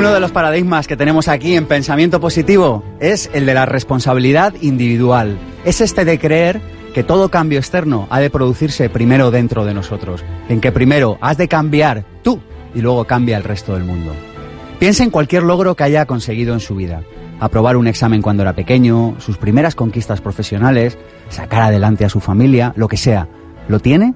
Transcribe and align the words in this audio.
Uno 0.00 0.14
de 0.14 0.20
los 0.20 0.32
paradigmas 0.32 0.86
que 0.86 0.96
tenemos 0.96 1.28
aquí 1.28 1.56
en 1.56 1.66
pensamiento 1.66 2.20
positivo 2.20 2.82
es 3.00 3.28
el 3.34 3.44
de 3.44 3.52
la 3.52 3.66
responsabilidad 3.66 4.54
individual. 4.62 5.36
Es 5.66 5.82
este 5.82 6.06
de 6.06 6.18
creer 6.18 6.62
que 6.94 7.04
todo 7.04 7.28
cambio 7.28 7.58
externo 7.58 8.06
ha 8.08 8.18
de 8.18 8.30
producirse 8.30 8.88
primero 8.88 9.30
dentro 9.30 9.66
de 9.66 9.74
nosotros, 9.74 10.24
en 10.48 10.62
que 10.62 10.72
primero 10.72 11.18
has 11.20 11.36
de 11.36 11.48
cambiar 11.48 12.06
tú 12.22 12.40
y 12.74 12.80
luego 12.80 13.04
cambia 13.04 13.36
el 13.36 13.44
resto 13.44 13.74
del 13.74 13.84
mundo. 13.84 14.14
Piensa 14.78 15.04
en 15.04 15.10
cualquier 15.10 15.42
logro 15.42 15.76
que 15.76 15.84
haya 15.84 16.06
conseguido 16.06 16.54
en 16.54 16.60
su 16.60 16.76
vida. 16.76 17.02
Aprobar 17.38 17.76
un 17.76 17.86
examen 17.86 18.22
cuando 18.22 18.42
era 18.42 18.54
pequeño, 18.54 19.16
sus 19.18 19.36
primeras 19.36 19.74
conquistas 19.74 20.22
profesionales, 20.22 20.96
sacar 21.28 21.60
adelante 21.60 22.06
a 22.06 22.08
su 22.08 22.20
familia, 22.20 22.72
lo 22.74 22.88
que 22.88 22.96
sea. 22.96 23.28
¿Lo 23.68 23.80
tiene? 23.80 24.14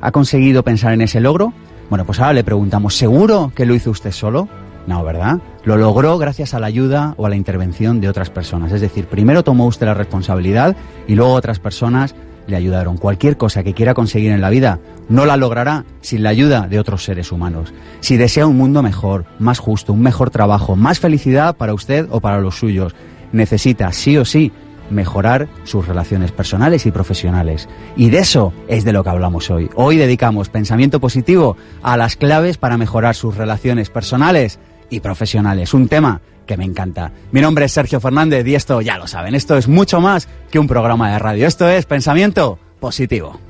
¿Ha 0.00 0.12
conseguido 0.12 0.62
pensar 0.62 0.94
en 0.94 1.02
ese 1.02 1.20
logro? 1.20 1.52
Bueno, 1.90 2.06
pues 2.06 2.20
ahora 2.20 2.32
le 2.32 2.42
preguntamos, 2.42 2.96
¿seguro 2.96 3.52
que 3.54 3.66
lo 3.66 3.74
hizo 3.74 3.90
usted 3.90 4.12
solo? 4.12 4.48
No, 4.86 5.02
¿verdad? 5.02 5.38
Lo 5.64 5.76
logró 5.76 6.16
gracias 6.18 6.54
a 6.54 6.60
la 6.60 6.66
ayuda 6.66 7.14
o 7.16 7.26
a 7.26 7.28
la 7.28 7.36
intervención 7.36 8.00
de 8.00 8.08
otras 8.08 8.30
personas. 8.30 8.72
Es 8.72 8.80
decir, 8.80 9.06
primero 9.06 9.42
tomó 9.42 9.66
usted 9.66 9.86
la 9.86 9.94
responsabilidad 9.94 10.76
y 11.08 11.14
luego 11.14 11.32
otras 11.32 11.58
personas 11.58 12.14
le 12.46 12.56
ayudaron. 12.56 12.96
Cualquier 12.96 13.36
cosa 13.36 13.64
que 13.64 13.74
quiera 13.74 13.94
conseguir 13.94 14.30
en 14.30 14.40
la 14.40 14.50
vida 14.50 14.78
no 15.08 15.26
la 15.26 15.36
logrará 15.36 15.84
sin 16.00 16.22
la 16.22 16.30
ayuda 16.30 16.68
de 16.68 16.78
otros 16.78 17.04
seres 17.04 17.32
humanos. 17.32 17.72
Si 18.00 18.16
desea 18.16 18.46
un 18.46 18.56
mundo 18.56 18.82
mejor, 18.82 19.24
más 19.38 19.58
justo, 19.58 19.92
un 19.92 20.02
mejor 20.02 20.30
trabajo, 20.30 20.76
más 20.76 21.00
felicidad 21.00 21.56
para 21.56 21.74
usted 21.74 22.06
o 22.10 22.20
para 22.20 22.40
los 22.40 22.58
suyos, 22.58 22.94
necesita 23.32 23.92
sí 23.92 24.16
o 24.16 24.24
sí 24.24 24.52
mejorar 24.90 25.48
sus 25.64 25.88
relaciones 25.88 26.30
personales 26.30 26.86
y 26.86 26.92
profesionales. 26.92 27.68
Y 27.96 28.10
de 28.10 28.18
eso 28.18 28.52
es 28.68 28.84
de 28.84 28.92
lo 28.92 29.02
que 29.02 29.10
hablamos 29.10 29.50
hoy. 29.50 29.68
Hoy 29.74 29.96
dedicamos 29.96 30.48
pensamiento 30.48 31.00
positivo 31.00 31.56
a 31.82 31.96
las 31.96 32.14
claves 32.14 32.56
para 32.56 32.76
mejorar 32.76 33.16
sus 33.16 33.36
relaciones 33.36 33.90
personales 33.90 34.60
y 34.90 35.00
profesionales. 35.00 35.74
Un 35.74 35.88
tema 35.88 36.20
que 36.46 36.56
me 36.56 36.64
encanta. 36.64 37.12
Mi 37.32 37.40
nombre 37.40 37.64
es 37.64 37.72
Sergio 37.72 38.00
Fernández 38.00 38.46
y 38.46 38.54
esto 38.54 38.80
ya 38.80 38.98
lo 38.98 39.06
saben, 39.06 39.34
esto 39.34 39.56
es 39.56 39.68
mucho 39.68 40.00
más 40.00 40.28
que 40.50 40.58
un 40.58 40.68
programa 40.68 41.12
de 41.12 41.18
radio. 41.18 41.46
Esto 41.46 41.68
es 41.68 41.86
pensamiento 41.86 42.58
positivo. 42.80 43.40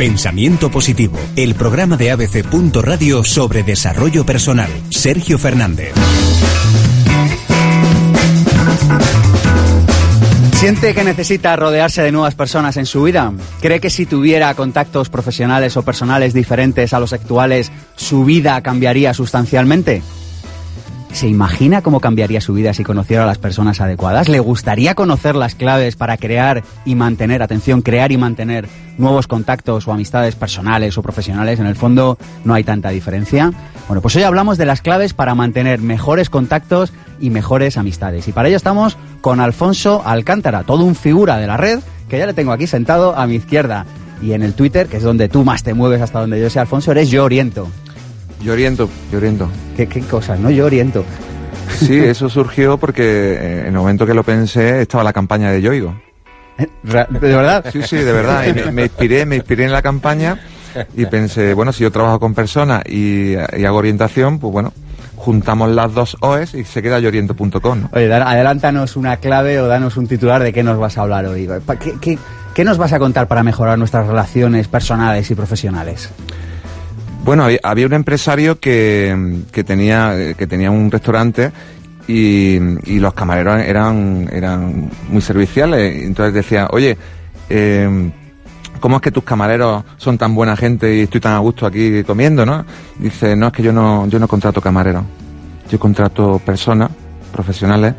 Pensamiento 0.00 0.70
Positivo, 0.70 1.18
el 1.36 1.54
programa 1.54 1.98
de 1.98 2.10
ABC. 2.10 2.42
Radio 2.82 3.22
sobre 3.22 3.62
desarrollo 3.62 4.24
personal. 4.24 4.70
Sergio 4.88 5.38
Fernández. 5.38 5.92
¿Siente 10.60 10.92
que 10.92 11.04
necesita 11.04 11.56
rodearse 11.56 12.02
de 12.02 12.12
nuevas 12.12 12.34
personas 12.34 12.76
en 12.76 12.84
su 12.84 13.04
vida? 13.04 13.32
¿Cree 13.62 13.80
que 13.80 13.88
si 13.88 14.04
tuviera 14.04 14.52
contactos 14.52 15.08
profesionales 15.08 15.74
o 15.78 15.82
personales 15.82 16.34
diferentes 16.34 16.92
a 16.92 17.00
los 17.00 17.14
actuales, 17.14 17.72
su 17.96 18.26
vida 18.26 18.60
cambiaría 18.60 19.14
sustancialmente? 19.14 20.02
¿Se 21.12 21.26
imagina 21.28 21.80
cómo 21.80 22.00
cambiaría 22.00 22.42
su 22.42 22.52
vida 22.52 22.74
si 22.74 22.84
conociera 22.84 23.22
a 23.22 23.26
las 23.26 23.38
personas 23.38 23.80
adecuadas? 23.80 24.28
¿Le 24.28 24.38
gustaría 24.38 24.94
conocer 24.94 25.34
las 25.34 25.54
claves 25.54 25.96
para 25.96 26.18
crear 26.18 26.62
y 26.84 26.94
mantener, 26.94 27.42
atención, 27.42 27.80
crear 27.80 28.12
y 28.12 28.18
mantener 28.18 28.68
nuevos 28.98 29.26
contactos 29.26 29.88
o 29.88 29.92
amistades 29.92 30.36
personales 30.36 30.98
o 30.98 31.02
profesionales? 31.02 31.58
En 31.58 31.66
el 31.66 31.74
fondo 31.74 32.18
no 32.44 32.52
hay 32.52 32.64
tanta 32.64 32.90
diferencia. 32.90 33.50
Bueno, 33.88 34.02
pues 34.02 34.14
hoy 34.14 34.24
hablamos 34.24 34.58
de 34.58 34.66
las 34.66 34.82
claves 34.82 35.14
para 35.14 35.34
mantener 35.34 35.80
mejores 35.80 36.28
contactos 36.28 36.92
y 37.20 37.30
mejores 37.30 37.76
amistades. 37.76 38.26
Y 38.28 38.32
para 38.32 38.48
ello 38.48 38.56
estamos 38.56 38.96
con 39.20 39.40
Alfonso 39.40 40.02
Alcántara, 40.04 40.62
todo 40.62 40.84
un 40.84 40.94
figura 40.94 41.36
de 41.38 41.46
la 41.46 41.56
red, 41.56 41.80
que 42.08 42.18
ya 42.18 42.26
le 42.26 42.34
tengo 42.34 42.52
aquí 42.52 42.66
sentado 42.66 43.16
a 43.16 43.26
mi 43.26 43.36
izquierda. 43.36 43.86
Y 44.22 44.32
en 44.32 44.42
el 44.42 44.54
Twitter, 44.54 44.86
que 44.86 44.98
es 44.98 45.02
donde 45.02 45.28
tú 45.28 45.44
más 45.44 45.62
te 45.62 45.74
mueves 45.74 46.02
hasta 46.02 46.20
donde 46.20 46.40
yo 46.40 46.50
sé, 46.50 46.58
Alfonso, 46.60 46.90
eres 46.92 47.10
yo 47.10 47.24
oriento. 47.24 47.68
Yo 48.42 48.52
oriento, 48.52 48.88
yo 49.12 49.18
oriento. 49.18 49.48
¿Qué, 49.76 49.86
qué 49.86 50.00
cosas, 50.00 50.38
no? 50.40 50.50
Yo 50.50 50.66
oriento. 50.66 51.04
Sí, 51.78 51.98
eso 51.98 52.28
surgió 52.28 52.78
porque 52.78 53.02
eh, 53.02 53.60
en 53.60 53.66
el 53.66 53.72
momento 53.72 54.06
que 54.06 54.14
lo 54.14 54.24
pensé 54.24 54.82
estaba 54.82 55.04
la 55.04 55.12
campaña 55.12 55.50
de 55.50 55.62
Yoigo. 55.62 55.94
¿De 56.82 57.06
verdad? 57.18 57.64
Sí, 57.72 57.82
sí, 57.82 57.96
de 57.96 58.12
verdad. 58.12 58.44
Y 58.46 58.52
me, 58.52 58.72
me 58.72 58.82
inspiré, 58.82 59.24
me 59.24 59.36
inspiré 59.36 59.64
en 59.64 59.72
la 59.72 59.80
campaña 59.80 60.38
y 60.96 61.06
pensé, 61.06 61.54
bueno, 61.54 61.72
si 61.72 61.82
yo 61.82 61.90
trabajo 61.90 62.20
con 62.20 62.34
personas 62.34 62.82
y, 62.86 63.32
y 63.32 63.64
hago 63.64 63.78
orientación, 63.78 64.38
pues 64.38 64.52
bueno, 64.52 64.72
juntamos 65.20 65.70
las 65.70 65.92
dos 65.92 66.16
OEs 66.20 66.54
y 66.54 66.64
se 66.64 66.80
queda 66.80 66.98
yoriento.com. 66.98 67.82
¿no? 67.82 67.90
Oye, 67.92 68.12
adelántanos 68.12 68.96
una 68.96 69.18
clave 69.18 69.60
o 69.60 69.66
danos 69.66 69.98
un 69.98 70.06
titular 70.06 70.42
de 70.42 70.50
qué 70.50 70.62
nos 70.62 70.78
vas 70.78 70.96
a 70.96 71.02
hablar 71.02 71.26
hoy. 71.26 71.46
¿Qué, 71.78 71.94
qué, 72.00 72.18
qué 72.54 72.64
nos 72.64 72.78
vas 72.78 72.94
a 72.94 72.98
contar 72.98 73.28
para 73.28 73.42
mejorar 73.42 73.78
nuestras 73.78 74.06
relaciones 74.06 74.66
personales 74.68 75.30
y 75.30 75.34
profesionales? 75.34 76.08
Bueno, 77.22 77.44
había, 77.44 77.60
había 77.62 77.86
un 77.86 77.92
empresario 77.92 78.58
que, 78.58 79.42
que 79.52 79.62
tenía 79.62 80.34
que 80.38 80.46
tenía 80.46 80.70
un 80.70 80.90
restaurante 80.90 81.52
y, 82.08 82.58
y 82.90 82.98
los 82.98 83.12
camareros 83.12 83.60
eran 83.60 84.26
eran 84.32 84.90
muy 85.10 85.20
serviciales. 85.20 86.02
Entonces 86.02 86.32
decía, 86.32 86.68
oye, 86.70 86.96
eh, 87.50 88.10
¿cómo 88.80 88.96
es 88.96 89.02
que 89.02 89.12
tus 89.12 89.22
camareros 89.22 89.84
son 89.96 90.18
tan 90.18 90.34
buena 90.34 90.56
gente 90.56 90.94
y 90.96 91.00
estoy 91.02 91.20
tan 91.20 91.34
a 91.34 91.38
gusto 91.38 91.66
aquí 91.66 92.02
comiendo, 92.02 92.44
no? 92.44 92.64
Dice, 92.98 93.36
no, 93.36 93.48
es 93.48 93.52
que 93.52 93.62
yo 93.62 93.72
no, 93.72 94.06
yo 94.08 94.18
no 94.18 94.26
contrato 94.26 94.60
camareros. 94.60 95.04
Yo 95.70 95.78
contrato 95.78 96.40
personas 96.44 96.90
profesionales 97.30 97.94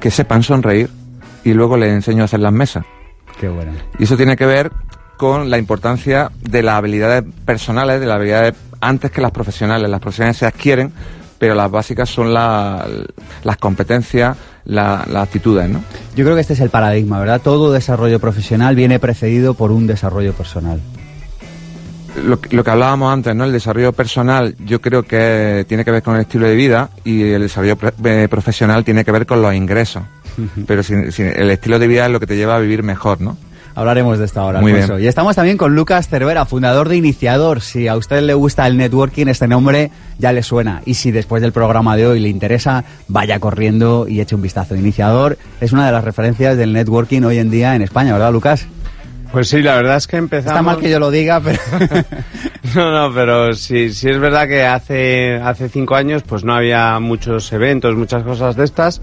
que 0.00 0.10
sepan 0.10 0.42
sonreír 0.42 0.90
y 1.44 1.54
luego 1.54 1.76
les 1.76 1.92
enseño 1.92 2.22
a 2.22 2.24
hacer 2.26 2.40
las 2.40 2.52
mesas. 2.52 2.84
Qué 3.38 3.48
bueno. 3.48 3.72
Y 3.98 4.04
eso 4.04 4.16
tiene 4.16 4.36
que 4.36 4.44
ver 4.44 4.70
con 5.16 5.50
la 5.50 5.58
importancia 5.58 6.30
de 6.40 6.62
las 6.62 6.74
habilidades 6.76 7.24
personales, 7.44 8.00
de 8.00 8.06
las 8.06 8.16
habilidades 8.16 8.54
antes 8.80 9.10
que 9.10 9.20
las 9.20 9.30
profesionales. 9.30 9.88
Las 9.88 10.00
profesionales 10.00 10.36
se 10.38 10.46
adquieren, 10.46 10.92
pero 11.40 11.54
las 11.54 11.70
básicas 11.70 12.08
son 12.10 12.34
la- 12.34 12.86
las 13.42 13.56
competencias, 13.56 14.36
la- 14.66 15.04
las 15.10 15.22
actitudes, 15.24 15.68
¿no? 15.70 15.82
Yo 16.14 16.22
creo 16.24 16.34
que 16.36 16.42
este 16.42 16.52
es 16.52 16.60
el 16.60 16.68
paradigma, 16.68 17.18
¿verdad? 17.18 17.40
Todo 17.42 17.72
desarrollo 17.72 18.20
profesional 18.20 18.76
viene 18.76 18.98
precedido 19.00 19.54
por 19.54 19.72
un 19.72 19.86
desarrollo 19.86 20.34
personal. 20.34 20.80
Lo, 22.24 22.40
que- 22.40 22.54
lo 22.54 22.62
que 22.62 22.70
hablábamos 22.70 23.10
antes, 23.12 23.34
¿no? 23.34 23.44
El 23.44 23.52
desarrollo 23.52 23.92
personal, 23.92 24.54
yo 24.66 24.80
creo 24.82 25.04
que 25.04 25.64
tiene 25.66 25.84
que 25.84 25.90
ver 25.92 26.02
con 26.02 26.14
el 26.16 26.20
estilo 26.22 26.46
de 26.46 26.54
vida 26.56 26.90
y 27.04 27.22
el 27.22 27.40
desarrollo 27.42 27.76
pre- 27.76 27.94
eh, 28.24 28.28
profesional 28.28 28.84
tiene 28.84 29.04
que 29.04 29.12
ver 29.12 29.24
con 29.26 29.40
los 29.40 29.54
ingresos. 29.54 30.02
Pero 30.66 30.82
si- 30.82 31.10
si 31.12 31.22
el 31.22 31.50
estilo 31.50 31.78
de 31.78 31.86
vida 31.86 32.04
es 32.06 32.12
lo 32.12 32.20
que 32.20 32.26
te 32.26 32.36
lleva 32.36 32.56
a 32.56 32.58
vivir 32.58 32.82
mejor, 32.82 33.20
¿no? 33.20 33.38
Hablaremos 33.74 34.18
de 34.18 34.24
esta 34.24 34.44
hora, 34.44 34.60
Muy 34.60 34.72
bien. 34.72 34.88
Y 35.00 35.06
estamos 35.06 35.36
también 35.36 35.56
con 35.56 35.74
Lucas 35.74 36.08
Cervera, 36.08 36.44
fundador 36.44 36.88
de 36.88 36.96
Iniciador. 36.96 37.60
Si 37.60 37.88
a 37.88 37.96
usted 37.96 38.22
le 38.22 38.34
gusta 38.34 38.66
el 38.66 38.76
networking, 38.76 39.26
este 39.26 39.46
nombre 39.48 39.90
ya 40.18 40.32
le 40.32 40.42
suena. 40.42 40.82
Y 40.84 40.94
si 40.94 41.10
después 41.10 41.42
del 41.42 41.52
programa 41.52 41.96
de 41.96 42.06
hoy 42.06 42.20
le 42.20 42.28
interesa, 42.28 42.84
vaya 43.08 43.38
corriendo 43.38 44.06
y 44.08 44.20
eche 44.20 44.34
un 44.34 44.42
vistazo. 44.42 44.76
Iniciador 44.76 45.38
es 45.60 45.72
una 45.72 45.86
de 45.86 45.92
las 45.92 46.04
referencias 46.04 46.56
del 46.56 46.72
networking 46.72 47.22
hoy 47.22 47.38
en 47.38 47.50
día 47.50 47.74
en 47.74 47.82
España, 47.82 48.12
¿verdad, 48.12 48.32
Lucas? 48.32 48.66
Pues 49.32 49.48
sí, 49.48 49.62
la 49.62 49.76
verdad 49.76 49.96
es 49.96 50.08
que 50.08 50.16
empezamos... 50.16 50.52
Está 50.52 50.62
mal 50.62 50.78
que 50.78 50.90
yo 50.90 50.98
lo 50.98 51.10
diga, 51.10 51.40
pero... 51.40 51.58
No, 52.74 52.92
no, 52.92 53.14
pero 53.14 53.52
sí, 53.54 53.92
sí 53.92 54.08
es 54.08 54.18
verdad 54.18 54.46
que 54.46 54.64
hace, 54.64 55.36
hace 55.42 55.68
cinco 55.68 55.96
años 55.96 56.22
pues 56.22 56.44
no 56.44 56.54
había 56.54 57.00
muchos 57.00 57.52
eventos, 57.52 57.96
muchas 57.96 58.22
cosas 58.22 58.54
de 58.54 58.64
estas. 58.64 59.00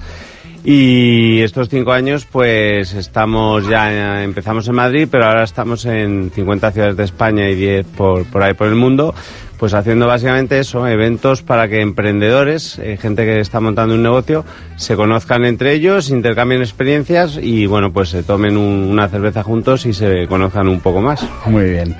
Y 0.69 1.39
estos 1.43 1.69
cinco 1.69 1.93
años 1.93 2.27
pues 2.29 2.93
estamos 2.93 3.65
ya, 3.69 4.21
empezamos 4.21 4.67
en 4.67 4.75
Madrid, 4.75 5.07
pero 5.09 5.23
ahora 5.25 5.45
estamos 5.45 5.85
en 5.85 6.29
50 6.35 6.71
ciudades 6.73 6.97
de 6.97 7.05
España 7.05 7.47
y 7.49 7.55
10 7.55 7.85
por, 7.95 8.25
por 8.25 8.43
ahí 8.43 8.53
por 8.53 8.67
el 8.67 8.75
mundo, 8.75 9.15
pues 9.57 9.73
haciendo 9.73 10.07
básicamente 10.07 10.59
eso, 10.59 10.85
eventos 10.85 11.41
para 11.41 11.69
que 11.69 11.79
emprendedores, 11.79 12.79
eh, 12.79 12.97
gente 13.01 13.23
que 13.23 13.39
está 13.39 13.61
montando 13.61 13.95
un 13.95 14.03
negocio, 14.03 14.43
se 14.75 14.97
conozcan 14.97 15.45
entre 15.45 15.71
ellos, 15.71 16.09
intercambien 16.09 16.59
experiencias 16.59 17.39
y 17.41 17.65
bueno, 17.65 17.93
pues 17.93 18.09
se 18.09 18.23
tomen 18.23 18.57
un- 18.57 18.89
una 18.91 19.07
cerveza 19.07 19.43
juntos 19.43 19.85
y 19.85 19.93
se 19.93 20.27
conozcan 20.27 20.67
un 20.67 20.81
poco 20.81 20.99
más. 20.99 21.25
Muy 21.45 21.69
bien. 21.69 21.95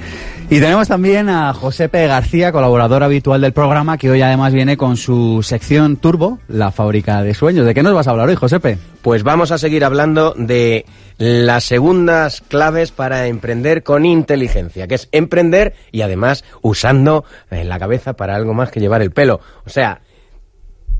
Y 0.50 0.62
tenemos 0.62 0.88
también 0.88 1.28
a 1.28 1.54
Josepe 1.54 2.08
García, 2.08 2.54
colaborador 2.54 3.04
habitual 3.04 3.42
del 3.42 3.52
programa, 3.52 3.98
que 3.98 4.10
hoy 4.10 4.22
además 4.22 4.54
viene 4.54 4.78
con 4.78 4.96
su 4.96 5.44
sección 5.44 5.98
Turbo, 5.98 6.40
la 6.48 6.72
fábrica 6.72 7.22
de 7.22 7.34
sueños. 7.34 7.66
¿De 7.66 7.74
qué 7.74 7.84
nos 7.84 7.94
vas 7.94 8.08
a 8.08 8.12
hablar 8.12 8.30
hoy, 8.30 8.36
Josepe? 8.36 8.78
Pues 9.02 9.24
vamos 9.24 9.52
a 9.52 9.58
seguir 9.58 9.84
hablando 9.84 10.34
de 10.38 10.86
las 11.18 11.66
segundas 11.66 12.42
claves 12.48 12.92
para 12.92 13.28
emprender 13.28 13.84
con 13.84 14.06
inteligencia, 14.06 14.88
que 14.88 14.96
es 14.96 15.10
emprender 15.12 15.74
y 15.92 16.02
además 16.02 16.46
usando 16.62 17.26
la 17.50 17.78
cabeza 17.78 18.14
para 18.14 18.34
algo 18.34 18.54
más 18.54 18.72
que 18.72 18.80
llevar 18.80 19.02
el 19.02 19.12
pelo. 19.12 19.42
O 19.66 19.70
sea, 19.70 20.00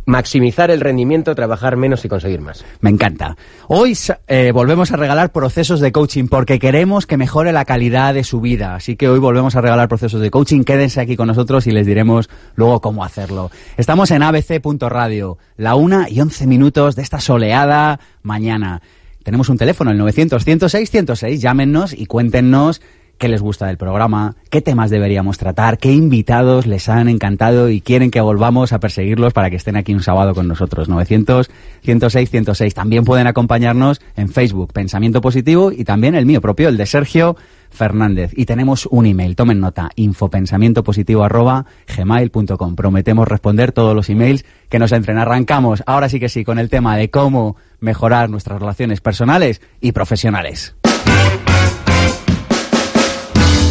maximizar 0.08 0.72
el 0.72 0.80
rendimiento, 0.80 1.36
trabajar 1.36 1.76
menos 1.76 2.04
y 2.06 2.08
conseguir 2.10 2.40
más. 2.42 2.66
Me 2.80 2.90
encanta. 2.90 3.36
Hoy 3.68 3.96
eh, 4.28 4.52
volvemos 4.54 4.92
a 4.92 4.96
regalar 4.96 5.32
procesos 5.32 5.82
de 5.82 5.92
coaching 5.92 6.28
porque 6.28 6.60
queremos 6.60 7.06
que 7.06 7.18
mejore 7.18 7.52
la 7.52 7.66
calidad 7.66 8.14
de 8.14 8.24
su 8.24 8.40
vida. 8.40 8.74
Así 8.74 8.96
que 8.96 9.10
hoy 9.10 9.20
volvemos 9.20 9.58
a 9.58 9.62
regalar 9.62 9.90
procesos 9.90 10.22
de 10.22 10.32
coaching. 10.32 10.64
Quédense 10.64 11.02
aquí 11.02 11.18
con 11.18 11.28
nosotros 11.28 11.68
y 11.68 11.72
les 11.72 11.86
diremos 11.86 12.30
luego 12.56 12.80
cómo 12.80 13.04
hacerlo. 13.04 13.52
Estamos 13.76 14.10
en 14.12 14.24
abc.radio, 14.24 15.38
la 15.58 15.76
una 15.76 16.10
y 16.10 16.22
once 16.22 16.48
minutos 16.48 16.96
de 16.96 17.02
esta 17.02 17.20
soleada 17.20 18.00
mañana. 18.24 18.82
Tenemos 19.24 19.50
un 19.50 19.58
teléfono, 19.58 19.92
el 19.92 19.98
900 19.98 20.42
106 20.42 20.90
106. 20.90 21.42
Llámenos 21.42 21.92
y 21.92 22.06
cuéntenos 22.06 22.82
qué 23.18 23.28
les 23.28 23.42
gusta 23.42 23.68
del 23.68 23.78
programa, 23.78 24.36
qué 24.50 24.62
temas 24.62 24.90
deberíamos 24.90 25.38
tratar, 25.38 25.78
qué 25.78 25.92
invitados 25.92 26.66
les 26.66 26.90
han 26.90 27.10
encantado 27.10 27.70
y 27.70 27.82
quieren 27.82 28.12
que 28.12 28.22
volvamos 28.22 28.74
a 28.74 28.80
perseguirlos 28.80 29.34
para 29.34 29.50
que 29.50 29.56
estén 29.56 29.76
aquí 29.76 29.94
un 29.94 30.04
sábado 30.04 30.34
con 30.34 30.48
nosotros. 30.48 30.90
900 30.90 31.50
106 31.84 32.30
106. 32.30 32.74
También 32.74 33.04
pueden 33.04 33.28
acompañarnos 33.28 34.02
en 34.16 34.30
Facebook, 34.30 34.74
Pensamiento 34.74 35.22
Positivo 35.22 35.72
y 35.72 35.84
también 35.84 36.16
el 36.16 36.26
mío 36.26 36.42
propio, 36.42 36.70
el 36.70 36.78
de 36.78 36.86
Sergio 36.86 37.36
Fernández. 37.70 38.32
Y 38.36 38.46
tenemos 38.46 38.88
un 38.90 39.06
email, 39.06 39.36
tomen 39.36 39.60
nota, 39.60 39.90
infopensamientopositivo@gmail.com. 39.96 42.76
Prometemos 42.76 43.28
responder 43.28 43.72
todos 43.72 43.96
los 43.96 44.10
emails 44.10 44.46
que 44.70 44.80
nos 44.80 44.92
entren. 44.92 45.18
Arrancamos 45.18 45.84
ahora 45.86 46.10
sí 46.10 46.20
que 46.20 46.30
sí 46.30 46.44
con 46.44 46.60
el 46.60 46.70
tema 46.70 46.98
de 46.98 47.10
cómo 47.10 47.56
mejorar 47.80 48.30
nuestras 48.30 48.60
relaciones 48.60 49.02
personales 49.02 49.62
y 49.82 49.92
profesionales. 49.92 50.76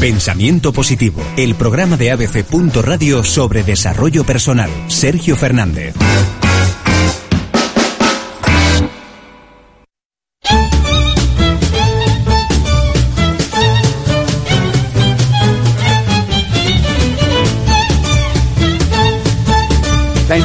Pensamiento 0.00 0.74
Positivo, 0.74 1.22
el 1.38 1.54
programa 1.54 1.96
de 1.96 2.10
ABC. 2.10 2.44
Radio 2.82 3.24
sobre 3.24 3.62
desarrollo 3.62 4.24
personal. 4.24 4.70
Sergio 4.88 5.36
Fernández. 5.36 5.94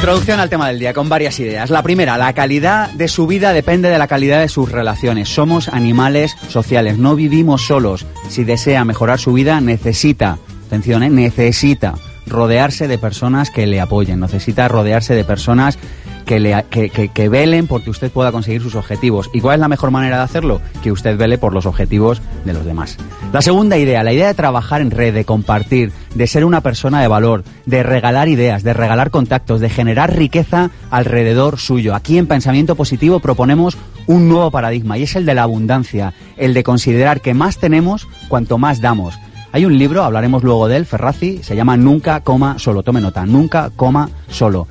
Introducción 0.02 0.40
al 0.40 0.50
tema 0.50 0.66
del 0.66 0.80
día 0.80 0.92
con 0.92 1.08
varias 1.08 1.38
ideas. 1.38 1.70
La 1.70 1.84
primera, 1.84 2.18
la 2.18 2.32
calidad 2.32 2.90
de 2.90 3.06
su 3.06 3.28
vida 3.28 3.52
depende 3.52 3.88
de 3.88 3.98
la 3.98 4.08
calidad 4.08 4.40
de 4.40 4.48
sus 4.48 4.72
relaciones. 4.72 5.28
Somos 5.28 5.68
animales 5.68 6.34
sociales, 6.48 6.98
no 6.98 7.14
vivimos 7.14 7.64
solos. 7.68 8.04
Si 8.28 8.42
desea 8.42 8.84
mejorar 8.84 9.20
su 9.20 9.32
vida, 9.32 9.60
necesita, 9.60 10.38
atención, 10.66 11.04
¿eh? 11.04 11.08
necesita 11.08 11.94
rodearse 12.26 12.88
de 12.88 12.98
personas 12.98 13.52
que 13.52 13.68
le 13.68 13.80
apoyen, 13.80 14.18
necesita 14.18 14.66
rodearse 14.66 15.14
de 15.14 15.22
personas 15.22 15.78
que, 16.24 16.40
le, 16.40 16.64
que, 16.70 17.28
velen 17.28 17.66
porque 17.66 17.90
usted 17.90 18.10
pueda 18.10 18.32
conseguir 18.32 18.62
sus 18.62 18.74
objetivos. 18.74 19.30
¿Y 19.32 19.40
cuál 19.40 19.54
es 19.54 19.60
la 19.60 19.68
mejor 19.68 19.90
manera 19.90 20.18
de 20.18 20.22
hacerlo? 20.24 20.60
Que 20.82 20.92
usted 20.92 21.16
vele 21.16 21.38
por 21.38 21.52
los 21.52 21.66
objetivos 21.66 22.22
de 22.44 22.52
los 22.52 22.64
demás. 22.64 22.96
La 23.32 23.42
segunda 23.42 23.78
idea, 23.78 24.02
la 24.02 24.12
idea 24.12 24.28
de 24.28 24.34
trabajar 24.34 24.80
en 24.80 24.90
red, 24.90 25.14
de 25.14 25.24
compartir, 25.24 25.92
de 26.14 26.26
ser 26.26 26.44
una 26.44 26.60
persona 26.60 27.00
de 27.00 27.08
valor, 27.08 27.44
de 27.66 27.82
regalar 27.82 28.28
ideas, 28.28 28.62
de 28.62 28.72
regalar 28.72 29.10
contactos, 29.10 29.60
de 29.60 29.70
generar 29.70 30.16
riqueza 30.16 30.70
alrededor 30.90 31.58
suyo. 31.58 31.94
Aquí 31.94 32.18
en 32.18 32.26
Pensamiento 32.26 32.76
Positivo 32.76 33.20
proponemos 33.20 33.76
un 34.06 34.28
nuevo 34.28 34.50
paradigma 34.50 34.98
y 34.98 35.04
es 35.04 35.16
el 35.16 35.26
de 35.26 35.34
la 35.34 35.44
abundancia, 35.44 36.14
el 36.36 36.54
de 36.54 36.62
considerar 36.62 37.20
que 37.20 37.34
más 37.34 37.58
tenemos 37.58 38.08
cuanto 38.28 38.58
más 38.58 38.80
damos. 38.80 39.18
Hay 39.54 39.66
un 39.66 39.78
libro, 39.78 40.02
hablaremos 40.02 40.42
luego 40.42 40.66
de 40.66 40.78
él, 40.78 40.86
Ferrazzi, 40.86 41.42
se 41.42 41.54
llama 41.54 41.76
Nunca 41.76 42.20
coma 42.20 42.58
solo. 42.58 42.82
Tome 42.82 43.02
nota, 43.02 43.26
nunca 43.26 43.70
coma 43.76 44.08
solo. 44.28 44.66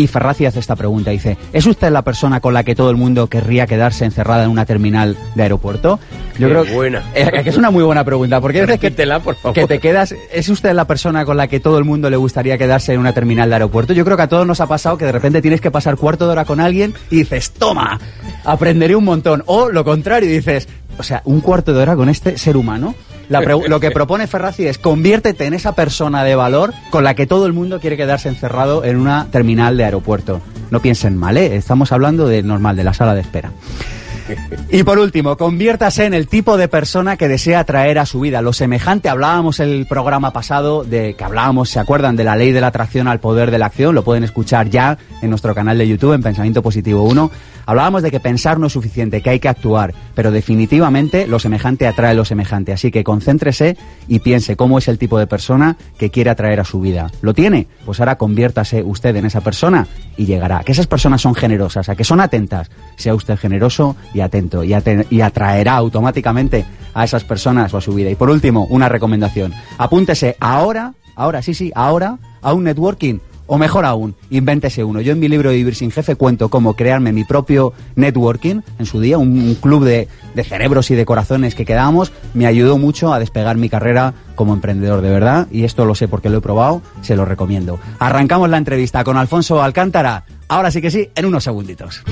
Y 0.00 0.06
Ferrazzi 0.06 0.46
hace 0.46 0.60
esta 0.60 0.76
pregunta, 0.76 1.10
dice, 1.10 1.36
¿es 1.52 1.66
usted 1.66 1.90
la 1.90 2.00
persona 2.00 2.40
con 2.40 2.54
la 2.54 2.64
que 2.64 2.74
todo 2.74 2.88
el 2.88 2.96
mundo 2.96 3.26
querría 3.26 3.66
quedarse 3.66 4.06
encerrada 4.06 4.44
en 4.44 4.50
una 4.50 4.64
terminal 4.64 5.14
de 5.34 5.42
aeropuerto? 5.42 6.00
Yo 6.38 6.48
creo 6.48 6.64
buena. 6.64 7.04
que 7.12 7.50
es 7.50 7.58
una 7.58 7.70
muy 7.70 7.82
buena 7.82 8.02
pregunta, 8.02 8.40
porque 8.40 8.60
es 8.60 8.80
que, 8.80 8.90
por 9.22 9.34
favor. 9.34 9.52
que 9.52 9.66
te 9.66 9.78
quedas, 9.78 10.14
¿es 10.32 10.48
usted 10.48 10.72
la 10.72 10.86
persona 10.86 11.26
con 11.26 11.36
la 11.36 11.48
que 11.48 11.60
todo 11.60 11.76
el 11.76 11.84
mundo 11.84 12.08
le 12.08 12.16
gustaría 12.16 12.56
quedarse 12.56 12.94
en 12.94 13.00
una 13.00 13.12
terminal 13.12 13.50
de 13.50 13.56
aeropuerto? 13.56 13.92
Yo 13.92 14.06
creo 14.06 14.16
que 14.16 14.22
a 14.22 14.28
todos 14.28 14.46
nos 14.46 14.62
ha 14.62 14.66
pasado 14.66 14.96
que 14.96 15.04
de 15.04 15.12
repente 15.12 15.42
tienes 15.42 15.60
que 15.60 15.70
pasar 15.70 15.98
cuarto 15.98 16.24
de 16.24 16.32
hora 16.32 16.46
con 16.46 16.60
alguien 16.60 16.94
y 17.10 17.16
dices, 17.16 17.50
toma, 17.50 18.00
aprenderé 18.44 18.96
un 18.96 19.04
montón. 19.04 19.42
O 19.44 19.68
lo 19.68 19.84
contrario, 19.84 20.30
dices, 20.30 20.66
o 20.96 21.02
sea, 21.02 21.20
un 21.26 21.42
cuarto 21.42 21.74
de 21.74 21.82
hora 21.82 21.94
con 21.94 22.08
este 22.08 22.38
ser 22.38 22.56
humano 22.56 22.94
lo 23.30 23.80
que 23.80 23.90
propone 23.90 24.26
Ferrazzi 24.26 24.66
es 24.66 24.78
conviértete 24.78 25.46
en 25.46 25.54
esa 25.54 25.74
persona 25.74 26.24
de 26.24 26.34
valor 26.34 26.72
con 26.90 27.04
la 27.04 27.14
que 27.14 27.26
todo 27.26 27.46
el 27.46 27.52
mundo 27.52 27.80
quiere 27.80 27.96
quedarse 27.96 28.28
encerrado 28.28 28.84
en 28.84 28.96
una 28.96 29.28
terminal 29.30 29.76
de 29.76 29.84
aeropuerto. 29.84 30.40
No 30.70 30.80
piensen 30.80 31.16
mal, 31.16 31.36
¿eh? 31.36 31.56
estamos 31.56 31.92
hablando 31.92 32.28
de 32.28 32.42
normal, 32.42 32.76
de 32.76 32.84
la 32.84 32.92
sala 32.92 33.14
de 33.14 33.20
espera. 33.20 33.52
Y 34.70 34.82
por 34.84 34.98
último, 34.98 35.36
conviértase 35.36 36.04
en 36.04 36.14
el 36.14 36.28
tipo 36.28 36.56
de 36.56 36.68
persona 36.68 37.16
que 37.16 37.28
desea 37.28 37.60
atraer 37.60 37.98
a 37.98 38.06
su 38.06 38.20
vida. 38.20 38.42
Lo 38.42 38.52
semejante, 38.52 39.08
hablábamos 39.08 39.58
el 39.60 39.86
programa 39.86 40.32
pasado 40.32 40.84
de 40.84 41.14
que 41.14 41.24
hablábamos, 41.24 41.70
¿se 41.70 41.80
acuerdan? 41.80 42.16
De 42.16 42.24
la 42.24 42.36
ley 42.36 42.52
de 42.52 42.60
la 42.60 42.68
atracción 42.68 43.08
al 43.08 43.20
poder 43.20 43.50
de 43.50 43.58
la 43.58 43.66
acción. 43.66 43.94
Lo 43.94 44.04
pueden 44.04 44.24
escuchar 44.24 44.70
ya 44.70 44.98
en 45.22 45.30
nuestro 45.30 45.54
canal 45.54 45.78
de 45.78 45.88
YouTube, 45.88 46.12
en 46.12 46.22
Pensamiento 46.22 46.62
Positivo 46.62 47.02
1. 47.04 47.30
Hablábamos 47.70 48.02
de 48.02 48.10
que 48.10 48.18
pensar 48.18 48.58
no 48.58 48.66
es 48.66 48.72
suficiente, 48.72 49.20
que 49.22 49.30
hay 49.30 49.38
que 49.38 49.48
actuar, 49.48 49.94
pero 50.16 50.32
definitivamente 50.32 51.28
lo 51.28 51.38
semejante 51.38 51.86
atrae 51.86 52.16
lo 52.16 52.24
semejante. 52.24 52.72
Así 52.72 52.90
que 52.90 53.04
concéntrese 53.04 53.76
y 54.08 54.18
piense 54.18 54.56
cómo 54.56 54.76
es 54.76 54.88
el 54.88 54.98
tipo 54.98 55.20
de 55.20 55.28
persona 55.28 55.76
que 55.96 56.10
quiere 56.10 56.30
atraer 56.30 56.58
a 56.58 56.64
su 56.64 56.80
vida. 56.80 57.12
¿Lo 57.22 57.32
tiene? 57.32 57.68
Pues 57.86 58.00
ahora 58.00 58.18
conviértase 58.18 58.82
usted 58.82 59.14
en 59.14 59.26
esa 59.26 59.40
persona 59.40 59.86
y 60.16 60.26
llegará. 60.26 60.64
Que 60.64 60.72
esas 60.72 60.88
personas 60.88 61.20
son 61.20 61.36
generosas, 61.36 61.88
a 61.88 61.94
que 61.94 62.02
son 62.02 62.20
atentas. 62.20 62.72
Sea 62.96 63.14
usted 63.14 63.38
generoso 63.38 63.94
y 64.12 64.18
atento 64.18 64.64
y, 64.64 64.74
y 65.08 65.20
atraerá 65.20 65.76
automáticamente 65.76 66.64
a 66.92 67.04
esas 67.04 67.22
personas 67.22 67.72
o 67.72 67.76
a 67.76 67.80
su 67.80 67.94
vida. 67.94 68.10
Y 68.10 68.16
por 68.16 68.30
último, 68.30 68.66
una 68.68 68.88
recomendación. 68.88 69.54
Apúntese 69.78 70.36
ahora, 70.40 70.94
ahora, 71.14 71.40
sí, 71.40 71.54
sí, 71.54 71.70
ahora, 71.76 72.18
a 72.42 72.52
un 72.52 72.64
networking 72.64 73.20
o 73.52 73.58
mejor 73.58 73.84
aún, 73.84 74.14
invéntese 74.30 74.84
uno. 74.84 75.00
Yo 75.00 75.12
en 75.12 75.18
mi 75.18 75.28
libro 75.28 75.50
Vivir 75.50 75.74
sin 75.74 75.90
jefe 75.90 76.14
cuento 76.14 76.48
cómo 76.50 76.74
crearme 76.74 77.12
mi 77.12 77.24
propio 77.24 77.72
networking 77.96 78.60
en 78.78 78.86
su 78.86 79.00
día, 79.00 79.18
un, 79.18 79.56
club 79.60 79.84
de, 79.84 80.06
de, 80.36 80.44
cerebros 80.44 80.88
y 80.92 80.94
de 80.94 81.04
corazones 81.04 81.56
que 81.56 81.64
quedamos, 81.64 82.12
me 82.32 82.46
ayudó 82.46 82.78
mucho 82.78 83.12
a 83.12 83.18
despegar 83.18 83.56
mi 83.56 83.68
carrera 83.68 84.14
como 84.36 84.54
emprendedor 84.54 85.00
de 85.00 85.10
verdad 85.10 85.48
y 85.50 85.64
esto 85.64 85.84
lo 85.84 85.96
sé 85.96 86.06
porque 86.06 86.30
lo 86.30 86.38
he 86.38 86.40
probado, 86.40 86.80
se 87.02 87.16
lo 87.16 87.24
recomiendo. 87.24 87.80
Arrancamos 87.98 88.48
la 88.50 88.56
entrevista 88.56 89.02
con 89.02 89.16
Alfonso 89.16 89.60
Alcántara. 89.60 90.24
Ahora 90.46 90.70
sí 90.70 90.80
que 90.80 90.92
sí, 90.92 91.10
en 91.16 91.26
unos 91.26 91.42
segunditos. 91.42 92.04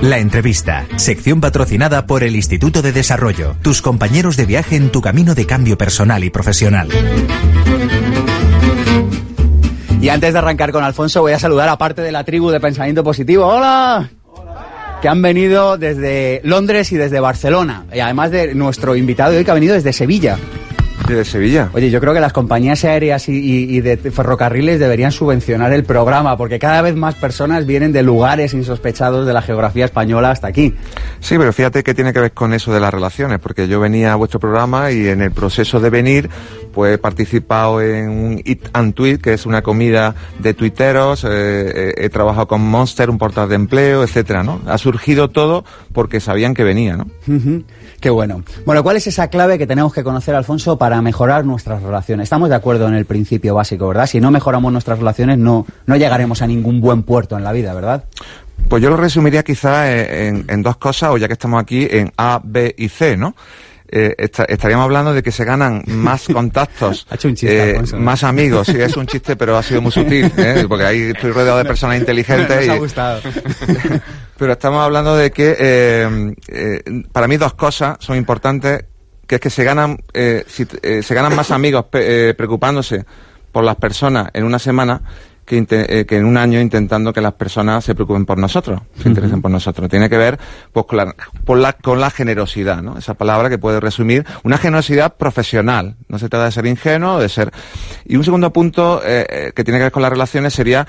La 0.00 0.18
entrevista, 0.18 0.86
sección 0.96 1.42
patrocinada 1.42 2.06
por 2.06 2.24
el 2.24 2.36
Instituto 2.36 2.80
de 2.80 2.92
Desarrollo, 2.92 3.54
tus 3.60 3.82
compañeros 3.82 4.38
de 4.38 4.46
viaje 4.46 4.76
en 4.76 4.90
tu 4.90 5.02
camino 5.02 5.34
de 5.34 5.44
cambio 5.44 5.76
personal 5.76 6.24
y 6.24 6.30
profesional. 6.30 6.88
Y 10.02 10.08
antes 10.08 10.32
de 10.32 10.38
arrancar 10.40 10.72
con 10.72 10.82
Alfonso, 10.82 11.20
voy 11.20 11.30
a 11.30 11.38
saludar 11.38 11.68
a 11.68 11.78
parte 11.78 12.02
de 12.02 12.10
la 12.10 12.24
tribu 12.24 12.50
de 12.50 12.58
Pensamiento 12.58 13.04
Positivo. 13.04 13.46
¡Hola! 13.46 14.10
Que 15.00 15.06
han 15.06 15.22
venido 15.22 15.78
desde 15.78 16.40
Londres 16.42 16.90
y 16.90 16.96
desde 16.96 17.20
Barcelona. 17.20 17.84
Y 17.94 18.00
además 18.00 18.32
de 18.32 18.52
nuestro 18.56 18.96
invitado 18.96 19.30
de 19.30 19.38
hoy 19.38 19.44
que 19.44 19.52
ha 19.52 19.54
venido 19.54 19.74
desde 19.74 19.92
Sevilla 19.92 20.38
de 21.14 21.24
Sevilla. 21.24 21.70
Oye, 21.72 21.90
yo 21.90 22.00
creo 22.00 22.14
que 22.14 22.20
las 22.20 22.32
compañías 22.32 22.84
aéreas 22.84 23.28
y, 23.28 23.80
de 23.80 23.96
ferrocarriles 23.96 24.78
deberían 24.78 25.12
subvencionar 25.12 25.72
el 25.72 25.84
programa, 25.84 26.36
porque 26.36 26.58
cada 26.58 26.82
vez 26.82 26.94
más 26.94 27.14
personas 27.14 27.66
vienen 27.66 27.92
de 27.92 28.02
lugares 28.02 28.54
insospechados 28.54 29.26
de 29.26 29.32
la 29.32 29.42
geografía 29.42 29.84
española 29.84 30.30
hasta 30.30 30.46
aquí. 30.46 30.74
Sí, 31.20 31.36
pero 31.38 31.52
fíjate 31.52 31.82
que 31.82 31.94
tiene 31.94 32.12
que 32.12 32.20
ver 32.20 32.32
con 32.32 32.52
eso 32.52 32.72
de 32.72 32.80
las 32.80 32.92
relaciones, 32.92 33.38
porque 33.38 33.68
yo 33.68 33.80
venía 33.80 34.12
a 34.12 34.16
vuestro 34.16 34.40
programa 34.40 34.90
y 34.90 35.08
en 35.08 35.20
el 35.22 35.30
proceso 35.30 35.80
de 35.80 35.90
venir, 35.90 36.30
pues 36.72 36.94
he 36.94 36.98
participado 36.98 37.80
en 37.80 38.08
un 38.08 38.42
Eat 38.44 38.70
and 38.72 38.94
Tweet, 38.94 39.18
que 39.18 39.34
es 39.34 39.46
una 39.46 39.62
comida 39.62 40.14
de 40.38 40.54
tuiteros, 40.54 41.24
eh, 41.24 41.28
eh, 41.28 41.94
he 41.96 42.08
trabajado 42.08 42.48
con 42.48 42.60
Monster, 42.62 43.10
un 43.10 43.18
portal 43.18 43.48
de 43.48 43.54
empleo, 43.56 44.02
etcétera, 44.02 44.42
¿no? 44.42 44.60
Ha 44.66 44.78
surgido 44.78 45.30
todo 45.30 45.64
porque 45.92 46.20
sabían 46.20 46.54
que 46.54 46.64
venía, 46.64 46.96
¿no? 46.96 47.06
Qué 48.00 48.10
bueno. 48.10 48.42
Bueno, 48.66 48.82
¿cuál 48.82 48.96
es 48.96 49.06
esa 49.06 49.28
clave 49.28 49.58
que 49.58 49.66
tenemos 49.66 49.92
que 49.92 50.02
conocer, 50.02 50.34
Alfonso, 50.34 50.76
para 50.76 51.01
mejorar 51.02 51.44
nuestras 51.44 51.82
relaciones? 51.82 52.24
Estamos 52.24 52.48
de 52.48 52.54
acuerdo 52.54 52.88
en 52.88 52.94
el 52.94 53.04
principio 53.04 53.54
básico, 53.54 53.88
¿verdad? 53.88 54.06
Si 54.06 54.20
no 54.20 54.30
mejoramos 54.30 54.72
nuestras 54.72 54.98
relaciones, 54.98 55.36
no, 55.38 55.66
no 55.86 55.96
llegaremos 55.96 56.40
a 56.42 56.46
ningún 56.46 56.80
buen 56.80 57.02
puerto 57.02 57.36
en 57.36 57.44
la 57.44 57.52
vida, 57.52 57.74
¿verdad? 57.74 58.04
Pues 58.68 58.82
yo 58.82 58.90
lo 58.90 58.96
resumiría 58.96 59.42
quizá 59.42 59.90
en, 60.00 60.62
dos 60.62 60.76
cosas, 60.76 61.10
o 61.10 61.18
ya 61.18 61.26
que 61.26 61.32
estamos 61.34 61.60
aquí, 61.60 61.86
en 61.90 62.12
A, 62.16 62.40
B 62.42 62.74
y 62.78 62.88
C, 62.88 63.16
¿no? 63.16 63.34
eh, 63.94 64.14
esta- 64.16 64.44
estaríamos 64.44 64.84
hablando 64.84 65.12
de 65.12 65.22
que 65.22 65.30
se 65.30 65.44
ganan 65.44 65.82
más 65.86 66.26
contactos, 66.32 67.06
Ha 67.10 67.16
hecho 67.16 67.28
un 67.28 67.34
chiste, 67.34 67.58
eh, 67.58 67.70
Alfonso, 67.72 67.96
¿eh? 67.96 68.00
más 68.00 68.24
amigos. 68.24 68.66
Sí, 68.68 68.80
es 68.80 68.96
un 68.96 69.06
chiste, 69.06 69.36
pero 69.36 69.54
ha 69.58 69.62
sido 69.62 69.82
muy 69.82 69.92
sutil, 69.92 70.32
¿eh? 70.38 70.64
porque 70.68 70.84
ahí 70.86 71.00
estoy 71.14 71.30
rodeado 71.32 71.58
de 71.58 71.64
personas 71.66 71.98
inteligentes. 71.98 72.56
Nos 72.60 72.68
ha 72.70 72.76
y- 72.76 72.78
gustado. 72.78 73.20
pero 74.38 74.52
estamos 74.52 74.82
hablando 74.82 75.14
de 75.16 75.30
que 75.30 75.56
eh, 75.58 76.34
eh, 76.48 76.82
para 77.12 77.28
mí 77.28 77.36
dos 77.36 77.52
cosas 77.54 77.96
son 78.00 78.16
importantes, 78.16 78.84
que 79.32 79.36
es 79.36 79.40
que 79.40 79.48
se 79.48 79.64
ganan, 79.64 79.96
eh, 80.12 80.44
si- 80.46 80.66
eh, 80.82 81.02
se 81.02 81.14
ganan 81.14 81.34
más 81.34 81.50
amigos 81.52 81.86
eh, 81.94 82.34
preocupándose 82.36 83.06
por 83.50 83.64
las 83.64 83.76
personas 83.76 84.28
en 84.34 84.44
una 84.44 84.58
semana 84.58 85.00
que, 85.46 85.64
eh, 85.70 86.04
que 86.06 86.16
en 86.18 86.26
un 86.26 86.36
año 86.36 86.60
intentando 86.60 87.14
que 87.14 87.22
las 87.22 87.32
personas 87.32 87.82
se 87.82 87.94
preocupen 87.94 88.26
por 88.26 88.36
nosotros, 88.36 88.82
se 89.02 89.08
interesen 89.08 89.40
por 89.40 89.50
nosotros. 89.50 89.88
Tiene 89.88 90.10
que 90.10 90.18
ver 90.18 90.38
pues, 90.70 90.84
con, 90.84 90.98
la, 90.98 91.16
por 91.46 91.56
la- 91.56 91.72
con 91.72 91.98
la 91.98 92.10
generosidad, 92.10 92.82
¿no? 92.82 92.98
Esa 92.98 93.14
palabra 93.14 93.48
que 93.48 93.56
puede 93.56 93.80
resumir 93.80 94.26
una 94.42 94.58
generosidad 94.58 95.16
profesional. 95.16 95.96
No 96.08 96.18
se 96.18 96.28
trata 96.28 96.44
de 96.44 96.52
ser 96.52 96.66
ingenuo, 96.66 97.18
de 97.18 97.30
ser... 97.30 97.50
Y 98.04 98.16
un 98.16 98.24
segundo 98.24 98.52
punto 98.52 99.00
eh, 99.02 99.52
que 99.56 99.64
tiene 99.64 99.78
que 99.78 99.84
ver 99.84 99.92
con 99.92 100.02
las 100.02 100.12
relaciones 100.12 100.52
sería 100.52 100.86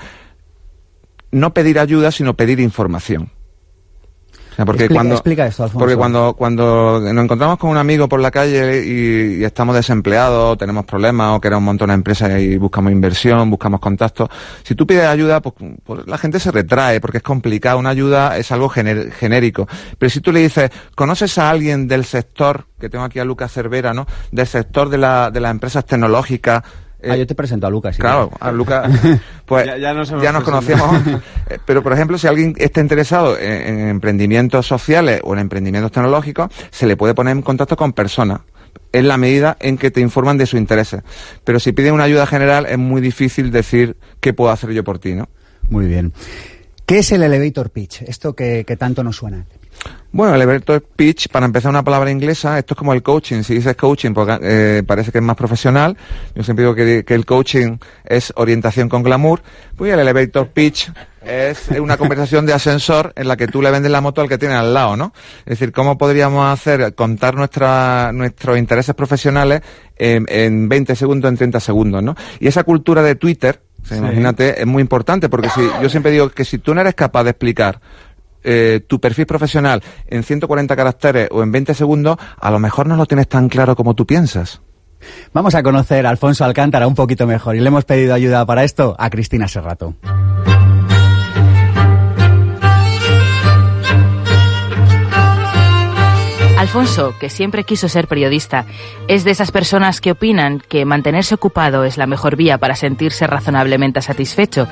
no 1.30 1.54
pedir 1.54 1.78
ayuda, 1.78 2.10
sino 2.12 2.34
pedir 2.34 2.60
información. 2.60 3.30
O 4.54 4.56
sea, 4.56 4.64
porque 4.64 4.84
Explica- 4.84 4.94
cuando, 5.00 5.14
explica 5.16 5.46
esto, 5.46 5.64
Alfonso. 5.64 5.78
porque 5.80 5.96
cuando, 5.96 6.34
cuando 6.38 7.00
nos 7.00 7.24
encontramos 7.24 7.58
con 7.58 7.70
un 7.70 7.76
amigo 7.76 8.08
por 8.08 8.20
la 8.20 8.30
calle 8.30 8.84
y, 8.86 9.40
y 9.40 9.44
estamos 9.44 9.74
desempleados, 9.74 10.56
tenemos 10.58 10.84
problemas 10.84 11.36
o 11.36 11.40
queremos 11.40 11.64
montar 11.64 11.86
una 11.86 11.94
empresa 11.94 12.38
y 12.38 12.56
buscamos 12.56 12.92
inversión, 12.92 13.50
buscamos 13.50 13.80
contactos, 13.80 14.28
si 14.62 14.76
tú 14.76 14.86
pides 14.86 15.06
ayuda, 15.06 15.40
pues, 15.42 15.54
pues 15.84 16.06
la 16.06 16.18
gente 16.18 16.38
se 16.38 16.52
retrae 16.52 17.00
porque 17.00 17.16
es 17.18 17.22
complicado. 17.24 17.78
Una 17.78 17.90
ayuda 17.90 18.38
es 18.38 18.52
algo 18.52 18.68
gener- 18.70 19.10
genérico. 19.12 19.66
Pero 19.98 20.10
si 20.10 20.20
tú 20.20 20.30
le 20.30 20.40
dices, 20.40 20.70
¿conoces 20.94 21.36
a 21.38 21.50
alguien 21.50 21.88
del 21.88 22.04
sector, 22.04 22.66
que 22.78 22.88
tengo 22.88 23.04
aquí 23.04 23.18
a 23.18 23.24
Lucas 23.24 23.52
Cervera, 23.52 23.92
¿no? 23.92 24.06
Del 24.30 24.46
sector 24.46 24.88
de, 24.88 24.98
la, 24.98 25.30
de 25.32 25.40
las 25.40 25.50
empresas 25.50 25.84
tecnológicas, 25.84 26.62
eh, 27.04 27.10
Ah, 27.10 27.16
yo 27.16 27.26
te 27.26 27.34
presento 27.34 27.66
a 27.66 27.70
Lucas. 27.70 27.94
si 27.96 28.00
Claro, 28.00 28.28
quieres. 28.30 28.42
a 28.42 28.52
Lucas, 28.52 28.90
pues 29.46 29.66
Ya- 29.80 29.92
nos 29.94 30.44
conocíamos. 30.44 31.02
Eh, 31.50 31.58
Pero, 31.66 31.82
por 31.82 31.92
ejemplo, 31.92 32.16
si 32.16 32.26
alguien 32.26 32.54
está 32.56 32.80
interesado 32.80 33.38
en, 33.38 33.78
en 33.78 33.88
emprendimientos 33.88 34.66
sociales 34.66 35.20
o 35.24 35.34
en 35.34 35.40
emprendimientos 35.40 35.92
tecnológicos, 35.92 36.48
se 36.70 36.86
le 36.86 36.96
puede 36.96 37.14
poner 37.14 37.32
en 37.36 37.42
contacto 37.42 37.76
con 37.76 37.92
personas 37.92 38.40
en 38.92 39.08
la 39.08 39.16
medida 39.18 39.56
en 39.60 39.76
que 39.76 39.90
te 39.90 40.00
informan 40.00 40.38
de 40.38 40.46
sus 40.46 40.58
intereses. 40.58 41.02
Pero 41.44 41.60
si 41.60 41.72
piden 41.72 41.94
una 41.94 42.04
ayuda 42.04 42.26
general, 42.26 42.64
es 42.66 42.78
muy 42.78 43.00
difícil 43.02 43.50
decir 43.50 43.96
qué 44.20 44.32
puedo 44.32 44.50
hacer 44.50 44.70
yo 44.70 44.84
por 44.84 44.98
ti, 44.98 45.14
¿no? 45.14 45.28
Muy 45.68 45.86
bien. 45.86 46.12
¿Qué 46.86 46.98
es 46.98 47.12
el 47.12 47.22
elevator 47.22 47.70
pitch? 47.70 48.02
Esto 48.02 48.34
que, 48.34 48.64
que 48.66 48.76
tanto 48.76 49.02
nos 49.02 49.16
suena. 49.16 49.46
Bueno, 50.14 50.36
el 50.36 50.42
elevator 50.42 50.80
pitch, 50.80 51.28
para 51.28 51.44
empezar 51.44 51.70
una 51.70 51.82
palabra 51.82 52.08
inglesa, 52.08 52.56
esto 52.56 52.74
es 52.74 52.78
como 52.78 52.92
el 52.92 53.02
coaching. 53.02 53.42
Si 53.42 53.52
dices 53.52 53.74
coaching, 53.74 54.12
porque 54.14 54.38
eh, 54.42 54.82
parece 54.86 55.10
que 55.10 55.18
es 55.18 55.24
más 55.24 55.34
profesional. 55.34 55.96
Yo 56.36 56.44
siempre 56.44 56.64
digo 56.64 56.76
que, 56.76 57.04
que 57.04 57.14
el 57.14 57.26
coaching 57.26 57.78
es 58.04 58.32
orientación 58.36 58.88
con 58.88 59.02
glamour. 59.02 59.42
Pues 59.76 59.92
el 59.92 59.98
elevator 59.98 60.46
pitch 60.46 60.92
es 61.26 61.68
una 61.80 61.96
conversación 61.96 62.46
de 62.46 62.52
ascensor 62.52 63.12
en 63.16 63.26
la 63.26 63.36
que 63.36 63.48
tú 63.48 63.60
le 63.60 63.72
vendes 63.72 63.90
la 63.90 64.00
moto 64.00 64.20
al 64.20 64.28
que 64.28 64.38
tiene 64.38 64.54
al 64.54 64.72
lado, 64.72 64.96
¿no? 64.96 65.12
Es 65.38 65.58
decir, 65.58 65.72
¿cómo 65.72 65.98
podríamos 65.98 66.46
hacer, 66.46 66.94
contar 66.94 67.34
nuestra, 67.34 68.12
nuestros 68.12 68.56
intereses 68.56 68.94
profesionales 68.94 69.62
en, 69.96 70.26
en 70.28 70.68
20 70.68 70.94
segundos, 70.94 71.28
en 71.28 71.38
30 71.38 71.58
segundos, 71.58 72.04
¿no? 72.04 72.14
Y 72.38 72.46
esa 72.46 72.62
cultura 72.62 73.02
de 73.02 73.16
Twitter, 73.16 73.60
o 73.82 73.86
sea, 73.86 73.98
imagínate, 73.98 74.60
es 74.60 74.66
muy 74.66 74.80
importante 74.80 75.28
porque 75.28 75.48
si, 75.50 75.60
yo 75.82 75.88
siempre 75.88 76.12
digo 76.12 76.30
que 76.30 76.44
si 76.44 76.58
tú 76.58 76.72
no 76.72 76.82
eres 76.82 76.94
capaz 76.94 77.24
de 77.24 77.30
explicar 77.30 77.80
eh, 78.44 78.80
tu 78.86 79.00
perfil 79.00 79.26
profesional 79.26 79.82
en 80.06 80.22
140 80.22 80.76
caracteres 80.76 81.28
o 81.30 81.42
en 81.42 81.50
20 81.50 81.74
segundos, 81.74 82.16
a 82.38 82.50
lo 82.50 82.58
mejor 82.58 82.86
no 82.86 82.96
lo 82.96 83.06
tienes 83.06 83.28
tan 83.28 83.48
claro 83.48 83.74
como 83.74 83.94
tú 83.94 84.06
piensas. 84.06 84.60
Vamos 85.32 85.54
a 85.54 85.62
conocer 85.62 86.06
a 86.06 86.10
Alfonso 86.10 86.44
Alcántara 86.44 86.86
un 86.86 86.94
poquito 86.94 87.26
mejor 87.26 87.56
y 87.56 87.60
le 87.60 87.68
hemos 87.68 87.84
pedido 87.84 88.14
ayuda 88.14 88.44
para 88.46 88.64
esto 88.64 88.94
a 88.98 89.10
Cristina 89.10 89.48
Serrato. 89.48 89.94
Alfonso, 96.64 97.14
que 97.20 97.28
siempre 97.28 97.64
quiso 97.64 97.90
ser 97.90 98.08
periodista, 98.08 98.64
es 99.06 99.24
de 99.24 99.32
esas 99.32 99.50
personas 99.50 100.00
que 100.00 100.12
opinan 100.12 100.62
que 100.66 100.86
mantenerse 100.86 101.34
ocupado 101.34 101.84
es 101.84 101.98
la 101.98 102.06
mejor 102.06 102.36
vía 102.36 102.56
para 102.56 102.74
sentirse 102.74 103.26
razonablemente 103.26 104.00
satisfecho. 104.00 104.66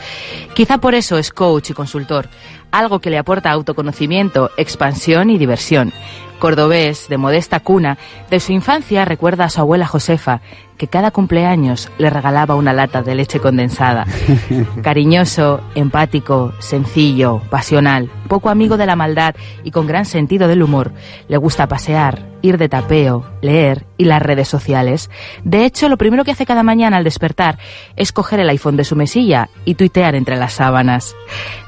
Quizá 0.55 0.79
por 0.79 0.95
eso 0.95 1.19
es 1.19 1.31
coach 1.31 1.71
y 1.71 1.75
consultor, 1.75 2.31
algo 2.73 2.99
que 2.99 3.11
le 3.11 3.19
aporta 3.19 3.53
autoconocimiento, 3.53 4.51
expansión 4.57 5.31
y 5.31 5.39
diversión. 5.39 5.93
Cordobés, 6.43 7.07
de 7.09 7.19
modesta 7.19 7.61
cuna, 7.61 7.99
de 8.29 8.41
su 8.41 8.51
infancia 8.51 9.05
recuerda 9.05 9.45
a 9.45 9.49
su 9.49 9.61
abuela 9.61 9.87
Josefa, 9.87 10.41
que 10.77 10.89
cada 10.89 11.13
cumpleaños 11.13 11.89
le 11.99 12.11
regalaba 12.11 12.57
una 12.57 12.73
lata 12.73 13.01
de 13.01 13.15
leche 13.15 13.39
condensada. 13.39 14.05
Cariñoso, 14.83 15.61
empático, 15.77 16.53
sencillo, 16.59 17.41
pasional, 17.49 18.11
poco 18.27 18.49
amigo 18.49 18.77
de 18.77 18.87
la 18.87 18.97
maldad 18.97 19.37
y 19.63 19.71
con 19.71 19.87
gran 19.87 20.05
sentido 20.05 20.49
del 20.49 20.65
humor, 20.65 20.93
le 21.29 21.37
gusta 21.37 21.69
pasear, 21.69 22.33
ir 22.43 22.59
de 22.59 22.69
tapeo, 22.69 23.25
leer 23.41 23.87
y 23.97 24.07
las 24.07 24.21
redes 24.21 24.49
sociales. 24.49 25.11
De 25.45 25.65
hecho, 25.65 25.89
lo 25.89 25.97
primero 25.97 26.25
que 26.25 26.33
hace 26.33 26.47
cada 26.47 26.65
mañana 26.65 26.97
al 26.97 27.05
despertar 27.05 27.59
es 27.95 28.11
coger 28.11 28.41
el 28.41 28.49
iPhone 28.49 28.77
de 28.77 28.85
su 28.85 28.97
mesilla 28.97 29.49
y 29.65 29.77
tuitear 29.77 30.17
entre 30.17 30.37
las 30.37 30.55
sábanas. 30.55 31.15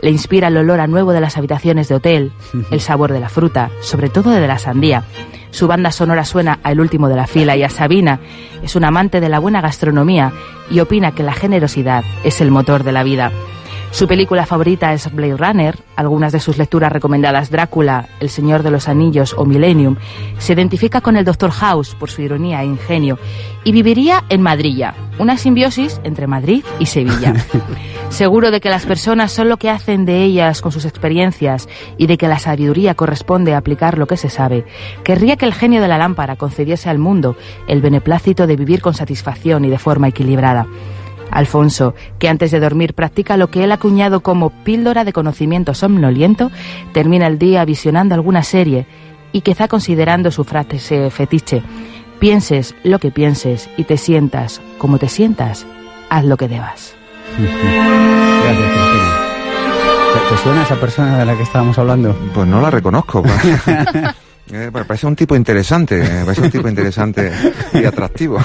Le 0.00 0.10
inspira 0.10 0.48
el 0.48 0.56
olor 0.56 0.80
a 0.80 0.88
nuevo 0.88 1.12
de 1.12 1.20
las 1.20 1.36
habitaciones 1.36 1.88
de 1.88 1.94
hotel, 1.94 2.32
el 2.72 2.80
sabor 2.80 3.12
de 3.12 3.20
la 3.20 3.28
fruta, 3.28 3.70
sobre 3.80 4.08
todo 4.08 4.30
de 4.30 4.48
la 4.48 4.58
sandía. 4.64 5.04
Su 5.50 5.68
banda 5.68 5.92
sonora 5.92 6.25
suena 6.25 6.59
a 6.62 6.73
El 6.73 6.80
último 6.80 7.09
de 7.09 7.16
la 7.16 7.26
fila 7.26 7.56
y 7.56 7.62
a 7.62 7.71
Sabina. 7.71 8.18
Es 8.62 8.75
un 8.75 8.85
amante 8.85 9.21
de 9.21 9.28
la 9.28 9.38
buena 9.38 9.61
gastronomía 9.61 10.33
y 10.71 10.80
opina 10.80 11.12
que 11.12 11.23
la 11.23 11.33
generosidad 11.33 12.02
es 12.25 12.40
el 12.40 12.50
motor 12.50 12.83
de 12.83 12.92
la 12.92 13.04
vida. 13.04 13.30
Su 13.94 14.08
película 14.08 14.44
favorita 14.44 14.92
es 14.92 15.08
Blade 15.14 15.36
Runner, 15.36 15.78
algunas 15.94 16.32
de 16.32 16.40
sus 16.40 16.58
lecturas 16.58 16.90
recomendadas 16.90 17.48
Drácula, 17.48 18.08
El 18.18 18.28
Señor 18.28 18.64
de 18.64 18.72
los 18.72 18.88
Anillos 18.88 19.36
o 19.38 19.44
Millennium. 19.44 19.94
Se 20.38 20.54
identifica 20.54 21.00
con 21.00 21.16
el 21.16 21.24
Dr. 21.24 21.52
House 21.52 21.94
por 21.94 22.10
su 22.10 22.20
ironía 22.20 22.60
e 22.60 22.66
ingenio 22.66 23.20
y 23.62 23.70
viviría 23.70 24.24
en 24.30 24.42
Madrilla, 24.42 24.94
una 25.20 25.36
simbiosis 25.36 26.00
entre 26.02 26.26
Madrid 26.26 26.64
y 26.80 26.86
Sevilla. 26.86 27.34
Seguro 28.08 28.50
de 28.50 28.60
que 28.60 28.68
las 28.68 28.84
personas 28.84 29.30
son 29.30 29.48
lo 29.48 29.58
que 29.58 29.70
hacen 29.70 30.04
de 30.06 30.24
ellas 30.24 30.60
con 30.60 30.72
sus 30.72 30.86
experiencias 30.86 31.68
y 31.96 32.08
de 32.08 32.18
que 32.18 32.26
la 32.26 32.40
sabiduría 32.40 32.96
corresponde 32.96 33.54
a 33.54 33.58
aplicar 33.58 33.96
lo 33.96 34.08
que 34.08 34.16
se 34.16 34.28
sabe, 34.28 34.64
querría 35.04 35.36
que 35.36 35.46
el 35.46 35.54
genio 35.54 35.80
de 35.80 35.86
la 35.86 35.98
lámpara 35.98 36.34
concediese 36.34 36.90
al 36.90 36.98
mundo 36.98 37.36
el 37.68 37.80
beneplácito 37.80 38.48
de 38.48 38.56
vivir 38.56 38.82
con 38.82 38.94
satisfacción 38.94 39.64
y 39.64 39.70
de 39.70 39.78
forma 39.78 40.08
equilibrada. 40.08 40.66
Alfonso, 41.34 41.94
que 42.18 42.28
antes 42.28 42.50
de 42.50 42.60
dormir 42.60 42.94
practica 42.94 43.36
lo 43.36 43.50
que 43.50 43.64
él 43.64 43.72
ha 43.72 43.74
acuñado 43.74 44.20
como 44.20 44.50
píldora 44.50 45.04
de 45.04 45.12
conocimiento 45.12 45.74
somnoliento, 45.74 46.50
termina 46.92 47.26
el 47.26 47.38
día 47.38 47.64
visionando 47.64 48.14
alguna 48.14 48.42
serie 48.42 48.86
y 49.32 49.42
quizá 49.42 49.68
considerando 49.68 50.30
su 50.30 50.44
frase 50.44 51.10
fetiche. 51.10 51.62
Pienses 52.20 52.74
lo 52.84 53.00
que 53.00 53.10
pienses 53.10 53.68
y 53.76 53.84
te 53.84 53.98
sientas 53.98 54.62
como 54.78 54.98
te 54.98 55.08
sientas, 55.08 55.66
haz 56.08 56.24
lo 56.24 56.36
que 56.36 56.48
debas. 56.48 56.94
Gracias, 57.36 58.70
Cristina. 58.70 59.24
¿Te, 60.14 60.34
te 60.34 60.42
suena 60.42 60.62
esa 60.62 60.76
persona 60.76 61.18
de 61.18 61.24
la 61.24 61.36
que 61.36 61.42
estábamos 61.42 61.76
hablando? 61.78 62.16
Pues 62.32 62.46
no 62.46 62.60
la 62.60 62.70
reconozco. 62.70 63.24
Eh, 64.52 64.70
me 64.72 64.84
parece 64.84 65.06
un 65.06 65.16
tipo 65.16 65.34
interesante, 65.34 66.02
parece 66.24 66.42
un 66.42 66.50
tipo 66.50 66.68
interesante 66.68 67.32
y 67.72 67.84
atractivo. 67.84 68.38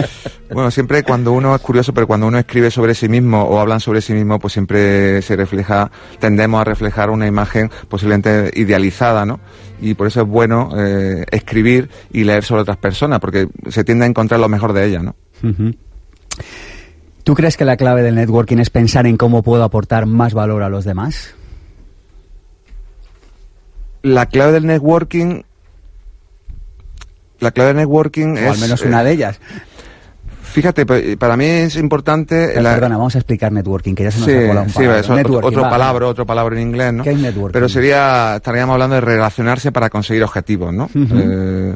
bueno, 0.50 0.70
siempre 0.70 1.02
cuando 1.02 1.32
uno 1.32 1.54
es 1.54 1.60
curioso, 1.60 1.92
pero 1.92 2.06
cuando 2.06 2.26
uno 2.26 2.38
escribe 2.38 2.70
sobre 2.70 2.94
sí 2.94 3.08
mismo 3.08 3.42
o 3.42 3.60
hablan 3.60 3.78
sobre 3.78 4.00
sí 4.00 4.14
mismo, 4.14 4.38
pues 4.38 4.54
siempre 4.54 5.20
se 5.20 5.36
refleja, 5.36 5.90
tendemos 6.18 6.60
a 6.60 6.64
reflejar 6.64 7.10
una 7.10 7.26
imagen 7.26 7.70
posiblemente 7.88 8.50
idealizada, 8.54 9.26
¿no? 9.26 9.40
Y 9.80 9.94
por 9.94 10.06
eso 10.06 10.22
es 10.22 10.26
bueno 10.26 10.70
eh, 10.76 11.26
escribir 11.30 11.90
y 12.12 12.24
leer 12.24 12.44
sobre 12.44 12.62
otras 12.62 12.78
personas, 12.78 13.20
porque 13.20 13.48
se 13.68 13.84
tiende 13.84 14.06
a 14.06 14.08
encontrar 14.08 14.40
lo 14.40 14.48
mejor 14.48 14.72
de 14.72 14.86
ellas, 14.86 15.02
¿no? 15.02 15.14
¿Tú 17.24 17.34
crees 17.34 17.56
que 17.56 17.64
la 17.64 17.76
clave 17.76 18.02
del 18.02 18.14
networking 18.14 18.56
es 18.56 18.70
pensar 18.70 19.06
en 19.06 19.16
cómo 19.16 19.42
puedo 19.42 19.64
aportar 19.64 20.06
más 20.06 20.32
valor 20.32 20.62
a 20.62 20.68
los 20.70 20.84
demás? 20.84 21.34
La 24.02 24.26
clave 24.26 24.52
del 24.52 24.66
networking, 24.66 25.42
la 27.40 27.50
clave 27.52 27.68
del 27.68 27.76
networking 27.78 28.28
O 28.34 28.36
es... 28.36 28.50
al 28.54 28.58
menos 28.58 28.82
eh, 28.82 28.88
una 28.88 29.04
de 29.04 29.12
ellas. 29.12 29.40
Fíjate, 30.42 30.84
pa- 30.84 30.98
para 31.18 31.36
mí 31.36 31.46
es 31.46 31.76
importante... 31.76 32.60
la- 32.60 32.74
Perdona, 32.74 32.98
vamos 32.98 33.14
a 33.14 33.18
explicar 33.18 33.50
networking, 33.52 33.94
que 33.94 34.02
ya 34.04 34.10
se 34.10 34.18
nos 34.18 34.26
Sí, 34.28 34.34
ha 34.34 34.46
colado 34.48 34.62
un 34.66 34.68
sí, 34.70 34.82
es 34.84 35.08
otro, 35.08 35.46
otro 35.46 35.62
va. 35.62 35.70
palabra, 35.70 36.06
otro 36.08 36.26
palabra 36.26 36.56
en 36.56 36.62
inglés, 36.68 36.92
¿no? 36.92 37.04
¿Qué 37.04 37.10
es 37.12 37.18
networking? 37.18 37.52
Pero 37.54 37.68
sería, 37.70 38.34
estaríamos 38.36 38.74
hablando 38.74 38.94
de 38.96 39.00
relacionarse 39.00 39.72
para 39.72 39.88
conseguir 39.88 40.22
objetivos, 40.24 40.74
¿no? 40.74 40.90
Eh, 40.94 41.74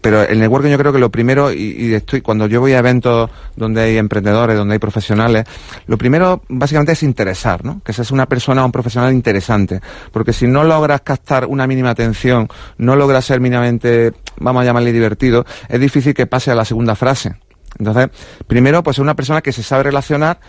pero 0.00 0.22
el 0.22 0.40
networking 0.40 0.70
yo 0.70 0.78
creo 0.78 0.92
que 0.92 0.98
lo 0.98 1.10
primero, 1.10 1.52
y, 1.52 1.94
estoy, 1.94 2.20
cuando 2.20 2.46
yo 2.46 2.60
voy 2.60 2.72
a 2.72 2.78
eventos 2.78 3.30
donde 3.56 3.82
hay 3.82 3.98
emprendedores, 3.98 4.56
donde 4.56 4.74
hay 4.74 4.78
profesionales, 4.78 5.44
lo 5.86 5.96
primero 5.96 6.42
básicamente 6.48 6.92
es 6.92 7.02
interesar, 7.02 7.64
¿no? 7.64 7.80
Que 7.84 7.92
seas 7.92 8.10
una 8.10 8.26
persona 8.26 8.62
o 8.62 8.66
un 8.66 8.72
profesional 8.72 9.12
interesante. 9.12 9.80
Porque 10.12 10.32
si 10.32 10.46
no 10.46 10.64
logras 10.64 11.02
captar 11.02 11.46
una 11.46 11.66
mínima 11.66 11.90
atención, 11.90 12.48
no 12.78 12.96
logras 12.96 13.24
ser 13.24 13.40
mínimamente, 13.40 14.12
vamos 14.38 14.62
a 14.62 14.64
llamarle 14.64 14.92
divertido, 14.92 15.44
es 15.68 15.80
difícil 15.80 16.14
que 16.14 16.26
pase 16.26 16.50
a 16.50 16.54
la 16.54 16.64
segunda 16.64 16.96
frase. 16.96 17.36
Entonces, 17.78 18.08
primero, 18.46 18.82
pues 18.82 18.96
es 18.96 19.00
una 19.00 19.14
persona 19.14 19.40
que 19.40 19.52
se 19.52 19.62
sabe 19.62 19.84
relacionar 19.84 20.40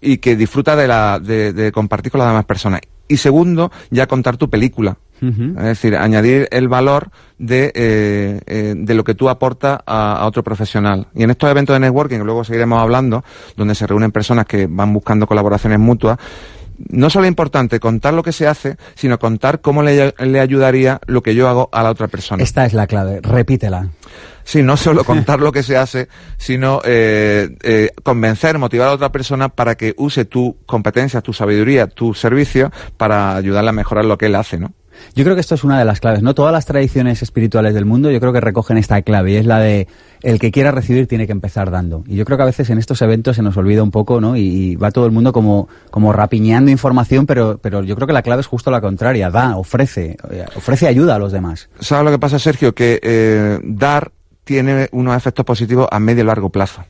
y 0.00 0.18
que 0.18 0.34
disfruta 0.34 0.74
de, 0.74 0.88
la, 0.88 1.20
de 1.20 1.70
compartir 1.72 2.10
con 2.10 2.18
las 2.18 2.28
demás 2.28 2.44
personas. 2.44 2.80
Y 3.06 3.18
segundo, 3.18 3.70
ya 3.90 4.06
contar 4.06 4.36
tu 4.36 4.50
película. 4.50 4.98
Es 5.20 5.62
decir, 5.64 5.96
añadir 5.96 6.48
el 6.50 6.68
valor 6.68 7.10
de, 7.38 7.72
eh, 7.74 8.40
eh, 8.46 8.74
de 8.76 8.94
lo 8.94 9.04
que 9.04 9.14
tú 9.14 9.28
aportas 9.28 9.80
a, 9.86 10.24
otro 10.26 10.42
profesional. 10.42 11.06
Y 11.14 11.22
en 11.22 11.30
estos 11.30 11.50
eventos 11.50 11.74
de 11.74 11.80
networking, 11.80 12.18
luego 12.18 12.44
seguiremos 12.44 12.80
hablando, 12.80 13.24
donde 13.56 13.74
se 13.74 13.86
reúnen 13.86 14.12
personas 14.12 14.46
que 14.46 14.66
van 14.66 14.92
buscando 14.92 15.26
colaboraciones 15.26 15.78
mutuas, 15.78 16.18
no 16.88 17.08
solo 17.08 17.24
es 17.26 17.28
importante 17.28 17.78
contar 17.78 18.14
lo 18.14 18.22
que 18.24 18.32
se 18.32 18.48
hace, 18.48 18.76
sino 18.96 19.18
contar 19.18 19.60
cómo 19.60 19.82
le, 19.82 20.12
le, 20.18 20.40
ayudaría 20.40 21.00
lo 21.06 21.22
que 21.22 21.36
yo 21.36 21.48
hago 21.48 21.68
a 21.72 21.84
la 21.84 21.90
otra 21.90 22.08
persona. 22.08 22.42
Esta 22.42 22.66
es 22.66 22.74
la 22.74 22.88
clave, 22.88 23.20
repítela. 23.22 23.90
Sí, 24.42 24.62
no 24.62 24.76
solo 24.76 25.04
contar 25.04 25.38
lo 25.38 25.52
que 25.52 25.62
se 25.62 25.76
hace, 25.76 26.08
sino 26.36 26.80
eh, 26.84 27.90
convencer, 28.02 28.58
motivar 28.58 28.88
a 28.88 28.92
otra 28.92 29.12
persona 29.12 29.48
para 29.48 29.76
que 29.76 29.94
use 29.96 30.24
tu 30.24 30.56
competencia, 30.66 31.20
tu 31.20 31.32
sabiduría, 31.32 31.86
tu 31.86 32.12
servicio 32.12 32.72
para 32.96 33.36
ayudarle 33.36 33.70
a 33.70 33.72
mejorar 33.72 34.04
lo 34.04 34.18
que 34.18 34.26
él 34.26 34.34
hace, 34.34 34.58
¿no? 34.58 34.72
Yo 35.14 35.24
creo 35.24 35.34
que 35.34 35.40
esto 35.40 35.54
es 35.54 35.64
una 35.64 35.78
de 35.78 35.84
las 35.84 36.00
claves, 36.00 36.22
¿no? 36.22 36.34
Todas 36.34 36.52
las 36.52 36.66
tradiciones 36.66 37.22
espirituales 37.22 37.74
del 37.74 37.84
mundo 37.84 38.10
yo 38.10 38.20
creo 38.20 38.32
que 38.32 38.40
recogen 38.40 38.76
esta 38.76 39.00
clave 39.02 39.32
y 39.32 39.36
es 39.36 39.46
la 39.46 39.58
de 39.58 39.88
el 40.22 40.38
que 40.38 40.50
quiera 40.50 40.70
recibir 40.70 41.06
tiene 41.06 41.26
que 41.26 41.32
empezar 41.32 41.70
dando. 41.70 42.02
Y 42.06 42.16
yo 42.16 42.24
creo 42.24 42.38
que 42.38 42.42
a 42.42 42.46
veces 42.46 42.70
en 42.70 42.78
estos 42.78 43.02
eventos 43.02 43.36
se 43.36 43.42
nos 43.42 43.56
olvida 43.56 43.82
un 43.82 43.90
poco, 43.90 44.20
¿no? 44.20 44.36
Y, 44.36 44.76
va 44.76 44.90
todo 44.90 45.06
el 45.06 45.12
mundo 45.12 45.32
como, 45.32 45.68
como 45.90 46.12
rapiñando 46.12 46.70
información, 46.70 47.26
pero, 47.26 47.58
pero 47.60 47.82
yo 47.82 47.94
creo 47.94 48.06
que 48.06 48.12
la 48.12 48.22
clave 48.22 48.40
es 48.40 48.46
justo 48.46 48.70
la 48.70 48.80
contraria, 48.80 49.30
da, 49.30 49.56
ofrece, 49.56 50.16
eh, 50.30 50.46
ofrece 50.56 50.86
ayuda 50.88 51.16
a 51.16 51.18
los 51.18 51.32
demás. 51.32 51.68
¿Sabes 51.78 52.04
lo 52.04 52.10
que 52.10 52.18
pasa, 52.18 52.38
Sergio? 52.38 52.74
Que 52.74 52.98
eh, 53.02 53.60
dar 53.62 54.12
tiene 54.44 54.88
unos 54.92 55.16
efectos 55.16 55.44
positivos 55.44 55.88
a 55.90 55.98
medio 55.98 56.22
y 56.22 56.26
largo 56.26 56.50
plazo. 56.50 56.84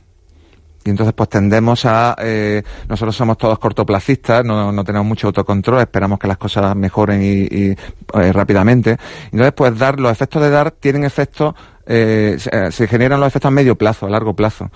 Y 0.85 0.91
entonces 0.91 1.15
pues 1.15 1.29
tendemos 1.29 1.83
a, 1.85 2.15
eh, 2.19 2.61
nosotros 2.87 3.15
somos 3.15 3.39
todos 3.39 3.57
cortoplacistas, 3.57 4.45
no, 4.45 4.71
no, 4.71 4.83
tenemos 4.83 5.07
mucho 5.07 5.27
autocontrol, 5.27 5.81
esperamos 5.81 6.19
que 6.19 6.27
las 6.27 6.37
cosas 6.37 6.75
mejoren 6.75 7.23
y, 7.23 7.41
y 7.45 7.71
eh, 7.71 8.31
rápidamente. 8.31 8.97
Entonces 9.25 9.53
pues 9.53 9.77
dar, 9.79 9.99
los 9.99 10.11
efectos 10.11 10.43
de 10.43 10.51
dar 10.51 10.69
tienen 10.69 11.03
efectos 11.03 11.55
eh, 11.87 12.35
se, 12.37 12.71
se, 12.71 12.87
generan 12.87 13.19
los 13.19 13.27
efectos 13.27 13.47
a 13.49 13.51
medio 13.51 13.75
plazo, 13.75 14.05
a 14.05 14.09
largo 14.11 14.35
plazo. 14.35 14.69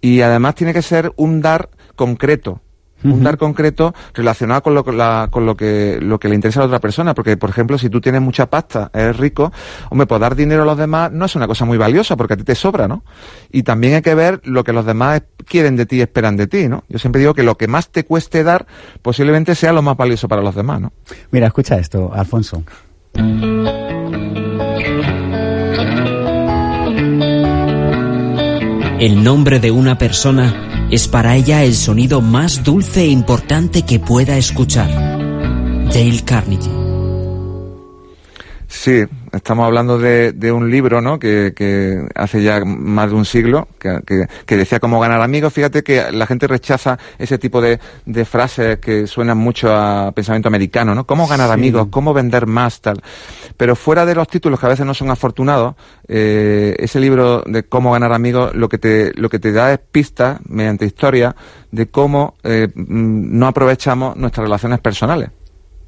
Y 0.00 0.20
además 0.20 0.54
tiene 0.54 0.72
que 0.72 0.82
ser 0.82 1.12
un 1.16 1.42
dar 1.42 1.68
concreto 1.96 2.60
un 3.12 3.22
dar 3.22 3.36
concreto 3.36 3.94
relacionado 4.14 4.62
con 4.62 4.74
lo, 4.74 4.84
con 4.84 5.46
lo 5.46 5.56
que 5.56 5.98
lo 6.00 6.18
que 6.18 6.28
le 6.28 6.34
interesa 6.34 6.60
a 6.60 6.62
la 6.62 6.66
otra 6.66 6.80
persona. 6.80 7.14
Porque, 7.14 7.36
por 7.36 7.50
ejemplo, 7.50 7.78
si 7.78 7.88
tú 7.88 8.00
tienes 8.00 8.20
mucha 8.20 8.46
pasta, 8.46 8.90
eres 8.92 9.16
rico, 9.16 9.52
hombre, 9.90 10.06
pues 10.06 10.20
dar 10.20 10.34
dinero 10.34 10.62
a 10.62 10.66
los 10.66 10.78
demás 10.78 11.12
no 11.12 11.24
es 11.24 11.34
una 11.36 11.46
cosa 11.46 11.64
muy 11.64 11.78
valiosa 11.78 12.16
porque 12.16 12.34
a 12.34 12.36
ti 12.36 12.44
te 12.44 12.54
sobra, 12.54 12.88
¿no? 12.88 13.04
Y 13.50 13.62
también 13.62 13.94
hay 13.94 14.02
que 14.02 14.14
ver 14.14 14.40
lo 14.44 14.64
que 14.64 14.72
los 14.72 14.86
demás 14.86 15.22
quieren 15.44 15.76
de 15.76 15.86
ti 15.86 15.96
y 15.96 16.00
esperan 16.00 16.36
de 16.36 16.46
ti, 16.46 16.68
¿no? 16.68 16.84
Yo 16.88 16.98
siempre 16.98 17.20
digo 17.20 17.34
que 17.34 17.42
lo 17.42 17.56
que 17.56 17.68
más 17.68 17.90
te 17.90 18.04
cueste 18.04 18.42
dar 18.42 18.66
posiblemente 19.02 19.54
sea 19.54 19.72
lo 19.72 19.82
más 19.82 19.96
valioso 19.96 20.28
para 20.28 20.42
los 20.42 20.54
demás, 20.54 20.80
¿no? 20.80 20.92
Mira, 21.30 21.46
escucha 21.46 21.76
esto, 21.76 22.12
Alfonso. 22.12 22.62
El 28.98 29.22
nombre 29.22 29.60
de 29.60 29.70
una 29.70 29.98
persona 29.98 30.75
es 30.90 31.08
para 31.08 31.36
ella 31.36 31.64
el 31.64 31.74
sonido 31.74 32.20
más 32.20 32.62
dulce 32.62 33.02
e 33.02 33.06
importante 33.06 33.82
que 33.82 33.98
pueda 33.98 34.36
escuchar. 34.36 34.90
Dale 34.90 36.22
Carnegie. 36.24 36.70
Sí, 38.68 39.04
estamos 39.32 39.66
hablando 39.66 39.98
de, 39.98 40.52
un 40.52 40.70
libro, 40.70 41.00
¿no? 41.00 41.18
Que, 41.18 42.06
hace 42.14 42.42
ya 42.42 42.64
más 42.64 43.10
de 43.10 43.16
un 43.16 43.24
siglo, 43.24 43.68
que, 43.78 44.56
decía 44.56 44.80
cómo 44.80 45.00
ganar 45.00 45.20
amigos. 45.20 45.52
Fíjate 45.52 45.82
que 45.82 46.10
la 46.12 46.26
gente 46.26 46.46
rechaza 46.46 46.98
ese 47.18 47.38
tipo 47.38 47.60
de, 47.60 47.78
frases 48.24 48.78
que 48.78 49.06
suenan 49.06 49.38
mucho 49.38 49.74
a 49.74 50.12
pensamiento 50.12 50.48
americano, 50.48 50.94
¿no? 50.94 51.06
Cómo 51.06 51.26
ganar 51.26 51.50
amigos, 51.50 51.88
cómo 51.90 52.14
vender 52.14 52.46
más, 52.46 52.80
tal. 52.80 53.02
Pero 53.56 53.76
fuera 53.76 54.06
de 54.06 54.14
los 54.14 54.28
títulos 54.28 54.60
que 54.60 54.66
a 54.66 54.70
veces 54.70 54.86
no 54.86 54.94
son 54.94 55.10
afortunados, 55.10 55.74
eh, 56.08 56.74
ese 56.78 57.00
libro 57.00 57.42
de 57.46 57.64
cómo 57.64 57.92
ganar 57.92 58.12
amigos, 58.12 58.54
lo 58.54 58.68
que 58.68 58.78
te, 58.78 59.12
lo 59.14 59.28
que 59.28 59.38
te 59.38 59.52
da 59.52 59.72
es 59.72 59.78
pistas 59.78 60.40
mediante 60.48 60.86
historia 60.86 61.34
de 61.70 61.86
cómo 61.86 62.34
eh, 62.42 62.68
mm, 62.74 63.38
no 63.38 63.46
aprovechamos 63.46 64.16
nuestras 64.16 64.44
relaciones 64.44 64.80
personales 64.80 65.30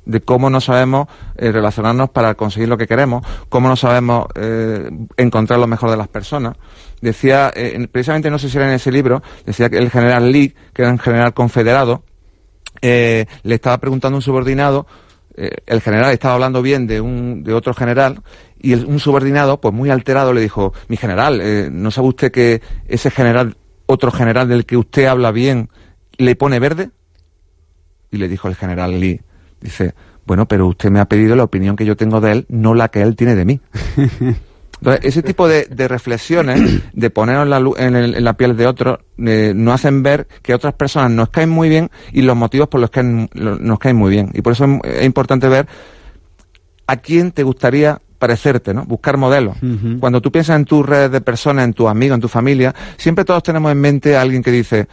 de 0.08 0.22
cómo 0.22 0.48
no 0.50 0.60
sabemos 0.60 1.06
eh, 1.36 1.52
relacionarnos 1.52 2.10
para 2.10 2.34
conseguir 2.34 2.68
lo 2.68 2.78
que 2.78 2.86
queremos, 2.86 3.24
cómo 3.50 3.68
no 3.68 3.76
sabemos 3.76 4.26
eh, 4.34 4.90
encontrar 5.18 5.60
lo 5.60 5.66
mejor 5.66 5.90
de 5.90 5.98
las 5.98 6.08
personas. 6.08 6.56
Decía, 7.02 7.52
eh, 7.54 7.86
precisamente 7.92 8.30
no 8.30 8.38
sé 8.38 8.48
si 8.48 8.56
era 8.56 8.66
en 8.66 8.74
ese 8.74 8.90
libro, 8.90 9.22
decía 9.44 9.68
que 9.68 9.76
el 9.76 9.90
general 9.90 10.32
Lee, 10.32 10.54
que 10.72 10.82
era 10.82 10.90
un 10.90 10.98
general 10.98 11.34
confederado, 11.34 12.02
le 12.80 13.26
estaba 13.44 13.78
preguntando 13.78 14.16
a 14.16 14.18
un 14.18 14.22
subordinado, 14.22 14.86
el 15.34 15.80
general 15.80 16.12
estaba 16.12 16.34
hablando 16.34 16.62
bien 16.62 16.86
de, 16.86 17.00
un, 17.00 17.44
de 17.44 17.52
otro 17.52 17.74
general, 17.74 18.22
y 18.60 18.74
un 18.74 18.98
subordinado, 18.98 19.60
pues 19.60 19.74
muy 19.74 19.90
alterado, 19.90 20.32
le 20.32 20.40
dijo, 20.40 20.72
mi 20.88 20.96
general, 20.96 21.42
¿no 21.70 21.90
sabe 21.90 22.08
usted 22.08 22.32
que 22.32 22.62
ese 22.86 23.10
general, 23.10 23.56
otro 23.86 24.10
general 24.10 24.48
del 24.48 24.64
que 24.64 24.76
usted 24.76 25.06
habla 25.06 25.32
bien, 25.32 25.70
le 26.16 26.34
pone 26.34 26.60
verde? 26.60 26.90
Y 28.10 28.16
le 28.16 28.28
dijo 28.28 28.48
el 28.48 28.54
general 28.54 29.00
Lee, 29.00 29.20
Dice, 29.60 29.94
bueno, 30.26 30.46
pero 30.46 30.66
usted 30.66 30.90
me 30.90 31.00
ha 31.00 31.06
pedido 31.06 31.34
la 31.36 31.44
opinión 31.44 31.76
que 31.76 31.86
yo 31.86 31.96
tengo 31.96 32.20
de 32.20 32.32
él, 32.32 32.46
no 32.48 32.74
la 32.74 32.88
que 32.88 33.02
él 33.02 33.16
tiene 33.16 33.34
de 33.34 33.44
mí. 33.44 33.60
Entonces, 34.80 35.04
ese 35.04 35.22
tipo 35.22 35.48
de, 35.48 35.66
reflexiones, 35.88 36.82
de 36.92 37.10
ponernos 37.10 37.78
en, 37.78 38.24
la 38.24 38.34
piel 38.34 38.56
de 38.56 38.66
otros, 38.66 39.00
eh, 39.18 39.52
nos 39.54 39.74
hacen 39.74 40.02
ver 40.02 40.28
que 40.42 40.54
otras 40.54 40.74
personas 40.74 41.10
nos 41.10 41.30
caen 41.30 41.48
muy 41.48 41.68
bien 41.68 41.90
y 42.12 42.22
los 42.22 42.36
motivos 42.36 42.68
por 42.68 42.80
los 42.80 42.90
que 42.90 43.02
nos 43.02 43.78
caen 43.78 43.96
muy 43.96 44.10
bien. 44.10 44.30
Y 44.34 44.42
por 44.42 44.52
eso 44.52 44.66
es, 44.84 45.04
importante 45.04 45.48
ver 45.48 45.66
a 46.86 46.96
quién 46.96 47.32
te 47.32 47.42
gustaría 47.42 48.00
parecerte, 48.18 48.72
¿no? 48.72 48.84
Buscar 48.84 49.16
modelos. 49.16 49.56
Cuando 50.00 50.20
tú 50.20 50.30
piensas 50.32 50.56
en 50.56 50.64
tus 50.64 50.84
redes 50.84 51.10
de 51.10 51.20
personas, 51.20 51.64
en 51.64 51.72
tus 51.72 51.88
amigos, 51.88 52.16
en 52.16 52.20
tu 52.20 52.28
familia, 52.28 52.74
siempre 52.96 53.24
todos 53.24 53.42
tenemos 53.42 53.70
en 53.72 53.80
mente 53.80 54.16
a 54.16 54.22
alguien 54.22 54.42
que 54.42 54.50
dice, 54.50 54.88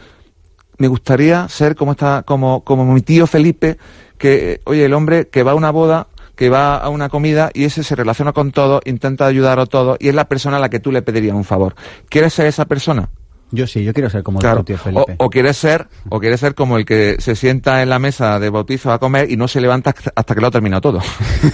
me 0.78 0.88
gustaría 0.88 1.48
ser 1.48 1.74
como 1.74 1.92
está, 1.92 2.22
como, 2.22 2.62
como 2.64 2.84
mi 2.92 3.00
tío 3.00 3.26
Felipe, 3.26 3.78
que, 4.18 4.60
oye, 4.64 4.84
el 4.84 4.94
hombre 4.94 5.28
que 5.28 5.42
va 5.42 5.52
a 5.52 5.54
una 5.54 5.70
boda, 5.70 6.08
que 6.34 6.50
va 6.50 6.76
a 6.76 6.88
una 6.88 7.08
comida 7.08 7.50
y 7.54 7.64
ese 7.64 7.82
se 7.82 7.96
relaciona 7.96 8.32
con 8.32 8.52
todo, 8.52 8.80
intenta 8.84 9.26
ayudar 9.26 9.58
a 9.58 9.66
todo 9.66 9.96
y 9.98 10.08
es 10.08 10.14
la 10.14 10.28
persona 10.28 10.58
a 10.58 10.60
la 10.60 10.68
que 10.68 10.80
tú 10.80 10.92
le 10.92 11.02
pedirías 11.02 11.34
un 11.34 11.44
favor. 11.44 11.74
¿Quieres 12.08 12.34
ser 12.34 12.46
esa 12.46 12.66
persona? 12.66 13.08
Yo 13.52 13.66
sí, 13.66 13.84
yo 13.84 13.92
quiero 13.92 14.10
ser 14.10 14.24
como 14.24 14.40
el 14.40 14.64
tío 14.64 14.76
Felipe. 14.76 15.14
O, 15.18 15.30
quieres 15.30 15.56
ser, 15.56 15.86
o 16.08 16.18
quieres 16.18 16.40
ser 16.40 16.54
como 16.56 16.78
el 16.78 16.84
que 16.84 17.16
se 17.20 17.36
sienta 17.36 17.80
en 17.80 17.88
la 17.88 18.00
mesa 18.00 18.40
de 18.40 18.50
bautizo 18.50 18.92
a 18.92 18.98
comer 18.98 19.30
y 19.30 19.36
no 19.36 19.46
se 19.46 19.60
levanta 19.60 19.94
hasta 20.14 20.34
que 20.34 20.40
lo 20.40 20.48
ha 20.48 20.50
terminado 20.50 20.80
todo. 20.80 21.00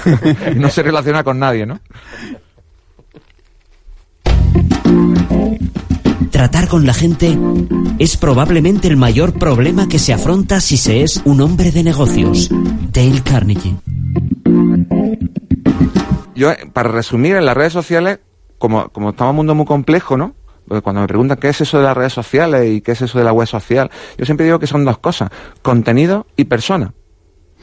no 0.56 0.70
se 0.70 0.82
relaciona 0.82 1.22
con 1.22 1.38
nadie, 1.38 1.66
¿no? 1.66 1.80
Tratar 6.42 6.66
con 6.66 6.84
la 6.84 6.92
gente 6.92 7.38
es 8.00 8.16
probablemente 8.16 8.88
el 8.88 8.96
mayor 8.96 9.32
problema 9.32 9.86
que 9.88 10.00
se 10.00 10.12
afronta 10.12 10.60
si 10.60 10.76
se 10.76 11.04
es 11.04 11.22
un 11.24 11.40
hombre 11.40 11.70
de 11.70 11.84
negocios. 11.84 12.50
Dale 12.92 13.22
Carnegie. 13.22 13.76
Yo, 16.34 16.50
eh, 16.50 16.68
para 16.72 16.90
resumir, 16.90 17.36
en 17.36 17.46
las 17.46 17.56
redes 17.56 17.72
sociales, 17.72 18.18
como, 18.58 18.88
como 18.88 19.10
estamos 19.10 19.28
en 19.28 19.30
un 19.30 19.36
mundo 19.36 19.54
muy 19.54 19.66
complejo, 19.66 20.16
¿no? 20.16 20.34
Cuando 20.82 21.02
me 21.02 21.06
preguntan 21.06 21.38
qué 21.38 21.48
es 21.48 21.60
eso 21.60 21.78
de 21.78 21.84
las 21.84 21.96
redes 21.96 22.12
sociales 22.12 22.68
y 22.68 22.80
qué 22.80 22.90
es 22.90 23.02
eso 23.02 23.18
de 23.18 23.24
la 23.24 23.32
web 23.32 23.46
social, 23.46 23.88
yo 24.18 24.24
siempre 24.24 24.44
digo 24.44 24.58
que 24.58 24.66
son 24.66 24.84
dos 24.84 24.98
cosas, 24.98 25.30
contenido 25.62 26.26
y 26.36 26.46
persona. 26.46 26.92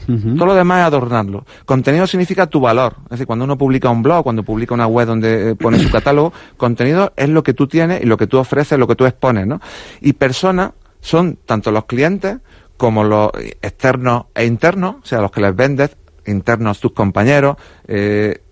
Todo 0.06 0.46
lo 0.46 0.54
demás 0.54 0.80
es 0.80 0.86
adornarlo. 0.86 1.44
Contenido 1.64 2.06
significa 2.06 2.46
tu 2.46 2.60
valor. 2.60 2.96
Es 3.04 3.10
decir, 3.10 3.26
cuando 3.26 3.44
uno 3.44 3.56
publica 3.56 3.90
un 3.90 4.02
blog, 4.02 4.24
cuando 4.24 4.42
publica 4.42 4.74
una 4.74 4.86
web 4.86 5.06
donde 5.06 5.50
eh, 5.50 5.54
pone 5.54 5.78
su 5.78 5.90
catálogo, 5.92 6.32
contenido 6.56 7.12
es 7.16 7.28
lo 7.28 7.42
que 7.42 7.54
tú 7.54 7.66
tienes 7.66 8.02
y 8.02 8.06
lo 8.06 8.16
que 8.16 8.26
tú 8.26 8.38
ofreces, 8.38 8.78
lo 8.78 8.86
que 8.86 8.96
tú 8.96 9.06
expones, 9.06 9.46
¿no? 9.46 9.60
Y 10.00 10.14
personas 10.14 10.72
son 11.00 11.38
tanto 11.44 11.70
los 11.70 11.84
clientes 11.84 12.38
como 12.76 13.04
los 13.04 13.30
externos 13.60 14.24
e 14.34 14.46
internos, 14.46 14.96
o 15.02 15.06
sea, 15.06 15.20
los 15.20 15.30
que 15.30 15.40
les 15.40 15.54
vendes, 15.54 15.96
internos 16.26 16.80
tus 16.80 16.92
compañeros, 16.92 17.56
eh, 17.86 18.42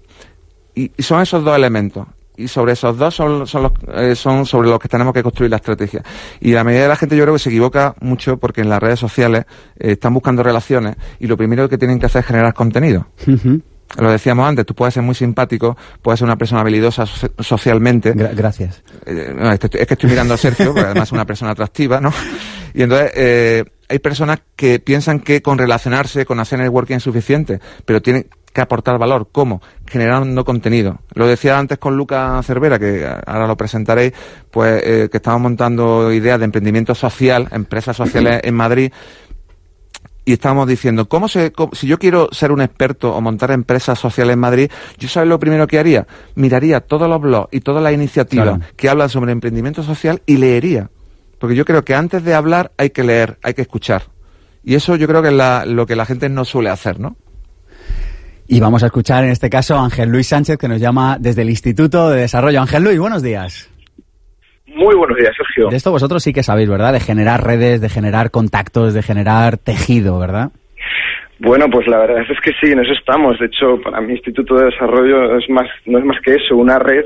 y 0.74 0.92
son 1.02 1.22
esos 1.22 1.42
dos 1.42 1.56
elementos 1.56 2.06
y 2.38 2.46
sobre 2.48 2.72
esos 2.72 2.96
dos 2.96 3.14
son, 3.14 3.46
son, 3.46 3.64
los, 3.64 3.72
eh, 3.94 4.14
son 4.14 4.46
sobre 4.46 4.68
los 4.68 4.78
que 4.78 4.88
tenemos 4.88 5.12
que 5.12 5.22
construir 5.22 5.50
la 5.50 5.56
estrategia. 5.56 6.02
Y 6.40 6.52
la 6.52 6.62
mayoría 6.62 6.84
de 6.84 6.88
la 6.88 6.96
gente 6.96 7.16
yo 7.16 7.24
creo 7.24 7.34
que 7.34 7.40
se 7.40 7.50
equivoca 7.50 7.94
mucho 8.00 8.38
porque 8.38 8.60
en 8.60 8.68
las 8.68 8.80
redes 8.80 9.00
sociales 9.00 9.44
eh, 9.78 9.92
están 9.92 10.14
buscando 10.14 10.42
relaciones 10.42 10.96
y 11.18 11.26
lo 11.26 11.36
primero 11.36 11.68
que 11.68 11.76
tienen 11.76 11.98
que 11.98 12.06
hacer 12.06 12.20
es 12.20 12.26
generar 12.26 12.54
contenido. 12.54 13.08
lo 13.98 14.10
decíamos 14.10 14.48
antes, 14.48 14.64
tú 14.64 14.74
puedes 14.74 14.94
ser 14.94 15.02
muy 15.02 15.16
simpático, 15.16 15.76
puedes 16.00 16.20
ser 16.20 16.26
una 16.26 16.36
persona 16.36 16.60
habilidosa 16.60 17.04
socialmente. 17.06 18.12
gracias. 18.12 18.84
Eh, 19.04 19.58
es 19.60 19.86
que 19.86 19.94
estoy 19.94 20.10
mirando 20.10 20.34
a 20.34 20.36
Sergio, 20.36 20.72
porque 20.72 20.86
además 20.86 21.08
es 21.08 21.12
una 21.12 21.26
persona 21.26 21.50
atractiva, 21.50 22.00
¿no? 22.00 22.12
Y 22.72 22.82
entonces, 22.82 23.64
hay 23.88 23.98
personas 23.98 24.40
que 24.54 24.78
piensan 24.78 25.20
que 25.20 25.42
con 25.42 25.58
relacionarse, 25.58 26.26
con 26.26 26.38
hacer 26.38 26.60
networking 26.60 26.96
es 26.96 27.02
suficiente, 27.02 27.58
pero 27.84 28.02
tienen 28.02 28.28
que 28.52 28.60
aportar 28.60 28.98
valor. 28.98 29.28
¿Cómo? 29.30 29.60
Generando 29.86 30.44
contenido. 30.44 31.00
Lo 31.14 31.26
decía 31.26 31.58
antes 31.58 31.78
con 31.78 31.96
Luca 31.96 32.40
Cervera, 32.42 32.78
que 32.78 33.06
ahora 33.26 33.46
lo 33.46 33.56
presentaréis, 33.56 34.12
pues 34.50 34.82
eh, 34.84 35.08
que 35.10 35.18
estamos 35.18 35.40
montando 35.40 36.12
ideas 36.12 36.38
de 36.38 36.46
emprendimiento 36.46 36.94
social, 36.94 37.48
empresas 37.52 37.96
sociales 37.96 38.40
en 38.42 38.54
Madrid, 38.54 38.92
y 40.28 40.34
estábamos 40.34 40.68
diciendo, 40.68 41.08
¿cómo 41.08 41.26
se, 41.26 41.54
si 41.72 41.86
yo 41.86 41.98
quiero 41.98 42.28
ser 42.32 42.52
un 42.52 42.60
experto 42.60 43.14
o 43.14 43.20
montar 43.22 43.50
empresas 43.50 43.98
sociales 43.98 44.34
en 44.34 44.38
Madrid, 44.38 44.70
yo 44.98 45.08
sabes 45.08 45.26
lo 45.26 45.38
primero 45.38 45.66
que 45.66 45.78
haría, 45.78 46.06
miraría 46.34 46.80
todos 46.80 47.08
los 47.08 47.18
blogs 47.18 47.48
y 47.50 47.60
todas 47.60 47.82
las 47.82 47.94
iniciativas 47.94 48.60
que 48.76 48.90
hablan 48.90 49.08
sobre 49.08 49.32
emprendimiento 49.32 49.82
social 49.82 50.20
y 50.26 50.36
leería. 50.36 50.90
Porque 51.38 51.56
yo 51.56 51.64
creo 51.64 51.82
que 51.82 51.94
antes 51.94 52.24
de 52.24 52.34
hablar 52.34 52.72
hay 52.76 52.90
que 52.90 53.04
leer, 53.04 53.38
hay 53.42 53.54
que 53.54 53.62
escuchar. 53.62 54.02
Y 54.62 54.74
eso 54.74 54.96
yo 54.96 55.08
creo 55.08 55.22
que 55.22 55.28
es 55.28 55.66
lo 55.66 55.86
que 55.86 55.96
la 55.96 56.04
gente 56.04 56.28
no 56.28 56.44
suele 56.44 56.68
hacer, 56.68 57.00
¿no? 57.00 57.16
Y 58.50 58.60
vamos 58.60 58.82
a 58.82 58.86
escuchar 58.86 59.24
en 59.24 59.30
este 59.30 59.50
caso 59.50 59.76
a 59.76 59.84
Ángel 59.84 60.08
Luis 60.08 60.28
Sánchez, 60.28 60.56
que 60.56 60.68
nos 60.68 60.80
llama 60.80 61.18
desde 61.20 61.42
el 61.42 61.50
Instituto 61.50 62.08
de 62.08 62.22
Desarrollo. 62.22 62.62
Ángel 62.62 62.82
Luis, 62.82 62.98
buenos 62.98 63.22
días. 63.22 63.70
Muy 64.66 64.94
buenos 64.94 65.18
días, 65.18 65.32
Sergio. 65.36 65.68
De 65.68 65.76
esto 65.76 65.90
vosotros 65.90 66.22
sí 66.22 66.32
que 66.32 66.42
sabéis, 66.42 66.70
¿verdad? 66.70 66.94
De 66.94 67.00
generar 67.00 67.44
redes, 67.44 67.82
de 67.82 67.90
generar 67.90 68.30
contactos, 68.30 68.94
de 68.94 69.02
generar 69.02 69.58
tejido, 69.58 70.18
¿verdad? 70.18 70.50
Bueno, 71.40 71.66
pues 71.70 71.86
la 71.88 71.98
verdad 71.98 72.22
es 72.22 72.40
que 72.42 72.52
sí, 72.58 72.72
en 72.72 72.80
eso 72.80 72.92
estamos. 72.92 73.38
De 73.38 73.46
hecho, 73.46 73.78
para 73.82 74.00
mi 74.00 74.14
Instituto 74.14 74.54
de 74.54 74.66
Desarrollo 74.66 75.36
es 75.36 75.48
más, 75.50 75.68
no 75.84 75.98
es 75.98 76.04
más 76.06 76.16
que 76.24 76.34
eso, 76.34 76.56
una 76.56 76.78
red 76.78 77.04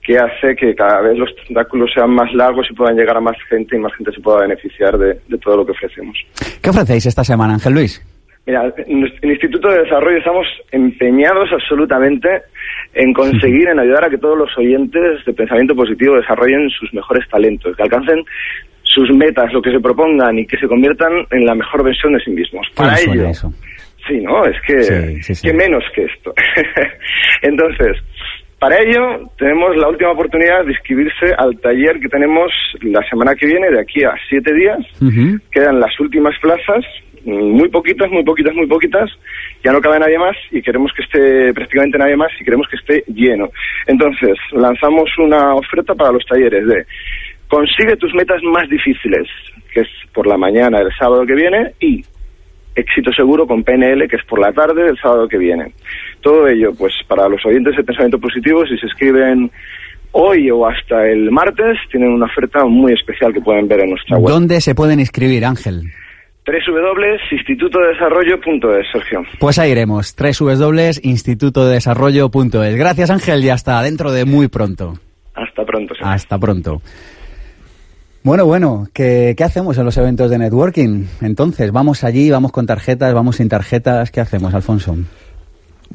que 0.00 0.16
hace 0.16 0.54
que 0.54 0.76
cada 0.76 1.00
vez 1.00 1.18
los 1.18 1.34
tentáculos 1.44 1.90
sean 1.92 2.10
más 2.10 2.32
largos 2.34 2.68
y 2.70 2.74
puedan 2.74 2.96
llegar 2.96 3.16
a 3.16 3.20
más 3.20 3.36
gente 3.48 3.76
y 3.76 3.80
más 3.80 3.92
gente 3.94 4.12
se 4.12 4.20
pueda 4.20 4.42
beneficiar 4.42 4.96
de, 4.96 5.18
de 5.28 5.38
todo 5.38 5.56
lo 5.56 5.66
que 5.66 5.72
ofrecemos. 5.72 6.16
¿Qué 6.62 6.70
ofrecéis 6.70 7.06
esta 7.06 7.24
semana, 7.24 7.54
Ángel 7.54 7.74
Luis? 7.74 8.13
Mira, 8.46 8.72
en 8.76 9.04
el 9.22 9.30
Instituto 9.30 9.68
de 9.68 9.84
Desarrollo 9.84 10.18
estamos 10.18 10.46
empeñados 10.70 11.48
absolutamente 11.50 12.28
en 12.92 13.12
conseguir, 13.14 13.68
en 13.68 13.78
ayudar 13.78 14.04
a 14.04 14.10
que 14.10 14.18
todos 14.18 14.36
los 14.36 14.50
oyentes 14.58 15.24
de 15.24 15.32
pensamiento 15.32 15.74
positivo 15.74 16.16
desarrollen 16.16 16.68
sus 16.68 16.92
mejores 16.92 17.26
talentos, 17.30 17.74
que 17.74 17.82
alcancen 17.82 18.22
sus 18.82 19.10
metas, 19.16 19.50
lo 19.52 19.62
que 19.62 19.72
se 19.72 19.80
propongan 19.80 20.38
y 20.38 20.46
que 20.46 20.58
se 20.58 20.68
conviertan 20.68 21.12
en 21.30 21.46
la 21.46 21.54
mejor 21.54 21.84
versión 21.84 22.12
de 22.12 22.20
sí 22.20 22.30
mismos. 22.30 22.66
Para 22.76 23.00
ello, 23.00 23.32
sí, 24.06 24.20
¿no? 24.20 24.44
Es 24.44 24.60
que, 24.66 25.20
que 25.42 25.54
menos 25.54 25.82
que 25.94 26.04
esto. 26.04 26.34
Entonces, 27.42 27.96
para 28.58 28.76
ello 28.78 29.30
tenemos 29.38 29.74
la 29.76 29.88
última 29.88 30.12
oportunidad 30.12 30.64
de 30.64 30.72
inscribirse 30.72 31.34
al 31.36 31.58
taller 31.60 31.98
que 31.98 32.08
tenemos 32.08 32.52
la 32.82 33.00
semana 33.08 33.34
que 33.34 33.46
viene, 33.46 33.70
de 33.70 33.80
aquí 33.80 34.04
a 34.04 34.12
siete 34.28 34.52
días. 34.54 34.78
Quedan 35.50 35.80
las 35.80 35.98
últimas 35.98 36.38
plazas 36.40 36.84
muy 37.24 37.68
poquitas, 37.68 38.10
muy 38.10 38.22
poquitas, 38.22 38.54
muy 38.54 38.66
poquitas, 38.66 39.10
ya 39.62 39.72
no 39.72 39.80
cabe 39.80 39.98
nadie 39.98 40.18
más 40.18 40.36
y 40.50 40.62
queremos 40.62 40.92
que 40.92 41.02
esté 41.02 41.52
prácticamente 41.54 41.98
nadie 41.98 42.16
más 42.16 42.30
y 42.40 42.44
queremos 42.44 42.66
que 42.68 42.76
esté 42.76 43.04
lleno. 43.12 43.50
Entonces, 43.86 44.36
lanzamos 44.52 45.10
una 45.18 45.54
oferta 45.54 45.94
para 45.94 46.12
los 46.12 46.24
talleres 46.26 46.66
de 46.66 46.86
consigue 47.48 47.96
tus 47.96 48.14
metas 48.14 48.42
más 48.42 48.68
difíciles, 48.68 49.28
que 49.72 49.80
es 49.80 49.88
por 50.12 50.26
la 50.26 50.36
mañana 50.36 50.78
del 50.78 50.92
sábado 50.98 51.24
que 51.26 51.34
viene, 51.34 51.72
y 51.80 52.04
éxito 52.74 53.12
seguro 53.12 53.46
con 53.46 53.62
PNL, 53.62 54.08
que 54.08 54.16
es 54.16 54.24
por 54.24 54.40
la 54.40 54.52
tarde 54.52 54.84
del 54.84 54.98
sábado 54.98 55.28
que 55.28 55.38
viene. 55.38 55.72
Todo 56.20 56.48
ello, 56.48 56.72
pues 56.76 56.92
para 57.06 57.28
los 57.28 57.44
oyentes 57.46 57.76
de 57.76 57.84
pensamiento 57.84 58.18
positivo, 58.18 58.66
si 58.66 58.76
se 58.78 58.86
escriben 58.86 59.50
hoy 60.12 60.50
o 60.50 60.66
hasta 60.66 61.06
el 61.06 61.30
martes, 61.30 61.78
tienen 61.90 62.10
una 62.10 62.26
oferta 62.26 62.64
muy 62.64 62.92
especial 62.92 63.32
que 63.32 63.40
pueden 63.40 63.68
ver 63.68 63.80
en 63.80 63.90
nuestra 63.90 64.16
web. 64.16 64.32
¿Dónde 64.32 64.60
se 64.60 64.74
pueden 64.74 65.00
inscribir, 65.00 65.44
Ángel? 65.44 65.82
www.institutodesarrollo.es, 66.46 68.86
Sergio. 68.92 69.24
Pues 69.38 69.58
ahí 69.58 69.72
iremos, 69.72 70.14
www.institutodesarrollo.es. 70.16 72.76
Gracias 72.76 73.10
Ángel 73.10 73.44
y 73.44 73.50
hasta 73.50 73.82
dentro 73.82 74.12
de 74.12 74.24
muy 74.24 74.46
pronto. 74.48 74.94
Hasta 75.34 75.62
pronto. 75.64 75.94
Sergio. 75.94 76.12
Hasta 76.12 76.38
pronto. 76.38 76.80
Bueno, 78.22 78.46
bueno, 78.46 78.86
¿qué, 78.94 79.34
¿qué, 79.36 79.44
hacemos 79.44 79.76
en 79.76 79.84
los 79.84 79.98
eventos 79.98 80.30
de 80.30 80.38
networking? 80.38 81.04
Entonces, 81.20 81.72
¿vamos 81.72 82.04
allí, 82.04 82.30
vamos 82.30 82.52
con 82.52 82.64
tarjetas, 82.64 83.12
vamos 83.12 83.36
sin 83.36 83.50
tarjetas? 83.50 84.10
¿Qué 84.10 84.20
hacemos, 84.20 84.54
Alfonso? 84.54 84.96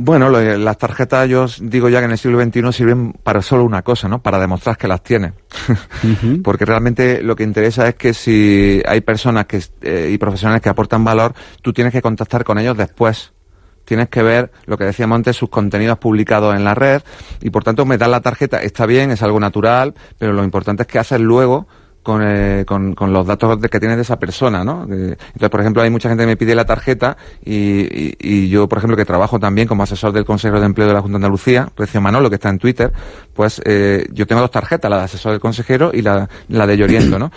Bueno, 0.02 0.30
las 0.30 0.78
tarjetas 0.78 1.28
yo 1.28 1.46
digo 1.60 1.90
ya 1.90 2.00
que 2.00 2.06
en 2.06 2.12
el 2.12 2.18
siglo 2.18 2.42
XXI 2.42 2.72
sirven 2.72 3.12
para 3.12 3.42
solo 3.42 3.66
una 3.66 3.82
cosa, 3.82 4.08
¿no? 4.08 4.22
Para 4.22 4.40
demostrar 4.40 4.78
que 4.78 4.88
las 4.88 5.04
tienes. 5.04 5.34
Porque 6.44 6.64
realmente 6.64 7.22
lo 7.22 7.36
que 7.36 7.44
interesa 7.44 7.86
es 7.86 7.96
que 7.96 8.14
si 8.14 8.82
hay 8.88 9.02
personas 9.02 9.46
que, 9.46 9.62
eh, 9.82 10.10
y 10.10 10.18
profesionales 10.18 10.62
que 10.62 10.70
aportan 10.70 11.04
valor, 11.04 11.34
tú 11.62 11.74
tienes 11.74 11.92
que 11.92 12.02
contactar 12.02 12.46
con 12.46 12.58
ellos 12.58 12.78
después. 12.78 13.34
Tienes 13.84 14.08
que 14.08 14.24
ver 14.24 14.54
lo 14.68 14.78
que 14.78 14.86
decíamos 14.86 15.18
antes, 15.18 15.36
sus 15.36 15.50
contenidos 15.50 15.98
publicados 15.98 16.56
en 16.56 16.64
la 16.64 16.76
red 16.76 17.02
y 17.42 17.50
por 17.50 17.66
tanto 17.66 17.86
me 17.86 17.98
das 17.98 18.08
la 18.08 18.22
tarjeta, 18.22 18.62
está 18.62 18.86
bien, 18.86 19.12
es 19.12 19.22
algo 19.22 19.40
natural, 19.42 19.96
pero 20.18 20.32
lo 20.32 20.46
importante 20.46 20.84
es 20.84 20.88
que 20.88 21.00
haces 21.00 21.20
luego 21.20 21.68
con, 22.04 22.22
eh, 22.24 22.64
con, 22.66 22.96
con, 22.96 23.12
los 23.14 23.26
datos 23.28 23.58
que 23.58 23.80
tienes 23.80 23.98
de 23.98 24.04
esa 24.04 24.18
persona, 24.18 24.64
¿no? 24.64 24.84
entonces, 24.84 25.50
por 25.50 25.60
ejemplo, 25.60 25.82
hay 25.82 25.90
mucha 25.90 26.10
gente 26.10 26.24
que 26.24 26.28
me 26.28 26.38
pide 26.38 26.56
la 26.56 26.66
tarjeta 26.66 27.18
y, 27.44 28.16
y, 28.20 28.50
yo, 28.50 28.68
por 28.68 28.78
ejemplo, 28.78 28.96
que 28.98 29.06
trabajo 29.06 29.40
también 29.40 29.68
como 29.68 29.84
asesor 29.84 30.12
del 30.12 30.26
Consejo 30.26 30.60
de 30.60 30.66
Empleo 30.66 30.88
de 30.88 30.94
la 30.94 31.02
Junta 31.02 31.14
de 31.14 31.26
Andalucía, 31.26 31.70
Precio 31.74 32.02
Manolo, 32.02 32.30
que 32.30 32.36
está 32.36 32.50
en 32.50 32.58
Twitter, 32.58 32.92
pues 33.34 33.62
eh, 33.66 34.08
yo 34.12 34.26
tengo 34.26 34.42
dos 34.42 34.52
tarjetas, 34.52 34.90
la 34.90 34.98
de 34.98 35.04
asesor 35.04 35.32
del 35.34 35.42
consejero 35.42 35.92
y 35.94 36.02
la, 36.02 36.30
la 36.48 36.66
de 36.66 36.78
Lloriento, 36.78 37.20
¿no? 37.20 37.32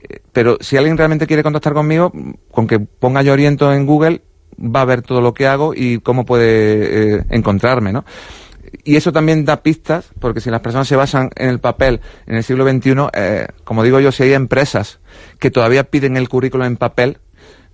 Eh, 0.00 0.20
pero 0.32 0.56
si 0.60 0.76
alguien 0.76 0.96
realmente 0.96 1.26
quiere 1.26 1.42
contactar 1.42 1.72
conmigo, 1.72 2.12
con 2.50 2.66
que 2.66 2.78
ponga 2.80 3.22
Lloriento 3.22 3.72
en 3.72 3.86
Google, 3.86 4.22
va 4.58 4.82
a 4.82 4.84
ver 4.84 5.02
todo 5.02 5.20
lo 5.20 5.34
que 5.34 5.46
hago 5.46 5.72
y 5.74 5.98
cómo 6.00 6.24
puede 6.24 7.18
eh, 7.18 7.24
encontrarme, 7.30 7.92
¿no? 7.92 8.04
Y 8.84 8.96
eso 8.96 9.12
también 9.12 9.44
da 9.44 9.62
pistas, 9.62 10.06
porque 10.20 10.40
si 10.40 10.50
las 10.50 10.60
personas 10.60 10.88
se 10.88 10.96
basan 10.96 11.30
en 11.36 11.48
el 11.48 11.60
papel 11.60 12.00
en 12.26 12.36
el 12.36 12.44
siglo 12.44 12.68
XXI, 12.68 12.94
eh, 13.12 13.46
como 13.64 13.82
digo 13.82 14.00
yo, 14.00 14.12
si 14.12 14.24
hay 14.24 14.32
empresas 14.32 15.00
que 15.38 15.50
todavía 15.50 15.84
piden 15.84 16.16
el 16.16 16.28
currículum 16.28 16.66
en 16.66 16.76
papel, 16.76 17.18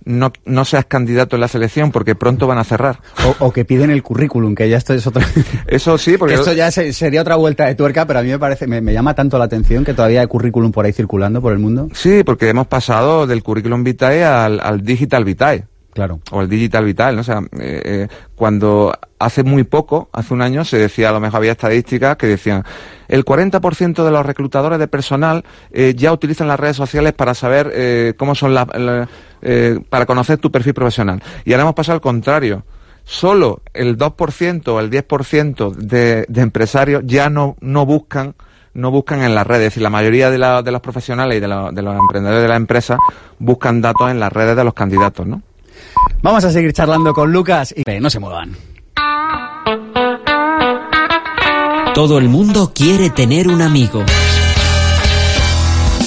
no, 0.05 0.31
no 0.45 0.65
seas 0.65 0.85
candidato 0.85 1.35
en 1.35 1.41
la 1.41 1.47
selección 1.47 1.91
porque 1.91 2.15
pronto 2.15 2.47
van 2.47 2.59
a 2.59 2.63
cerrar. 2.63 2.99
O, 3.39 3.51
que 3.51 3.65
piden 3.65 3.89
el 3.89 4.03
currículum, 4.03 4.53
que 4.53 4.69
ya 4.69 4.77
esto 4.77 4.93
es 4.93 5.05
otra... 5.07 5.27
Eso 5.67 5.97
sí, 5.97 6.17
porque... 6.17 6.35
Esto 6.35 6.53
ya 6.53 6.71
sería 6.71 7.21
otra 7.21 7.35
vuelta 7.35 7.65
de 7.65 7.75
tuerca, 7.75 8.05
pero 8.05 8.19
a 8.19 8.21
mí 8.21 8.29
me 8.29 8.39
parece, 8.39 8.67
me, 8.67 8.93
llama 8.93 9.15
tanto 9.15 9.37
la 9.39 9.45
atención 9.45 9.83
que 9.83 9.93
todavía 9.93 10.21
hay 10.21 10.27
currículum 10.27 10.71
por 10.71 10.85
ahí 10.85 10.93
circulando 10.93 11.41
por 11.41 11.53
el 11.53 11.59
mundo. 11.59 11.89
Sí, 11.93 12.23
porque 12.23 12.49
hemos 12.49 12.67
pasado 12.67 13.25
del 13.25 13.41
currículum 13.41 13.83
vitae 13.83 14.23
al, 14.23 14.59
al 14.59 14.81
digital 14.81 15.25
vitae. 15.25 15.65
Claro. 15.95 16.19
O 16.31 16.41
el 16.41 16.49
digital 16.49 16.83
vital, 16.83 17.15
¿no? 17.15 17.21
O 17.21 17.23
sea, 17.23 17.39
eh, 17.57 17.81
eh, 17.85 18.07
cuando 18.35 18.93
hace 19.17 19.43
muy 19.43 19.63
poco, 19.63 20.09
hace 20.11 20.33
un 20.33 20.41
año, 20.41 20.65
se 20.65 20.77
decía, 20.77 21.07
a 21.07 21.13
lo 21.13 21.21
mejor 21.21 21.37
había 21.37 21.53
estadísticas 21.53 22.17
que 22.17 22.27
decían, 22.27 22.65
el 23.07 23.23
40% 23.23 24.03
de 24.03 24.11
los 24.11 24.25
reclutadores 24.25 24.77
de 24.77 24.89
personal 24.89 25.45
eh, 25.71 25.93
ya 25.95 26.11
utilizan 26.11 26.49
las 26.49 26.59
redes 26.59 26.75
sociales 26.75 27.13
para 27.13 27.33
saber 27.33 28.13
cómo 28.17 28.35
son 28.35 28.53
las, 28.53 28.67
para 29.87 30.05
conocer 30.05 30.37
tu 30.37 30.51
perfil 30.51 30.73
profesional. 30.73 31.23
Y 31.45 31.53
ahora 31.53 31.61
hemos 31.61 31.75
pasado 31.75 31.95
al 31.95 32.01
contrario. 32.01 32.65
Solo 33.05 33.61
el 33.73 33.97
2% 33.97 34.67
o 34.67 34.81
el 34.81 34.91
10% 34.91 35.75
de, 35.75 36.25
de 36.27 36.41
empresarios 36.41 37.03
ya 37.05 37.29
no, 37.29 37.55
no 37.61 37.85
buscan 37.85 38.35
no 38.73 38.91
buscan 38.91 39.23
en 39.23 39.33
las 39.33 39.47
redes. 39.47 39.67
Es 39.67 39.71
decir, 39.71 39.83
la 39.83 39.89
mayoría 39.89 40.29
de, 40.29 40.37
la, 40.37 40.61
de 40.61 40.71
los 40.73 40.81
profesionales 40.81 41.37
y 41.37 41.39
de, 41.39 41.47
de 41.47 41.81
los 41.81 41.95
emprendedores 41.97 42.41
de 42.41 42.49
la 42.49 42.57
empresa 42.57 42.97
buscan 43.39 43.79
datos 43.79 44.11
en 44.11 44.19
las 44.19 44.33
redes 44.33 44.57
de 44.57 44.65
los 44.65 44.73
candidatos, 44.73 45.25
¿no? 45.25 45.41
Vamos 46.21 46.43
a 46.43 46.51
seguir 46.51 46.73
charlando 46.73 47.13
con 47.13 47.31
Lucas 47.31 47.73
y 47.75 47.83
no 47.99 48.09
se 48.09 48.19
muevan. 48.19 48.55
Todo 51.93 52.17
el 52.17 52.27
mundo 52.27 52.73
quiere 52.75 53.09
tener 53.09 53.47
un 53.47 53.61
amigo. 53.61 54.03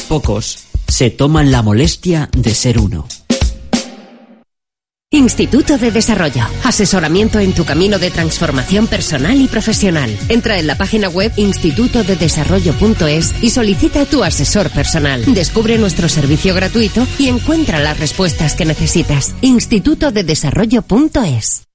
Pocos 0.09 0.67
se 0.87 1.11
toman 1.11 1.51
la 1.51 1.63
molestia 1.63 2.29
de 2.37 2.55
ser 2.55 2.79
uno. 2.79 3.07
Instituto 5.11 5.79
de 5.79 5.91
Desarrollo. 5.91 6.43
Asesoramiento 6.65 7.39
en 7.39 7.55
tu 7.55 7.65
camino 7.65 7.99
de 7.99 8.11
transformación 8.11 8.87
personal 8.87 9.41
y 9.41 9.49
profesional. 9.49 10.15
Entra 10.29 10.59
en 10.59 10.67
la 10.67 10.77
página 10.77 11.09
web 11.09 11.33
institutodedesarrollo.es 11.37 13.43
y 13.43 13.49
solicita 13.49 14.05
tu 14.05 14.23
asesor 14.23 14.69
personal. 14.69 15.25
Descubre 15.33 15.79
nuestro 15.79 16.11
servicio 16.11 16.55
gratuito 16.55 17.07
y 17.19 17.29
encuentra 17.29 17.81
las 17.81 17.99
respuestas 17.99 18.55
que 18.55 18.67
necesitas. 18.67 19.35
Institutodedesarrollo.es. 19.41 21.68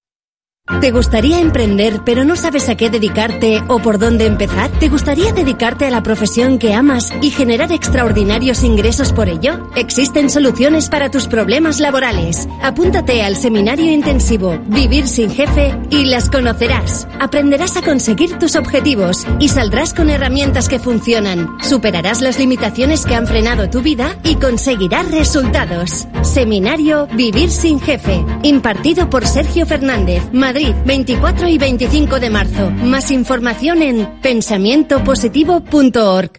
¿Te 0.79 0.91
gustaría 0.91 1.41
emprender 1.41 2.03
pero 2.05 2.23
no 2.23 2.37
sabes 2.37 2.69
a 2.69 2.75
qué 2.75 2.89
dedicarte 2.89 3.61
o 3.67 3.79
por 3.79 3.99
dónde 3.99 4.25
empezar? 4.25 4.71
¿Te 4.79 4.87
gustaría 4.87 5.33
dedicarte 5.33 5.85
a 5.85 5.89
la 5.89 6.03
profesión 6.03 6.57
que 6.57 6.73
amas 6.73 7.11
y 7.21 7.31
generar 7.31 7.73
extraordinarios 7.73 8.63
ingresos 8.63 9.11
por 9.11 9.27
ello? 9.27 9.69
Existen 9.75 10.29
soluciones 10.29 10.87
para 10.87 11.11
tus 11.11 11.27
problemas 11.27 11.81
laborales. 11.81 12.47
Apúntate 12.61 13.23
al 13.23 13.35
seminario 13.35 13.91
intensivo 13.91 14.57
Vivir 14.67 15.09
sin 15.09 15.31
jefe 15.31 15.75
y 15.89 16.05
las 16.05 16.29
conocerás. 16.29 17.09
Aprenderás 17.19 17.75
a 17.75 17.81
conseguir 17.81 18.39
tus 18.39 18.55
objetivos 18.55 19.27
y 19.39 19.49
saldrás 19.49 19.93
con 19.93 20.09
herramientas 20.09 20.69
que 20.69 20.79
funcionan. 20.79 21.57
Superarás 21.61 22.21
las 22.21 22.39
limitaciones 22.39 23.05
que 23.05 23.15
han 23.15 23.27
frenado 23.27 23.69
tu 23.69 23.81
vida 23.81 24.15
y 24.23 24.35
conseguirás 24.35 25.11
resultados. 25.11 26.07
Seminario 26.21 27.07
Vivir 27.07 27.51
sin 27.51 27.81
jefe, 27.81 28.23
impartido 28.43 29.09
por 29.09 29.27
Sergio 29.27 29.65
Fernández. 29.65 30.23
24 30.53 31.47
y 31.47 31.57
25 31.57 32.19
de 32.19 32.29
marzo. 32.29 32.69
Más 32.71 33.09
información 33.11 33.81
en 33.81 34.19
pensamientopositivo.org. 34.21 36.31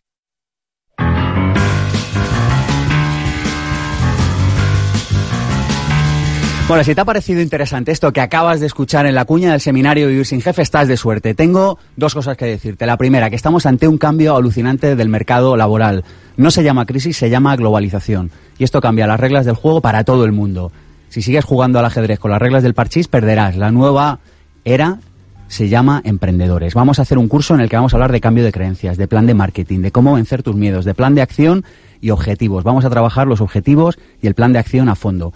Bueno, 6.67 6.83
si 6.83 6.95
te 6.95 7.01
ha 7.03 7.05
parecido 7.05 7.43
interesante 7.43 7.93
esto 7.93 8.11
que 8.11 8.23
acabas 8.23 8.59
de 8.59 8.67
escuchar 8.67 9.05
en 9.05 9.15
la 9.15 9.27
cuña 9.27 9.51
del 9.51 9.61
seminario 9.61 10.09
Vivir 10.09 10.25
sin 10.25 10.41
Jefe, 10.41 10.63
estás 10.63 10.89
de 10.89 10.97
suerte. 10.97 11.35
Tengo 11.35 11.79
dos 11.97 12.15
cosas 12.15 12.39
que 12.39 12.47
decirte. 12.47 12.87
La 12.87 12.97
primera, 12.97 13.29
que 13.29 13.37
estamos 13.37 13.67
ante 13.67 13.87
un 13.87 13.99
cambio 13.99 14.35
alucinante 14.35 14.97
del 14.97 15.11
mercado 15.11 15.59
laboral. 15.59 16.05
No 16.39 16.51
se 16.51 16.63
llama 16.63 16.87
crisis, 16.87 17.19
se 17.19 17.29
llama 17.29 17.55
globalización. 17.57 18.31
Y 18.57 18.65
esto 18.65 18.81
cambia 18.81 19.07
las 19.07 19.21
reglas 19.21 19.45
del 19.45 19.57
juego 19.57 19.83
para 19.83 20.05
todo 20.05 20.25
el 20.25 20.33
mundo. 20.33 20.73
Si 21.15 21.23
sigues 21.23 21.45
jugando 21.45 21.79
al 21.79 21.85
ajedrez 21.85 22.19
con 22.19 22.33
las 22.33 22.43
reglas 22.43 22.65
del 22.65 22.75
parchís, 22.75 23.07
perderás. 23.07 23.57
La 23.57 23.71
nueva 23.71 24.19
era 24.65 24.99
se 25.47 25.69
llama 25.69 26.03
Emprendedores. 26.05 26.75
Vamos 26.75 26.99
a 26.99 27.03
hacer 27.03 27.19
un 27.19 27.29
curso 27.29 27.55
en 27.55 27.61
el 27.61 27.69
que 27.69 27.77
vamos 27.77 27.95
a 27.95 27.97
hablar 27.99 28.11
de 28.11 28.21
cambio 28.21 28.43
de 28.43 28.51
creencias, 28.51 28.97
de 28.97 29.07
plan 29.07 29.25
de 29.25 29.35
marketing, 29.35 29.79
de 29.83 29.93
cómo 29.93 30.15
vencer 30.15 30.43
tus 30.43 30.57
miedos, 30.57 30.85
de 30.85 30.93
plan 30.93 31.15
de 31.15 31.23
acción 31.23 31.65
y 32.01 32.11
objetivos. 32.11 32.65
Vamos 32.65 32.85
a 32.85 32.91
trabajar 32.91 33.29
los 33.29 33.41
objetivos 33.41 33.97
y 34.23 34.27
el 34.27 34.35
plan 34.35 34.53
de 34.53 34.59
acción 34.59 34.89
a 34.89 34.97
fondo. 34.97 35.33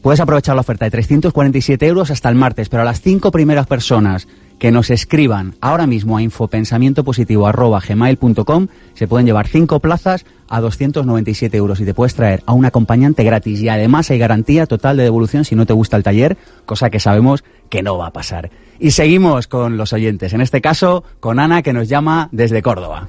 Puedes 0.00 0.20
aprovechar 0.20 0.54
la 0.54 0.62
oferta 0.62 0.86
de 0.86 0.92
347 0.92 1.86
euros 1.86 2.10
hasta 2.10 2.30
el 2.30 2.34
martes, 2.34 2.70
pero 2.70 2.80
a 2.80 2.86
las 2.86 3.02
cinco 3.02 3.30
primeras 3.30 3.66
personas 3.66 4.28
que 4.58 4.72
nos 4.72 4.90
escriban 4.90 5.54
ahora 5.60 5.86
mismo 5.86 6.16
a 6.16 6.22
infopensamientopositivo.gmail.com 6.22 8.66
se 8.94 9.08
pueden 9.08 9.26
llevar 9.26 9.46
cinco 9.46 9.80
plazas 9.80 10.24
a 10.48 10.60
297 10.60 11.56
euros 11.56 11.80
y 11.80 11.84
te 11.84 11.94
puedes 11.94 12.14
traer 12.14 12.42
a 12.46 12.52
un 12.52 12.64
acompañante 12.64 13.24
gratis 13.24 13.60
y 13.60 13.68
además 13.68 14.10
hay 14.10 14.18
garantía 14.18 14.66
total 14.66 14.96
de 14.96 15.04
devolución 15.04 15.44
si 15.44 15.54
no 15.54 15.66
te 15.66 15.72
gusta 15.72 15.96
el 15.96 16.02
taller, 16.02 16.36
cosa 16.66 16.90
que 16.90 16.98
sabemos 17.00 17.44
que 17.70 17.82
no 17.82 17.98
va 17.98 18.08
a 18.08 18.12
pasar. 18.12 18.50
Y 18.78 18.92
seguimos 18.92 19.46
con 19.46 19.76
los 19.76 19.92
oyentes, 19.92 20.32
en 20.32 20.40
este 20.40 20.60
caso 20.60 21.04
con 21.20 21.38
Ana 21.38 21.62
que 21.62 21.72
nos 21.72 21.88
llama 21.88 22.28
desde 22.32 22.62
Córdoba. 22.62 23.08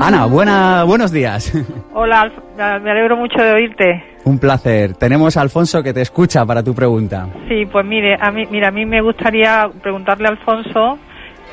Ana, 0.00 0.26
buena, 0.26 0.84
buenos 0.84 1.12
días. 1.12 1.52
Hola, 1.94 2.30
me 2.56 2.90
alegro 2.90 3.16
mucho 3.16 3.42
de 3.42 3.52
oírte. 3.52 4.04
Un 4.24 4.38
placer. 4.38 4.94
Tenemos 4.94 5.36
a 5.36 5.40
Alfonso 5.40 5.82
que 5.82 5.92
te 5.92 6.00
escucha 6.00 6.44
para 6.44 6.62
tu 6.62 6.74
pregunta. 6.74 7.28
Sí, 7.48 7.66
pues 7.66 7.84
mire, 7.84 8.16
a 8.20 8.30
mí, 8.30 8.44
mira, 8.50 8.68
a 8.68 8.70
mí 8.70 8.84
me 8.84 9.00
gustaría 9.00 9.68
preguntarle 9.82 10.28
a 10.28 10.30
Alfonso, 10.30 10.98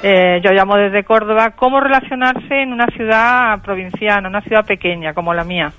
eh, 0.04 0.41
yo 0.43 0.51
llamo 0.51 0.75
desde 0.75 1.04
Córdoba, 1.04 1.51
cómo 1.56 1.80
relacionarse 1.80 2.62
en 2.62 2.73
una 2.73 2.88
ciudad 2.88 3.62
provinciana, 3.62 4.28
una 4.28 4.41
ciudad 4.41 4.65
pequeña 4.65 5.13
como 5.13 5.34
la 5.34 5.43
mía. 5.43 5.71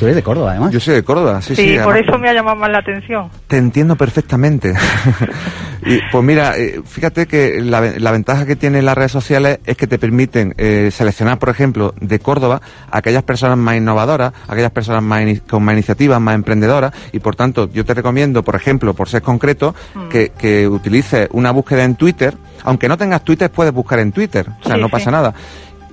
Tú 0.00 0.06
eres 0.06 0.16
de 0.16 0.22
Córdoba, 0.22 0.52
además. 0.52 0.72
Yo 0.72 0.80
soy 0.80 0.94
de 0.94 1.04
Córdoba, 1.04 1.42
sí, 1.42 1.54
Sí, 1.54 1.62
sí. 1.62 1.78
por 1.84 1.92
además- 1.92 2.08
eso 2.08 2.18
me 2.18 2.30
ha 2.30 2.32
llamado 2.32 2.56
más 2.56 2.70
la 2.70 2.78
atención. 2.78 3.28
Te 3.46 3.58
entiendo 3.58 3.96
perfectamente. 3.96 4.72
y, 5.84 5.98
pues 6.10 6.24
mira, 6.24 6.56
eh, 6.56 6.80
fíjate 6.86 7.26
que 7.26 7.60
la, 7.62 7.80
ve- 7.80 8.00
la 8.00 8.10
ventaja 8.10 8.46
que 8.46 8.56
tienen 8.56 8.84
las 8.86 8.96
redes 8.96 9.12
sociales 9.12 9.58
es 9.66 9.76
que 9.76 9.86
te 9.86 9.98
permiten 9.98 10.54
eh, 10.56 10.90
seleccionar, 10.90 11.38
por 11.38 11.50
ejemplo, 11.50 11.94
de 12.00 12.18
Córdoba 12.18 12.62
aquellas 12.90 13.22
personas 13.24 13.58
más 13.58 13.76
innovadoras, 13.76 14.32
aquellas 14.48 14.70
personas 14.70 15.02
más 15.02 15.22
con 15.48 15.62
más 15.62 15.74
iniciativas, 15.74 16.18
más 16.20 16.34
emprendedoras, 16.34 16.92
y 17.12 17.18
por 17.20 17.36
tanto 17.36 17.68
yo 17.70 17.84
te 17.84 17.92
recomiendo, 17.92 18.42
por 18.42 18.54
ejemplo, 18.56 18.94
por 18.94 19.08
ser 19.10 19.20
concreto, 19.20 19.74
que, 20.10 20.30
que 20.30 20.66
utilices 20.66 21.28
una 21.32 21.50
búsqueda 21.50 21.84
en 21.84 21.94
Twitter, 21.96 22.34
aunque 22.64 22.88
no 22.88 22.96
tengas 22.96 23.22
Twitter, 23.22 23.50
puedes 23.50 23.72
buscar 23.74 23.98
en 23.98 24.12
Twitter, 24.12 24.46
o 24.48 24.66
sea, 24.66 24.76
Sí, 24.76 24.80
no 24.80 24.86
sí. 24.86 24.92
pasa 24.92 25.10
nada 25.10 25.34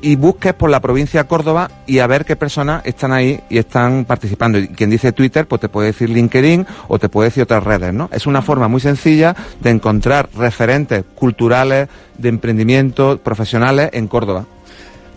y 0.02 0.16
busques 0.16 0.54
por 0.54 0.70
la 0.70 0.80
provincia 0.80 1.24
de 1.24 1.28
Córdoba 1.28 1.70
y 1.86 2.00
a 2.00 2.08
ver 2.08 2.26
qué 2.26 2.36
personas 2.36 2.82
están 2.86 3.12
ahí 3.12 3.40
y 3.50 3.58
están 3.58 4.06
participando. 4.06 4.58
Y 4.60 4.68
quien 4.70 4.90
dice 4.90 5.12
Twitter, 5.12 5.46
pues 5.48 5.62
te 5.62 5.70
puede 5.70 5.88
decir 5.88 6.10
LinkedIn 6.10 6.66
o 6.88 7.00
te 7.00 7.10
puede 7.10 7.30
decir 7.30 7.44
otras 7.44 7.64
redes, 7.64 7.94
¿no? 7.94 8.10
Es 8.12 8.28
una 8.28 8.42
forma 8.42 8.68
muy 8.68 8.80
sencilla 8.82 9.36
de 9.62 9.70
encontrar 9.70 10.30
referentes 10.36 11.04
culturales, 11.16 11.90
de 12.18 12.30
emprendimiento, 12.30 13.18
profesionales 13.24 13.90
en 13.94 14.08
Córdoba. 14.08 14.46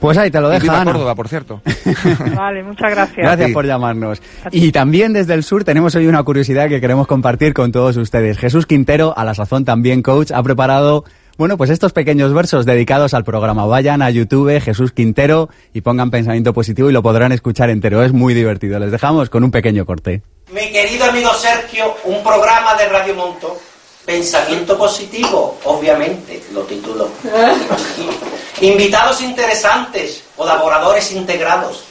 Pues 0.01 0.17
ahí 0.17 0.31
te 0.31 0.41
lo 0.41 0.49
viva 0.59 0.81
Ana. 0.81 0.93
Córdoba, 0.93 1.15
por 1.15 1.29
cierto. 1.29 1.61
Vale, 2.35 2.63
muchas 2.63 2.91
gracias. 2.91 3.19
Gracias 3.19 3.49
Sí. 3.49 3.53
por 3.53 3.67
llamarnos. 3.67 4.23
Y 4.51 4.73
también 4.73 5.13
desde 5.13 5.35
el 5.35 5.43
sur 5.45 5.63
tenemos 5.63 5.95
hoy 5.95 6.07
una 6.07 6.23
curiosidad 6.23 6.71
que 6.71 6.81
queremos 6.81 7.07
compartir 7.07 7.53
con 7.53 7.71
todos 7.71 7.99
ustedes. 7.99 8.39
Jesús 8.39 8.65
Quintero, 8.67 9.13
a 9.17 9.25
la 9.27 9.35
sazón 9.35 9.67
también 9.67 10.01
coach, 10.01 10.31
ha 10.33 10.43
preparado, 10.43 11.05
bueno, 11.37 11.57
pues 11.57 11.71
estos 11.71 11.93
pequeños 11.93 12.33
versos 12.33 12.67
dedicados 12.67 13.15
al 13.15 13.25
programa. 13.25 13.67
Vayan 13.67 14.03
a 14.03 14.11
YouTube, 14.11 14.61
Jesús 14.61 14.93
Quintero, 14.93 15.49
y 15.73 15.81
pongan 15.81 16.11
pensamiento 16.11 16.53
positivo 16.53 16.91
y 16.91 16.93
lo 16.93 17.03
podrán 17.03 17.33
escuchar 17.33 17.71
entero. 17.71 18.03
Es 18.03 18.13
muy 18.13 18.35
divertido. 18.35 18.79
Les 18.79 18.91
dejamos 18.91 19.31
con 19.31 19.45
un 19.45 19.51
pequeño 19.51 19.87
corte. 19.87 20.23
Mi 20.53 20.71
querido 20.73 21.05
amigo 21.05 21.33
Sergio, 21.35 21.97
un 22.05 22.23
programa 22.23 22.75
de 22.75 22.89
Radio 22.89 23.15
Monto, 23.15 23.59
Pensamiento 24.05 24.77
Positivo, 24.77 25.59
obviamente, 25.65 26.43
lo 26.53 26.63
titulo. 26.63 27.09
Invitados 28.61 29.21
interesantes, 29.21 30.25
colaboradores 30.37 31.13
integrados, 31.13 31.85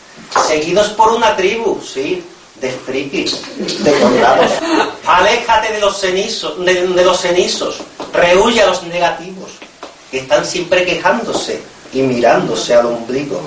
seguidos 0.47 0.89
por 0.89 1.13
una 1.13 1.35
tribu, 1.35 1.79
sí, 1.81 2.23
de 2.61 2.69
frikis, 2.71 3.41
de 3.83 3.91
condados. 3.99 4.51
Aléjate 5.05 5.73
de 5.73 5.79
los 5.79 5.99
cenizos, 5.99 6.63
de, 6.65 7.03
los 7.03 7.19
cenizos, 7.19 7.81
rehuye 8.13 8.61
a 8.61 8.67
los 8.67 8.83
negativos, 8.83 9.51
que 10.11 10.19
están 10.19 10.45
siempre 10.45 10.85
quejándose 10.85 11.61
y 11.93 12.01
mirándose 12.01 12.75
al 12.75 12.87
ombligo. 12.87 13.41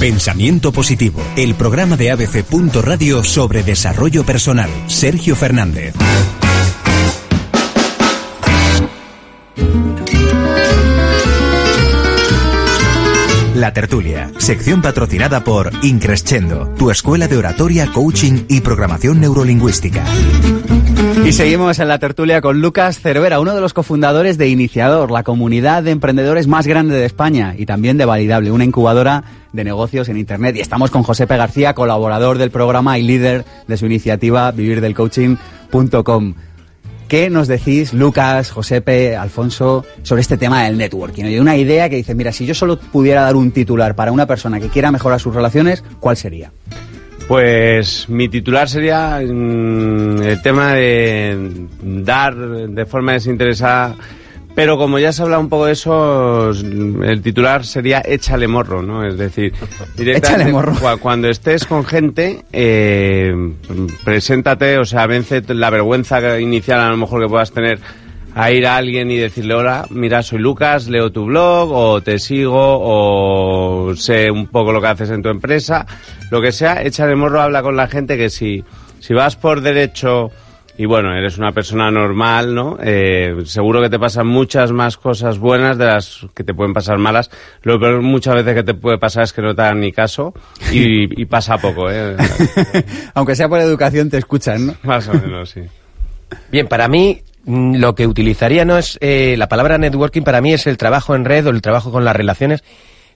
Pensamiento 0.00 0.70
Positivo, 0.70 1.22
el 1.36 1.54
programa 1.54 1.96
de 1.96 2.10
ABC. 2.10 2.44
Radio 2.82 3.24
sobre 3.24 3.62
desarrollo 3.62 4.24
personal. 4.24 4.68
Sergio 4.86 5.34
Fernández. 5.34 5.94
La 13.64 13.72
Tertulia, 13.72 14.30
sección 14.36 14.82
patrocinada 14.82 15.42
por 15.42 15.70
Increscendo, 15.82 16.68
tu 16.76 16.90
escuela 16.90 17.28
de 17.28 17.38
oratoria, 17.38 17.86
coaching 17.86 18.44
y 18.46 18.60
programación 18.60 19.22
neurolingüística. 19.22 20.04
Y 21.24 21.32
seguimos 21.32 21.78
en 21.78 21.88
la 21.88 21.98
tertulia 21.98 22.42
con 22.42 22.60
Lucas 22.60 23.00
Cervera, 23.00 23.40
uno 23.40 23.54
de 23.54 23.62
los 23.62 23.72
cofundadores 23.72 24.36
de 24.36 24.50
Iniciador, 24.50 25.10
la 25.10 25.22
comunidad 25.22 25.82
de 25.82 25.92
emprendedores 25.92 26.46
más 26.46 26.66
grande 26.66 26.94
de 26.94 27.06
España 27.06 27.54
y 27.56 27.64
también 27.64 27.96
de 27.96 28.04
Validable, 28.04 28.50
una 28.50 28.66
incubadora 28.66 29.24
de 29.54 29.64
negocios 29.64 30.10
en 30.10 30.18
Internet. 30.18 30.56
Y 30.56 30.60
estamos 30.60 30.90
con 30.90 31.02
Josepe 31.02 31.38
García, 31.38 31.72
colaborador 31.72 32.36
del 32.36 32.50
programa 32.50 32.98
y 32.98 33.02
líder 33.02 33.46
de 33.66 33.76
su 33.78 33.86
iniciativa 33.86 34.50
vivirdelcoaching.com. 34.50 36.34
¿Qué 37.08 37.28
nos 37.28 37.48
decís, 37.48 37.92
Lucas, 37.92 38.50
Josepe, 38.50 39.16
Alfonso, 39.16 39.84
sobre 40.02 40.22
este 40.22 40.38
tema 40.38 40.64
del 40.64 40.78
networking? 40.78 41.24
Hay 41.24 41.38
una 41.38 41.56
idea 41.56 41.88
que 41.88 41.96
dice, 41.96 42.14
mira, 42.14 42.32
si 42.32 42.46
yo 42.46 42.54
solo 42.54 42.78
pudiera 42.78 43.22
dar 43.22 43.36
un 43.36 43.50
titular 43.50 43.94
para 43.94 44.10
una 44.10 44.26
persona 44.26 44.58
que 44.58 44.68
quiera 44.68 44.90
mejorar 44.90 45.20
sus 45.20 45.34
relaciones, 45.34 45.84
¿cuál 46.00 46.16
sería? 46.16 46.50
Pues 47.28 48.08
mi 48.08 48.28
titular 48.28 48.68
sería 48.68 49.20
mm, 49.20 50.22
el 50.22 50.42
tema 50.42 50.72
de 50.72 51.66
dar 51.82 52.36
de 52.36 52.86
forma 52.86 53.12
desinteresada, 53.12 53.94
pero 54.54 54.76
como 54.76 54.98
ya 54.98 55.12
se 55.12 55.22
ha 55.22 55.24
hablado 55.24 55.42
un 55.42 55.48
poco 55.48 55.66
de 55.66 55.72
eso, 55.72 56.50
el 56.50 57.20
titular 57.22 57.64
sería 57.64 58.02
échale 58.04 58.46
morro, 58.48 58.82
¿no? 58.82 59.04
Es 59.06 59.18
decir, 59.18 59.52
Échale 59.98 60.46
morro. 60.52 60.74
cua- 60.74 60.98
cuando 60.98 61.28
estés 61.28 61.64
con 61.66 61.84
gente, 61.84 62.44
eh, 62.52 63.32
preséntate, 64.04 64.78
o 64.78 64.84
sea, 64.84 65.06
vence 65.06 65.42
la 65.48 65.70
vergüenza 65.70 66.38
inicial 66.40 66.80
a 66.80 66.90
lo 66.90 66.96
mejor 66.96 67.22
que 67.22 67.28
puedas 67.28 67.52
tener 67.52 67.78
a 68.36 68.50
ir 68.50 68.66
a 68.66 68.76
alguien 68.76 69.10
y 69.12 69.16
decirle, 69.16 69.54
hola, 69.54 69.86
mira, 69.90 70.22
soy 70.24 70.40
Lucas, 70.40 70.88
leo 70.88 71.12
tu 71.12 71.24
blog, 71.26 71.70
o 71.70 72.00
te 72.00 72.18
sigo, 72.18 72.52
o 72.58 73.94
sé 73.94 74.28
un 74.30 74.48
poco 74.48 74.72
lo 74.72 74.80
que 74.80 74.88
haces 74.88 75.10
en 75.10 75.22
tu 75.22 75.28
empresa, 75.28 75.86
lo 76.32 76.40
que 76.40 76.50
sea, 76.50 76.82
échale 76.82 77.14
morro, 77.14 77.40
habla 77.40 77.62
con 77.62 77.76
la 77.76 77.86
gente 77.86 78.16
que 78.16 78.30
si, 78.30 78.64
si 78.98 79.14
vas 79.14 79.36
por 79.36 79.60
derecho 79.60 80.30
y 80.76 80.86
bueno, 80.86 81.14
eres 81.14 81.38
una 81.38 81.52
persona 81.52 81.90
normal, 81.90 82.52
¿no? 82.52 82.78
Eh, 82.82 83.42
seguro 83.44 83.80
que 83.80 83.88
te 83.88 83.98
pasan 83.98 84.26
muchas 84.26 84.72
más 84.72 84.96
cosas 84.96 85.38
buenas 85.38 85.78
de 85.78 85.84
las 85.84 86.26
que 86.34 86.42
te 86.42 86.52
pueden 86.52 86.72
pasar 86.72 86.98
malas. 86.98 87.30
Lo 87.62 87.78
peor 87.78 88.02
muchas 88.02 88.34
veces 88.34 88.54
que 88.54 88.62
te 88.64 88.74
puede 88.74 88.98
pasar 88.98 89.22
es 89.22 89.32
que 89.32 89.40
no 89.40 89.54
te 89.54 89.62
hagan 89.62 89.80
ni 89.80 89.92
caso 89.92 90.34
y, 90.72 91.20
y 91.20 91.26
pasa 91.26 91.58
poco, 91.58 91.88
¿eh? 91.90 92.16
Aunque 93.14 93.36
sea 93.36 93.48
por 93.48 93.60
educación, 93.60 94.10
te 94.10 94.18
escuchan, 94.18 94.66
¿no? 94.66 94.74
Más 94.82 95.06
o 95.06 95.14
menos, 95.14 95.50
sí. 95.50 95.62
Bien, 96.50 96.66
para 96.66 96.88
mí 96.88 97.22
mm, 97.44 97.76
lo 97.76 97.94
que 97.94 98.08
utilizaría 98.08 98.64
no 98.64 98.76
es 98.76 98.98
eh, 99.00 99.36
la 99.38 99.48
palabra 99.48 99.78
networking, 99.78 100.22
para 100.22 100.40
mí 100.40 100.52
es 100.52 100.66
el 100.66 100.76
trabajo 100.76 101.14
en 101.14 101.24
red 101.24 101.46
o 101.46 101.50
el 101.50 101.62
trabajo 101.62 101.92
con 101.92 102.04
las 102.04 102.16
relaciones. 102.16 102.64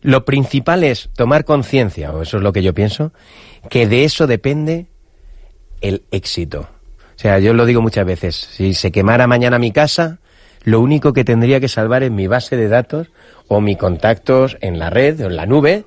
Lo 0.01 0.25
principal 0.25 0.85
es 0.85 1.11
tomar 1.17 1.45
conciencia, 1.45 2.13
o 2.13 2.23
eso 2.23 2.37
es 2.37 2.43
lo 2.45 2.53
que 2.53 2.63
yo 2.63 2.73
pienso, 2.73 3.13
que 3.69 3.89
de 3.89 4.05
eso 4.05 4.29
depende 4.29 4.87
el 5.81 6.05
éxito. 6.13 6.69
O 7.19 7.21
sea, 7.21 7.41
yo 7.41 7.53
lo 7.53 7.67
digo 7.67 7.83
muchas 7.83 8.07
veces, 8.07 8.37
si 8.37 8.75
se 8.75 8.93
quemara 8.93 9.27
mañana 9.27 9.59
mi 9.59 9.73
casa, 9.73 10.19
lo 10.63 10.79
único 10.81 11.13
que 11.13 11.25
tendría 11.25 11.59
que 11.59 11.67
salvar 11.67 12.05
es 12.05 12.13
mi 12.13 12.29
base 12.29 12.57
de 12.57 12.69
datos 12.69 13.09
o 13.49 13.61
mis 13.61 13.77
contactos 13.77 14.57
en 14.61 14.79
la 14.79 14.89
red 14.89 15.21
o 15.23 15.27
en 15.27 15.35
la 15.35 15.45
nube, 15.45 15.85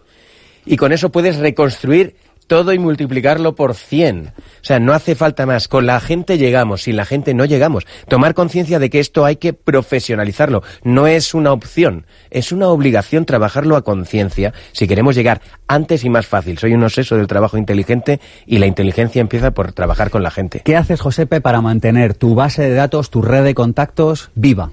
y 0.65 0.75
con 0.75 0.91
eso 0.91 1.09
puedes 1.09 1.37
reconstruir 1.37 2.17
todo 2.51 2.73
y 2.73 2.79
multiplicarlo 2.79 3.55
por 3.55 3.75
100. 3.75 4.33
O 4.35 4.41
sea, 4.59 4.81
no 4.81 4.91
hace 4.91 5.15
falta 5.15 5.45
más. 5.45 5.69
Con 5.69 5.85
la 5.85 6.01
gente 6.01 6.37
llegamos, 6.37 6.81
sin 6.81 6.97
la 6.97 7.05
gente 7.05 7.33
no 7.33 7.45
llegamos. 7.45 7.87
Tomar 8.09 8.33
conciencia 8.33 8.77
de 8.77 8.89
que 8.89 8.99
esto 8.99 9.23
hay 9.23 9.37
que 9.37 9.53
profesionalizarlo. 9.53 10.61
No 10.83 11.07
es 11.07 11.33
una 11.33 11.53
opción, 11.53 12.05
es 12.29 12.51
una 12.51 12.67
obligación 12.67 13.23
trabajarlo 13.23 13.77
a 13.77 13.85
conciencia 13.85 14.53
si 14.73 14.85
queremos 14.85 15.15
llegar 15.15 15.39
antes 15.69 16.03
y 16.03 16.09
más 16.09 16.27
fácil. 16.27 16.57
Soy 16.57 16.73
un 16.73 16.83
obseso 16.83 17.15
del 17.15 17.27
trabajo 17.27 17.57
inteligente 17.57 18.19
y 18.45 18.57
la 18.57 18.65
inteligencia 18.65 19.21
empieza 19.21 19.51
por 19.51 19.71
trabajar 19.71 20.09
con 20.09 20.21
la 20.21 20.29
gente. 20.29 20.61
¿Qué 20.65 20.75
haces, 20.75 20.99
Josepe, 20.99 21.39
para 21.39 21.61
mantener 21.61 22.15
tu 22.15 22.35
base 22.35 22.63
de 22.63 22.73
datos, 22.73 23.11
tu 23.11 23.21
red 23.21 23.45
de 23.45 23.55
contactos 23.55 24.29
viva? 24.35 24.71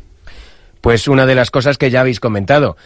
Pues 0.81 1.07
una 1.07 1.27
de 1.27 1.37
las 1.37 1.53
cosas 1.53 1.79
que 1.79 1.91
ya 1.91 2.01
habéis 2.01 2.19
comentado 2.19 2.77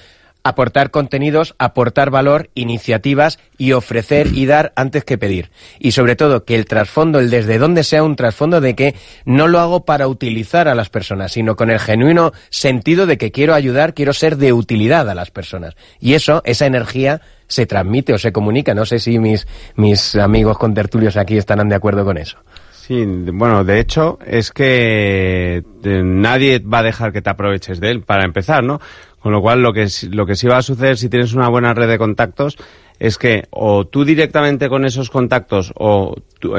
aportar 0.44 0.90
contenidos, 0.90 1.54
aportar 1.58 2.10
valor, 2.10 2.50
iniciativas 2.54 3.38
y 3.58 3.72
ofrecer 3.72 4.28
y 4.28 4.46
dar 4.46 4.72
antes 4.76 5.04
que 5.04 5.18
pedir. 5.18 5.50
Y 5.78 5.92
sobre 5.92 6.16
todo 6.16 6.44
que 6.44 6.54
el 6.54 6.66
trasfondo, 6.66 7.20
el 7.20 7.30
desde 7.30 7.58
dónde 7.58 7.84
sea 7.84 8.02
un 8.02 8.16
trasfondo 8.16 8.60
de 8.60 8.74
que 8.74 8.94
no 9.24 9.48
lo 9.48 9.60
hago 9.60 9.84
para 9.84 10.08
utilizar 10.08 10.68
a 10.68 10.74
las 10.74 10.88
personas, 10.88 11.32
sino 11.32 11.56
con 11.56 11.70
el 11.70 11.78
genuino 11.78 12.32
sentido 12.50 13.06
de 13.06 13.18
que 13.18 13.30
quiero 13.30 13.54
ayudar, 13.54 13.94
quiero 13.94 14.12
ser 14.12 14.36
de 14.36 14.52
utilidad 14.52 15.08
a 15.08 15.14
las 15.14 15.30
personas. 15.30 15.76
Y 16.00 16.14
eso, 16.14 16.42
esa 16.44 16.66
energía 16.66 17.20
se 17.46 17.66
transmite 17.66 18.12
o 18.14 18.18
se 18.18 18.32
comunica. 18.32 18.74
No 18.74 18.86
sé 18.86 18.98
si 18.98 19.18
mis, 19.18 19.46
mis 19.76 20.16
amigos 20.16 20.58
contertulios 20.58 21.16
aquí 21.16 21.36
estarán 21.36 21.68
de 21.68 21.74
acuerdo 21.74 22.04
con 22.04 22.16
eso. 22.16 22.38
Sí, 22.70 23.04
bueno, 23.06 23.62
de 23.62 23.78
hecho 23.78 24.18
es 24.26 24.50
que 24.50 25.62
eh, 25.84 26.02
nadie 26.04 26.58
va 26.58 26.80
a 26.80 26.82
dejar 26.82 27.12
que 27.12 27.22
te 27.22 27.30
aproveches 27.30 27.78
de 27.78 27.92
él, 27.92 28.02
para 28.02 28.24
empezar, 28.24 28.64
¿no? 28.64 28.80
Con 29.22 29.32
lo 29.32 29.40
cual, 29.40 29.62
lo 29.62 29.72
que, 29.72 29.86
lo 30.10 30.26
que 30.26 30.34
sí 30.34 30.48
va 30.48 30.58
a 30.58 30.62
suceder 30.62 30.96
si 30.96 31.08
tienes 31.08 31.32
una 31.32 31.48
buena 31.48 31.74
red 31.74 31.88
de 31.88 31.98
contactos 31.98 32.56
es 32.98 33.18
que 33.18 33.44
o 33.50 33.86
tú 33.86 34.04
directamente 34.04 34.68
con 34.68 34.84
esos 34.84 35.10
contactos 35.10 35.72
o 35.76 36.14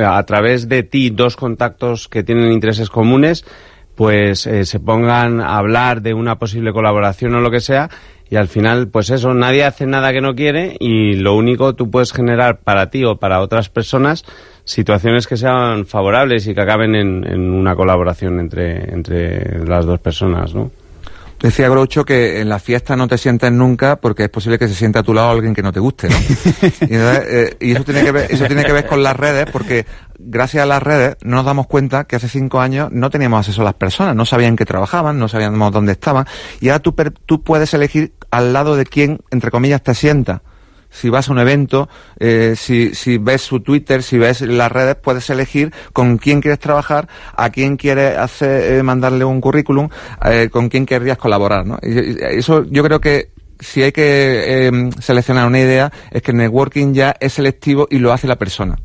a 0.06 0.24
través 0.24 0.68
de 0.68 0.84
ti 0.84 1.10
dos 1.10 1.36
contactos 1.36 2.08
que 2.08 2.24
tienen 2.24 2.52
intereses 2.52 2.90
comunes, 2.90 3.46
pues 3.96 4.48
eh, 4.48 4.66
se 4.66 4.80
pongan 4.80 5.40
a 5.40 5.58
hablar 5.58 6.02
de 6.02 6.14
una 6.14 6.40
posible 6.40 6.74
colaboración 6.74 7.36
o 7.36 7.42
lo 7.42 7.52
que 7.52 7.60
sea 7.60 7.90
y 8.30 8.36
al 8.36 8.48
final, 8.48 8.88
pues 8.88 9.10
eso, 9.10 9.34
nadie 9.34 9.64
hace 9.64 9.86
nada 9.86 10.12
que 10.12 10.22
no 10.22 10.36
quiere 10.36 10.76
y 10.80 11.14
lo 11.14 11.36
único 11.36 11.76
tú 11.76 11.92
puedes 11.92 12.12
generar 12.12 12.60
para 12.62 12.90
ti 12.90 13.04
o 13.06 13.18
para 13.18 13.42
otras 13.42 13.70
personas 13.70 14.26
situaciones 14.64 15.28
que 15.28 15.38
sean 15.38 15.86
favorables 15.86 16.48
y 16.48 16.56
que 16.56 16.62
acaben 16.62 16.96
en, 16.96 17.26
en 17.26 17.52
una 17.52 17.76
colaboración 17.76 18.40
entre, 18.40 18.92
entre 18.94 19.66
las 19.66 19.86
dos 19.86 20.00
personas, 20.00 20.56
¿no? 20.56 20.72
Decía 21.44 21.68
Groucho 21.68 22.06
que 22.06 22.40
en 22.40 22.48
la 22.48 22.58
fiesta 22.58 22.96
no 22.96 23.06
te 23.06 23.18
sientes 23.18 23.52
nunca 23.52 23.98
porque 23.98 24.24
es 24.24 24.30
posible 24.30 24.58
que 24.58 24.70
se 24.70 24.76
sienta 24.76 25.00
a 25.00 25.04
tu 25.04 25.14
lado 25.14 25.30
alguien 25.30 25.54
que 25.54 25.62
no 25.62 25.74
te 25.74 25.82
guste, 25.82 26.08
¿no? 26.08 26.16
y, 26.88 26.94
entonces, 26.96 27.26
eh, 27.28 27.58
y 27.60 27.72
eso 27.74 27.84
tiene 27.84 28.02
que 28.02 28.12
ver, 28.14 28.32
eso 28.32 28.46
tiene 28.46 28.64
que 28.64 28.72
ver 28.72 28.88
con 28.88 29.04
las 29.04 29.14
redes 29.14 29.48
porque 29.52 29.86
gracias 30.18 30.64
a 30.64 30.66
las 30.66 30.82
redes 30.82 31.18
no 31.22 31.36
nos 31.36 31.46
damos 31.46 31.68
cuenta 31.68 32.06
que 32.06 32.16
hace 32.16 32.30
cinco 32.30 32.62
años 32.62 32.94
no 32.94 33.10
teníamos 33.10 33.40
acceso 33.40 33.60
a 33.60 33.66
las 33.66 33.74
personas, 33.74 34.16
no 34.16 34.26
sabían 34.26 34.56
que 34.56 34.64
trabajaban, 34.64 35.20
no 35.20 35.28
sabíamos 35.28 35.74
dónde 35.74 35.92
estaban 35.92 36.26
y 36.62 36.70
ahora 36.70 36.80
tú, 36.80 36.96
tú 37.26 37.44
puedes 37.44 37.74
elegir 37.74 38.14
al 38.32 38.54
lado 38.54 38.78
de 38.78 38.86
quién, 38.86 39.20
entre 39.30 39.52
comillas, 39.52 39.84
te 39.84 39.94
sienta 39.96 40.44
si 40.94 41.10
vas 41.10 41.28
a 41.28 41.32
un 41.32 41.40
evento, 41.40 41.90
eh, 42.20 42.54
si, 42.56 42.94
si 42.94 43.18
ves 43.18 43.42
su 43.42 43.60
Twitter, 43.60 44.04
si 44.04 44.18
ves 44.18 44.42
las 44.42 44.72
redes, 44.72 44.96
puedes 44.96 45.30
elegir 45.30 45.74
con 45.92 46.18
quién 46.18 46.40
quieres 46.40 46.60
trabajar, 46.60 47.10
a 47.36 47.50
quién 47.50 47.76
quieres 47.76 48.18
hacer, 48.18 48.74
eh, 48.74 48.84
mandarle 48.84 49.26
un 49.26 49.42
currículum, 49.42 49.90
eh, 50.24 50.50
con 50.52 50.70
quién 50.70 50.86
querrías 50.86 51.18
colaborar, 51.18 51.66
¿no? 51.66 51.80
Eso 51.82 52.64
yo 52.70 52.84
creo 52.84 53.02
que 53.02 53.34
si 53.60 53.82
hay 53.82 53.92
que 53.92 54.68
eh, 54.68 54.90
seleccionar 55.00 55.48
una 55.48 55.60
idea 55.60 55.92
es 56.12 56.22
que 56.22 56.32
el 56.32 56.38
networking 56.38 56.94
ya 56.94 57.16
es 57.20 57.34
selectivo 57.34 57.88
y 57.90 57.98
lo 57.98 58.14
hace 58.14 58.28
la 58.28 58.36
persona. 58.36 58.78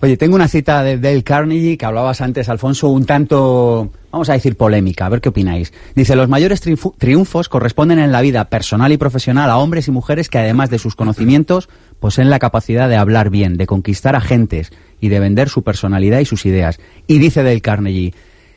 Oye, 0.00 0.16
tengo 0.16 0.36
una 0.36 0.46
cita 0.46 0.82
de 0.82 0.98
Dale 0.98 1.24
Carnegie 1.24 1.76
que 1.76 1.86
hablabas 1.86 2.20
antes, 2.20 2.48
Alfonso, 2.48 2.88
un 2.88 3.04
tanto, 3.04 3.90
vamos 4.16 4.30
a 4.30 4.32
decir, 4.32 4.56
polémica. 4.56 5.04
A 5.04 5.08
ver 5.10 5.20
qué 5.20 5.28
opináis. 5.28 5.74
Dice, 5.94 6.16
los 6.16 6.28
mayores 6.28 6.62
triunfos 6.98 7.48
corresponden 7.50 7.98
en 7.98 8.12
la 8.12 8.22
vida 8.22 8.46
personal 8.46 8.90
y 8.90 8.96
profesional 8.96 9.50
a 9.50 9.58
hombres 9.58 9.88
y 9.88 9.90
mujeres 9.90 10.30
que 10.30 10.38
además 10.38 10.70
de 10.70 10.78
sus 10.78 10.96
conocimientos 10.96 11.68
poseen 12.00 12.30
la 12.30 12.38
capacidad 12.38 12.88
de 12.88 12.96
hablar 12.96 13.28
bien, 13.28 13.58
de 13.58 13.66
conquistar 13.66 14.16
a 14.16 14.22
gentes 14.22 14.72
y 15.02 15.08
de 15.08 15.20
vender 15.20 15.50
su 15.50 15.62
personalidad 15.62 16.20
y 16.20 16.24
sus 16.24 16.46
ideas. 16.46 16.80
Y 17.06 17.18
dice 17.18 17.42
Dale 17.42 17.60
Carnegie, 17.60 18.14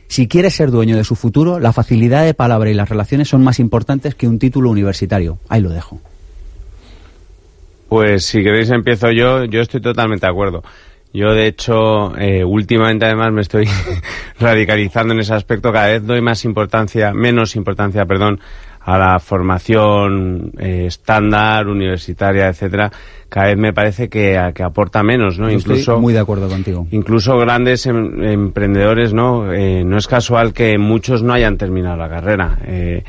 si 0.08 0.28
quieres 0.28 0.54
ser 0.54 0.70
dueño 0.70 0.96
de 0.96 1.04
su 1.04 1.14
futuro, 1.14 1.60
la 1.60 1.74
facilidad 1.74 2.24
de 2.24 2.32
palabra 2.32 2.70
y 2.70 2.74
las 2.74 2.88
relaciones 2.88 3.28
son 3.28 3.44
más 3.44 3.60
importantes 3.60 4.14
que 4.14 4.28
un 4.28 4.38
título 4.38 4.70
universitario. 4.70 5.38
Ahí 5.50 5.60
lo 5.60 5.68
dejo. 5.68 6.00
Pues 7.90 8.24
si 8.24 8.42
queréis 8.42 8.70
empiezo 8.70 9.10
yo, 9.10 9.44
yo 9.44 9.60
estoy 9.60 9.82
totalmente 9.82 10.24
de 10.24 10.32
acuerdo. 10.32 10.64
Yo, 11.12 11.32
de 11.34 11.46
hecho, 11.46 12.16
eh, 12.16 12.44
últimamente 12.44 13.04
además 13.04 13.32
me 13.32 13.40
estoy 13.40 13.68
radicalizando 14.40 15.12
en 15.12 15.20
ese 15.20 15.34
aspecto. 15.34 15.72
Cada 15.72 15.88
vez 15.88 16.06
doy 16.06 16.20
más 16.20 16.44
importancia, 16.44 17.12
menos 17.12 17.56
importancia, 17.56 18.06
perdón, 18.06 18.40
a 18.80 18.96
la 18.96 19.18
formación 19.18 20.52
eh, 20.58 20.86
estándar, 20.86 21.66
universitaria, 21.66 22.48
etcétera. 22.48 22.90
Cada 23.28 23.46
vez 23.46 23.58
me 23.58 23.72
parece 23.72 24.08
que, 24.08 24.52
que 24.54 24.62
aporta 24.62 25.02
menos, 25.02 25.38
¿no? 25.38 25.50
incluso 25.50 25.80
estoy 25.80 26.00
muy 26.00 26.12
de 26.12 26.18
acuerdo 26.18 26.48
contigo. 26.48 26.86
Incluso 26.90 27.38
grandes 27.38 27.86
em, 27.86 28.22
emprendedores, 28.24 29.12
¿no? 29.12 29.52
Eh, 29.52 29.84
no 29.84 29.98
es 29.98 30.08
casual 30.08 30.52
que 30.52 30.78
muchos 30.78 31.22
no 31.22 31.32
hayan 31.32 31.56
terminado 31.56 31.96
la 31.96 32.08
carrera. 32.08 32.58
Eh, 32.64 33.04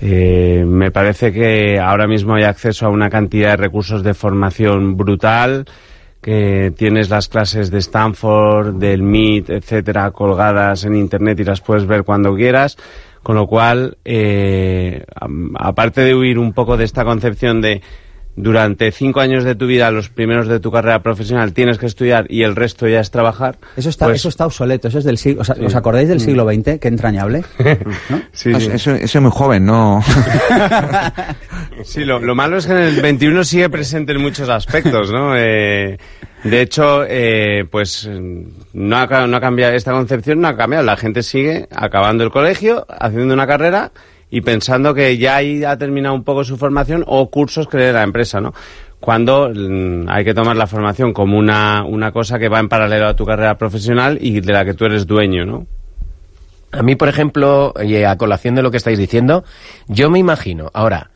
eh, 0.00 0.64
me 0.66 0.90
parece 0.90 1.32
que 1.32 1.80
ahora 1.80 2.06
mismo 2.06 2.34
hay 2.34 2.44
acceso 2.44 2.86
a 2.86 2.90
una 2.90 3.08
cantidad 3.08 3.50
de 3.50 3.56
recursos 3.56 4.02
de 4.02 4.14
formación 4.14 4.96
brutal 4.96 5.66
que 6.20 6.72
tienes 6.76 7.08
las 7.10 7.28
clases 7.28 7.70
de 7.70 7.78
Stanford, 7.78 8.74
del 8.74 9.02
MIT, 9.02 9.50
etcétera, 9.50 10.10
colgadas 10.10 10.84
en 10.84 10.94
internet 10.96 11.38
y 11.40 11.44
las 11.44 11.60
puedes 11.60 11.86
ver 11.86 12.04
cuando 12.04 12.34
quieras. 12.34 12.76
Con 13.22 13.36
lo 13.36 13.46
cual, 13.46 13.98
eh, 14.04 15.04
aparte 15.58 16.02
de 16.02 16.14
huir 16.14 16.38
un 16.38 16.52
poco 16.52 16.76
de 16.76 16.84
esta 16.84 17.04
concepción 17.04 17.60
de 17.60 17.82
durante 18.36 18.92
cinco 18.92 19.20
años 19.20 19.44
de 19.44 19.54
tu 19.54 19.66
vida, 19.66 19.90
los 19.90 20.10
primeros 20.10 20.46
de 20.46 20.60
tu 20.60 20.70
carrera 20.70 21.02
profesional, 21.02 21.54
tienes 21.54 21.78
que 21.78 21.86
estudiar 21.86 22.26
y 22.28 22.42
el 22.42 22.54
resto 22.54 22.86
ya 22.86 23.00
es 23.00 23.10
trabajar. 23.10 23.58
Eso 23.76 23.88
está, 23.88 24.04
pues 24.04 24.20
eso 24.20 24.28
está 24.28 24.44
obsoleto, 24.46 24.88
eso 24.88 24.98
es 24.98 25.04
del 25.04 25.16
siglo. 25.16 25.42
¿Os 25.42 25.74
acordáis 25.74 26.08
del 26.08 26.20
siglo 26.20 26.44
XX? 26.44 26.78
Qué 26.78 26.88
entrañable. 26.88 27.44
¿no? 28.10 28.22
sí, 28.32 28.54
sí. 28.54 28.68
Eso, 28.72 28.94
eso, 28.94 29.18
es 29.18 29.20
muy 29.20 29.30
joven, 29.30 29.64
¿no? 29.64 30.02
sí, 31.84 32.04
lo, 32.04 32.20
lo, 32.20 32.34
malo 32.34 32.58
es 32.58 32.66
que 32.66 32.72
en 32.72 32.78
el 32.78 33.00
21 33.00 33.42
sigue 33.44 33.70
presente 33.70 34.12
en 34.12 34.20
muchos 34.20 34.48
aspectos, 34.50 35.10
¿no? 35.10 35.34
Eh, 35.34 35.96
de 36.44 36.60
hecho, 36.60 37.04
eh, 37.08 37.64
pues 37.70 38.08
no 38.74 38.96
ha, 38.96 39.26
no 39.26 39.36
ha 39.36 39.40
cambiado 39.40 39.74
esta 39.74 39.92
concepción, 39.92 40.40
no 40.40 40.48
ha 40.48 40.56
cambiado. 40.56 40.84
La 40.84 40.96
gente 40.96 41.22
sigue 41.22 41.66
acabando 41.74 42.22
el 42.22 42.30
colegio, 42.30 42.86
haciendo 42.88 43.32
una 43.32 43.46
carrera 43.46 43.92
y 44.36 44.42
pensando 44.42 44.92
que 44.92 45.16
ya 45.16 45.36
ahí 45.36 45.64
ha 45.64 45.78
terminado 45.78 46.14
un 46.14 46.22
poco 46.22 46.44
su 46.44 46.58
formación 46.58 47.02
o 47.06 47.30
cursos 47.30 47.66
que 47.66 47.78
le 47.78 47.84
dé 47.84 47.92
la 47.94 48.02
empresa, 48.02 48.38
¿no? 48.38 48.52
Cuando 49.00 49.48
mm, 49.48 50.10
hay 50.10 50.26
que 50.26 50.34
tomar 50.34 50.56
la 50.56 50.66
formación 50.66 51.14
como 51.14 51.38
una, 51.38 51.84
una 51.86 52.12
cosa 52.12 52.38
que 52.38 52.50
va 52.50 52.60
en 52.60 52.68
paralelo 52.68 53.06
a 53.06 53.16
tu 53.16 53.24
carrera 53.24 53.56
profesional 53.56 54.18
y 54.20 54.40
de 54.40 54.52
la 54.52 54.66
que 54.66 54.74
tú 54.74 54.84
eres 54.84 55.06
dueño, 55.06 55.46
¿no? 55.46 55.66
A 56.70 56.82
mí, 56.82 56.96
por 56.96 57.08
ejemplo, 57.08 57.72
y 57.82 57.96
a 58.02 58.14
colación 58.18 58.54
de 58.56 58.62
lo 58.62 58.70
que 58.70 58.76
estáis 58.76 58.98
diciendo, 58.98 59.42
yo 59.88 60.10
me 60.10 60.18
imagino, 60.18 60.70
ahora, 60.74 61.12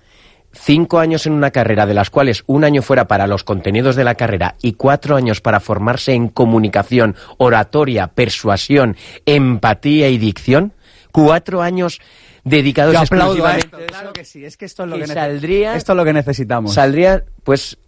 cinco 0.52 0.98
años 0.98 1.26
en 1.26 1.34
una 1.34 1.50
carrera, 1.50 1.84
de 1.84 1.92
las 1.92 2.08
cuales 2.08 2.42
un 2.46 2.64
año 2.64 2.80
fuera 2.80 3.06
para 3.06 3.26
los 3.26 3.44
contenidos 3.44 3.96
de 3.96 4.04
la 4.04 4.14
carrera 4.14 4.54
y 4.62 4.72
cuatro 4.72 5.14
años 5.14 5.42
para 5.42 5.60
formarse 5.60 6.14
en 6.14 6.28
comunicación, 6.28 7.16
oratoria, 7.36 8.06
persuasión, 8.06 8.96
empatía 9.26 10.08
y 10.08 10.16
dicción, 10.16 10.72
cuatro 11.12 11.60
años 11.60 12.00
dedicados 12.44 12.94
Yo 12.94 13.02
esto, 13.02 13.78
claro 13.86 14.12
que 14.12 14.24
sí, 14.24 14.44
es 14.44 14.56
que 14.56 14.64
esto 14.64 14.84
es 14.84 14.90
lo 14.90 14.96
que, 14.96 15.02
que 15.02 15.08
saldría, 15.08 15.76
esto 15.76 15.92
es 15.92 15.96
lo 15.96 16.04
que 16.04 16.12
necesitamos. 16.12 16.74
Saldría, 16.74 17.24
pues, 17.44 17.78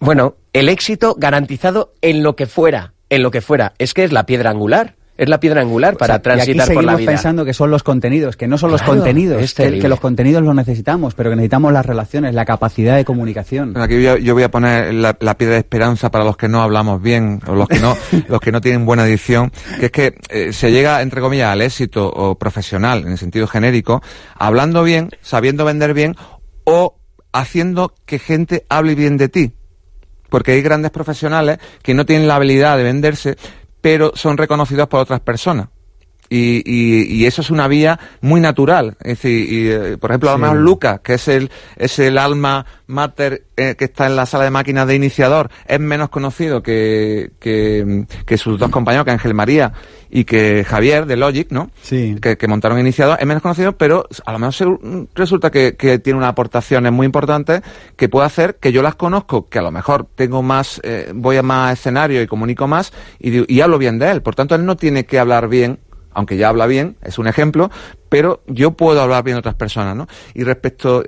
bueno, 0.00 0.36
el 0.52 0.68
éxito 0.68 1.14
garantizado 1.18 1.94
en 2.00 2.22
lo 2.22 2.36
que 2.36 2.46
fuera, 2.46 2.94
en 3.08 3.22
lo 3.22 3.30
que 3.30 3.40
fuera. 3.40 3.74
Es 3.78 3.94
que 3.94 4.04
es 4.04 4.12
la 4.12 4.26
piedra 4.26 4.50
angular. 4.50 4.96
Es 5.22 5.28
la 5.28 5.40
piedra 5.40 5.60
angular 5.60 5.96
para 5.96 6.14
O 6.14 6.16
sea, 6.16 6.22
transitar 6.22 6.56
y 6.56 6.60
aquí 6.60 6.74
por 6.74 6.84
la 6.84 6.92
seguimos 6.92 6.98
vida. 7.00 7.10
pensando 7.10 7.44
que 7.44 7.54
son 7.54 7.70
los 7.70 7.82
contenidos, 7.82 8.36
que 8.36 8.46
no 8.46 8.58
son 8.58 8.70
los 8.70 8.82
contenidos, 8.82 9.42
es 9.42 9.54
que, 9.54 9.88
los 9.88 10.00
contenidos 10.00 10.42
los 10.42 10.54
necesitamos, 10.54 11.14
pero 11.14 11.30
que 11.30 11.36
necesitamos 11.36 11.72
las 11.72 11.84
relaciones, 11.84 12.34
la 12.34 12.44
capacidad 12.44 12.96
de 12.96 13.04
comunicación. 13.04 13.76
Aquí 13.76 14.02
yo, 14.02 14.16
yo 14.16 14.34
voy 14.34 14.42
a 14.42 14.50
poner 14.50 14.94
la, 14.94 15.16
la 15.20 15.36
piedra 15.36 15.54
de 15.54 15.60
esperanza 15.60 16.10
para 16.10 16.24
los 16.24 16.36
que 16.36 16.48
no 16.48 16.62
hablamos 16.62 17.02
bien 17.02 17.40
o 17.46 17.54
los 17.54 17.68
que 17.68 17.80
no 17.80 17.96
los 18.28 18.40
que 18.40 18.52
no 18.52 18.60
tienen 18.60 18.86
buena 18.86 19.04
dicción, 19.04 19.52
que 19.78 19.86
es 19.86 19.92
que 19.92 20.14
eh, 20.28 20.52
se 20.52 20.70
llega 20.70 21.02
entre 21.02 21.20
comillas 21.20 21.52
al 21.52 21.62
éxito 21.62 22.08
o 22.08 22.36
profesional 22.36 23.02
en 23.02 23.12
el 23.12 23.18
sentido 23.18 23.46
genérico, 23.46 24.02
hablando 24.36 24.82
bien, 24.82 25.10
sabiendo 25.20 25.64
vender 25.64 25.94
bien 25.94 26.16
o 26.64 26.96
haciendo 27.32 27.94
que 28.06 28.18
gente 28.18 28.64
hable 28.68 28.94
bien 28.94 29.16
de 29.16 29.28
ti. 29.28 29.52
Porque 30.28 30.52
hay 30.52 30.62
grandes 30.62 30.90
profesionales 30.90 31.58
que 31.82 31.92
no 31.92 32.06
tienen 32.06 32.26
la 32.26 32.36
habilidad 32.36 32.78
de 32.78 32.84
venderse, 32.84 33.36
pero 33.82 34.12
son 34.14 34.38
reconocidos 34.38 34.88
por 34.88 35.00
otras 35.00 35.20
personas. 35.20 35.68
Y, 36.34 36.62
y, 36.64 37.02
y 37.14 37.26
eso 37.26 37.42
es 37.42 37.50
una 37.50 37.68
vía 37.68 37.98
muy 38.22 38.40
natural. 38.40 38.96
Es 39.00 39.18
decir, 39.20 39.52
y, 39.52 39.68
eh, 39.70 39.98
por 39.98 40.10
ejemplo, 40.10 40.30
a 40.30 40.32
lo 40.32 40.38
Sí. 40.38 40.42
mejor 40.42 40.58
Lucas, 40.58 41.00
que 41.04 41.14
es 41.14 41.28
el, 41.28 41.50
es 41.76 41.98
el 41.98 42.16
alma 42.16 42.64
mater 42.86 43.44
eh, 43.56 43.74
que 43.76 43.84
está 43.84 44.06
en 44.06 44.16
la 44.16 44.24
sala 44.24 44.44
de 44.44 44.50
máquinas 44.50 44.86
de 44.86 44.94
iniciador, 44.94 45.50
es 45.66 45.78
menos 45.78 46.08
conocido 46.08 46.62
que, 46.62 47.32
que, 47.38 48.06
que 48.24 48.38
sus 48.38 48.58
dos 48.58 48.70
compañeros, 48.70 49.04
que 49.04 49.10
Ángel 49.10 49.34
María 49.34 49.72
y 50.10 50.24
que 50.24 50.64
Javier 50.64 51.04
de 51.06 51.16
Logic, 51.16 51.50
¿no? 51.50 51.70
Sí. 51.82 52.16
Que, 52.20 52.36
que 52.38 52.48
montaron 52.48 52.78
iniciador, 52.78 53.18
es 53.20 53.26
menos 53.26 53.42
conocido, 53.42 53.72
pero 53.76 54.06
a 54.24 54.32
lo 54.32 54.38
mejor 54.38 54.54
se- 54.54 55.06
resulta 55.14 55.50
que, 55.50 55.76
que 55.76 55.98
tiene 55.98 56.18
unas 56.18 56.30
aportaciones 56.30 56.92
muy 56.92 57.04
importantes 57.06 57.62
que 57.96 58.08
puede 58.08 58.26
hacer 58.26 58.56
que 58.56 58.72
yo 58.72 58.82
las 58.82 58.94
conozco, 58.94 59.48
que 59.48 59.58
a 59.58 59.62
lo 59.62 59.70
mejor 59.70 60.06
tengo 60.14 60.42
más, 60.42 60.80
eh, 60.82 61.10
voy 61.14 61.36
a 61.36 61.42
más 61.42 61.72
escenario 61.78 62.22
y 62.22 62.26
comunico 62.26 62.66
más 62.68 62.92
y, 63.20 63.52
y 63.54 63.60
hablo 63.60 63.76
bien 63.78 63.98
de 63.98 64.10
él. 64.10 64.22
Por 64.22 64.34
tanto, 64.34 64.54
él 64.54 64.64
no 64.66 64.76
tiene 64.76 65.04
que 65.04 65.18
hablar 65.18 65.48
bien 65.48 65.78
aunque 66.14 66.36
ya 66.36 66.48
habla 66.48 66.66
bien, 66.66 66.96
es 67.02 67.18
un 67.18 67.26
ejemplo, 67.26 67.70
pero 68.08 68.42
yo 68.46 68.72
puedo 68.72 69.00
hablar 69.00 69.24
bien 69.24 69.36
de 69.36 69.38
otras 69.38 69.54
personas, 69.54 69.96
¿no? 69.96 70.06
Y 70.34 70.44
respecto, 70.44 71.02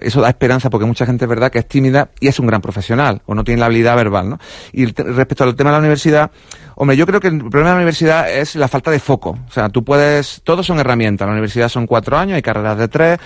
eso 0.00 0.20
da 0.20 0.28
esperanza 0.28 0.68
porque 0.68 0.84
mucha 0.84 1.06
gente 1.06 1.24
es 1.24 1.28
verdad 1.28 1.50
que 1.50 1.58
es 1.58 1.66
tímida 1.66 2.10
y 2.20 2.28
es 2.28 2.38
un 2.38 2.46
gran 2.46 2.60
profesional, 2.60 3.22
o 3.26 3.34
no 3.34 3.44
tiene 3.44 3.60
la 3.60 3.66
habilidad 3.66 3.96
verbal, 3.96 4.28
¿no? 4.28 4.38
Y 4.72 4.86
respecto 4.86 5.44
al 5.44 5.56
tema 5.56 5.70
de 5.70 5.74
la 5.74 5.80
universidad, 5.80 6.30
hombre, 6.76 6.96
yo 6.96 7.06
creo 7.06 7.20
que 7.20 7.28
el 7.28 7.38
problema 7.38 7.70
de 7.70 7.74
la 7.74 7.76
universidad 7.76 8.30
es 8.30 8.56
la 8.56 8.68
falta 8.68 8.90
de 8.90 8.98
foco. 8.98 9.38
O 9.48 9.50
sea, 9.50 9.70
tú 9.70 9.84
puedes, 9.84 10.42
todos 10.44 10.66
son 10.66 10.78
herramientas, 10.78 11.26
la 11.26 11.32
universidad 11.32 11.68
son 11.70 11.86
cuatro 11.86 12.18
años, 12.18 12.36
hay 12.36 12.42
carreras 12.42 12.76
de 12.76 12.88
tres, 12.88 13.18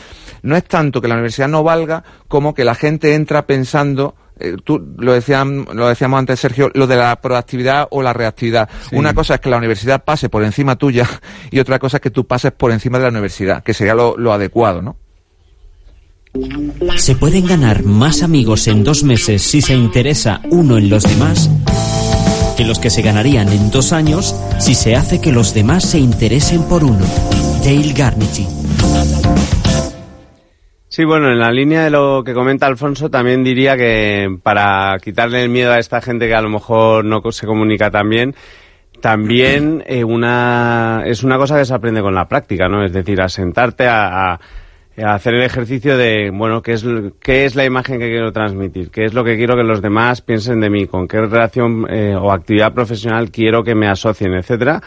no 0.43 0.57
es 0.57 0.65
tanto 0.65 1.01
que 1.01 1.09
la 1.09 1.15
universidad 1.15 1.49
no 1.49 1.65
valga 1.65 2.05
como 2.29 2.55
que 2.55 2.65
la 2.65 2.77
gente 2.77 3.15
entra 3.15 3.47
pensando 3.47 4.15
eh, 4.41 4.57
tú 4.63 4.95
lo 4.99 5.13
decían, 5.13 5.67
lo 5.73 5.89
decíamos 5.89 6.19
antes 6.19 6.41
Sergio, 6.41 6.71
lo 6.75 6.87
de 6.87 6.97
la 6.97 7.21
proactividad 7.21 7.89
o 7.91 8.03
la 8.03 8.13
reactividad. 8.13 8.69
Sí. 8.89 8.97
Una 8.97 9.15
cosa 9.15 9.35
es 9.35 9.41
que 9.41 9.51
la 9.51 9.57
universidad 9.57 10.05
pase 10.05 10.29
por 10.29 10.45
encima 10.45 10.77
tuya 10.77 11.09
y 11.51 11.59
otra 11.59 11.79
cosa 11.79 11.99
es 11.99 12.01
que 12.01 12.11
tú 12.11 12.27
pases 12.27 12.53
por 12.53 12.73
encima 12.73 12.99
de 12.99 13.05
la 13.05 13.11
universidad, 13.11 13.63
que 13.63 13.75
sería 13.75 13.95
lo, 13.95 14.17
lo 14.17 14.33
adecuado, 14.33 14.83
¿no? 14.83 14.97
¿Se 16.97 17.17
pueden 17.17 17.47
ganar 17.47 17.85
más 17.85 18.23
amigos 18.23 18.69
en 18.69 18.85
dos 18.85 19.03
meses 19.03 19.43
si 19.43 19.61
se 19.63 19.75
interesa 19.75 20.41
uno 20.51 20.77
en 20.77 20.91
los 20.91 21.03
demás 21.03 21.51
que 22.57 22.65
los 22.65 22.79
que 22.79 22.91
se 22.91 23.03
ganarían 23.03 23.49
en 23.49 23.71
dos 23.71 23.93
años 23.93 24.35
si 24.59 24.75
se 24.75 24.95
hace 24.95 25.21
que 25.21 25.33
los 25.33 25.55
demás 25.55 25.85
se 25.85 25.99
interesen 25.99 26.65
por 26.65 26.85
uno? 26.85 27.05
Dale 27.65 27.93
Garnichi. 27.93 28.47
Sí, 30.91 31.05
bueno, 31.05 31.31
en 31.31 31.39
la 31.39 31.53
línea 31.53 31.85
de 31.85 31.91
lo 31.91 32.25
que 32.25 32.33
comenta 32.33 32.67
Alfonso, 32.67 33.11
también 33.11 33.45
diría 33.45 33.77
que 33.77 34.27
para 34.43 34.97
quitarle 35.03 35.43
el 35.43 35.51
miedo 35.51 35.71
a 35.71 35.79
esta 35.79 36.01
gente 36.01 36.27
que 36.27 36.35
a 36.35 36.41
lo 36.41 36.49
mejor 36.49 37.05
no 37.05 37.21
se 37.31 37.47
comunica 37.47 37.91
tan 37.91 38.09
bien, 38.09 38.35
también 39.03 39.85
eh, 39.87 40.03
una, 40.03 41.03
es 41.05 41.23
una 41.25 41.37
cosa 41.37 41.59
que 41.59 41.67
se 41.67 41.75
aprende 41.75 42.01
con 42.01 42.15
la 42.15 42.27
práctica, 42.27 42.69
¿no? 42.69 42.83
Es 42.83 42.93
decir, 42.95 43.21
a 43.21 43.29
sentarte 43.29 43.87
a, 43.87 44.41
hacer 44.97 45.35
el 45.35 45.43
ejercicio 45.43 45.99
de, 45.99 46.31
bueno, 46.33 46.63
¿qué 46.63 46.73
es, 46.73 46.85
¿qué 47.21 47.45
es 47.45 47.55
la 47.55 47.67
imagen 47.67 48.01
que 48.01 48.09
quiero 48.09 48.33
transmitir? 48.33 48.91
¿Qué 48.91 49.05
es 49.05 49.15
lo 49.15 49.23
que 49.25 49.37
quiero 49.37 49.57
que 49.57 49.63
los 49.65 49.83
demás 49.83 50.23
piensen 50.23 50.59
de 50.59 50.71
mí? 50.71 50.87
¿Con 50.87 51.07
qué 51.07 51.21
relación 51.21 51.87
eh, 51.91 52.17
o 52.17 52.33
actividad 52.33 52.73
profesional 52.73 53.31
quiero 53.31 53.63
que 53.63 53.75
me 53.75 53.89
asocien, 53.89 54.33
etcétera? 54.35 54.81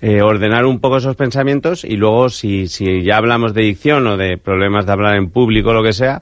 Eh, 0.00 0.22
ordenar 0.22 0.64
un 0.66 0.80
poco 0.80 0.98
esos 0.98 1.16
pensamientos 1.16 1.84
y 1.84 1.96
luego 1.96 2.28
si, 2.28 2.68
si 2.68 3.02
ya 3.02 3.16
hablamos 3.16 3.54
de 3.54 3.62
dicción 3.62 4.06
o 4.06 4.16
de 4.16 4.38
problemas 4.38 4.86
de 4.86 4.92
hablar 4.92 5.16
en 5.16 5.30
público 5.30 5.70
o 5.70 5.74
lo 5.74 5.82
que 5.82 5.92
sea, 5.92 6.20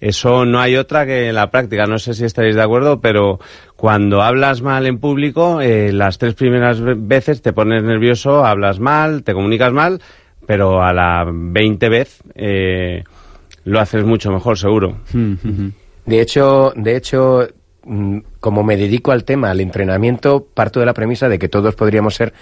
eso 0.00 0.44
no 0.44 0.60
hay 0.60 0.76
otra 0.76 1.06
que 1.06 1.32
la 1.32 1.50
práctica. 1.50 1.86
No 1.86 1.98
sé 1.98 2.12
si 2.12 2.24
estaréis 2.26 2.56
de 2.56 2.62
acuerdo, 2.62 3.00
pero 3.00 3.38
cuando 3.76 4.20
hablas 4.22 4.60
mal 4.60 4.86
en 4.86 4.98
público, 4.98 5.60
eh, 5.62 5.92
las 5.92 6.18
tres 6.18 6.34
primeras 6.34 6.80
ve- 6.80 6.94
veces 6.98 7.40
te 7.40 7.52
pones 7.54 7.82
nervioso, 7.82 8.44
hablas 8.44 8.80
mal, 8.80 9.22
te 9.22 9.32
comunicas 9.32 9.72
mal, 9.72 10.02
pero 10.46 10.82
a 10.82 10.92
la 10.92 11.24
veinte 11.32 11.88
vez 11.88 12.22
eh, 12.34 13.04
lo 13.64 13.80
haces 13.80 14.04
mucho 14.04 14.30
mejor, 14.30 14.58
seguro. 14.58 14.98
De 16.04 16.20
hecho, 16.20 16.74
de 16.76 16.96
hecho, 16.96 17.48
mm, 17.84 18.18
como 18.40 18.62
me 18.62 18.76
dedico 18.76 19.10
al 19.10 19.24
tema, 19.24 19.50
al 19.50 19.60
entrenamiento, 19.60 20.46
parto 20.52 20.80
de 20.80 20.86
la 20.86 20.92
premisa 20.92 21.30
de 21.30 21.38
que 21.38 21.48
todos 21.48 21.74
podríamos 21.76 22.14
ser 22.14 22.34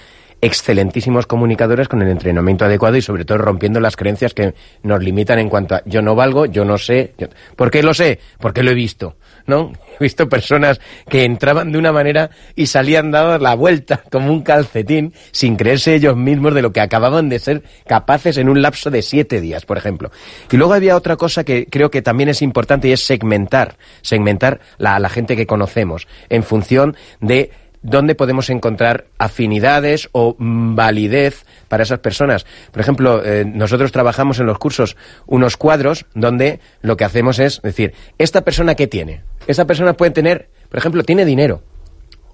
excelentísimos 0.42 1.26
comunicadores 1.26 1.88
con 1.88 2.02
el 2.02 2.08
entrenamiento 2.08 2.64
adecuado 2.66 2.96
y 2.96 3.02
sobre 3.02 3.24
todo 3.24 3.38
rompiendo 3.38 3.80
las 3.80 3.96
creencias 3.96 4.34
que 4.34 4.54
nos 4.82 5.02
limitan 5.02 5.38
en 5.38 5.48
cuanto 5.48 5.76
a 5.76 5.82
yo 5.86 6.02
no 6.02 6.14
valgo, 6.14 6.44
yo 6.46 6.64
no 6.64 6.76
sé. 6.78 7.14
yo- 7.16 7.28
¿Por 7.56 7.70
qué 7.70 7.82
lo 7.82 7.94
sé? 7.94 8.18
Porque 8.40 8.62
lo 8.64 8.72
he 8.72 8.74
visto, 8.74 9.16
¿no? 9.46 9.72
He 10.00 10.04
visto 10.04 10.28
personas 10.28 10.80
que 11.08 11.24
entraban 11.24 11.70
de 11.70 11.78
una 11.78 11.92
manera 11.92 12.30
y 12.56 12.66
salían 12.66 13.12
dados 13.12 13.40
la 13.40 13.54
vuelta 13.54 14.02
como 14.10 14.32
un 14.32 14.42
calcetín 14.42 15.14
sin 15.30 15.54
creerse 15.54 15.94
ellos 15.94 16.16
mismos 16.16 16.54
de 16.54 16.62
lo 16.62 16.72
que 16.72 16.80
acababan 16.80 17.28
de 17.28 17.38
ser 17.38 17.62
capaces 17.86 18.36
en 18.36 18.48
un 18.48 18.60
lapso 18.62 18.90
de 18.90 19.02
siete 19.02 19.40
días, 19.40 19.64
por 19.64 19.78
ejemplo. 19.78 20.10
Y 20.50 20.56
luego 20.56 20.74
había 20.74 20.96
otra 20.96 21.14
cosa 21.16 21.44
que 21.44 21.66
creo 21.66 21.88
que 21.90 22.02
también 22.02 22.28
es 22.30 22.42
importante 22.42 22.88
y 22.88 22.92
es 22.92 23.04
segmentar, 23.06 23.76
segmentar 24.00 24.58
la, 24.78 24.98
la 24.98 25.08
gente 25.08 25.36
que 25.36 25.46
conocemos 25.46 26.08
en 26.28 26.42
función 26.42 26.96
de 27.20 27.52
dónde 27.82 28.14
podemos 28.14 28.50
encontrar 28.50 29.06
afinidades 29.18 30.08
o 30.12 30.36
validez 30.38 31.44
para 31.68 31.82
esas 31.82 31.98
personas. 31.98 32.46
Por 32.70 32.80
ejemplo, 32.80 33.24
eh, 33.24 33.44
nosotros 33.44 33.92
trabajamos 33.92 34.38
en 34.38 34.46
los 34.46 34.58
cursos 34.58 34.96
unos 35.26 35.56
cuadros 35.56 36.06
donde 36.14 36.60
lo 36.80 36.96
que 36.96 37.04
hacemos 37.04 37.38
es 37.38 37.60
decir, 37.62 37.94
¿esta 38.18 38.42
persona 38.42 38.74
qué 38.74 38.86
tiene? 38.86 39.22
Esta 39.46 39.66
persona 39.66 39.94
puede 39.94 40.12
tener, 40.12 40.48
por 40.68 40.78
ejemplo, 40.78 41.02
tiene 41.02 41.24
dinero, 41.24 41.62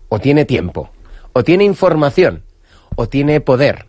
o 0.09 0.19
tiene 0.19 0.45
tiempo, 0.45 0.91
o 1.33 1.43
tiene 1.43 1.65
información, 1.65 2.45
o 2.97 3.09
tiene 3.09 3.41
poder, 3.41 3.87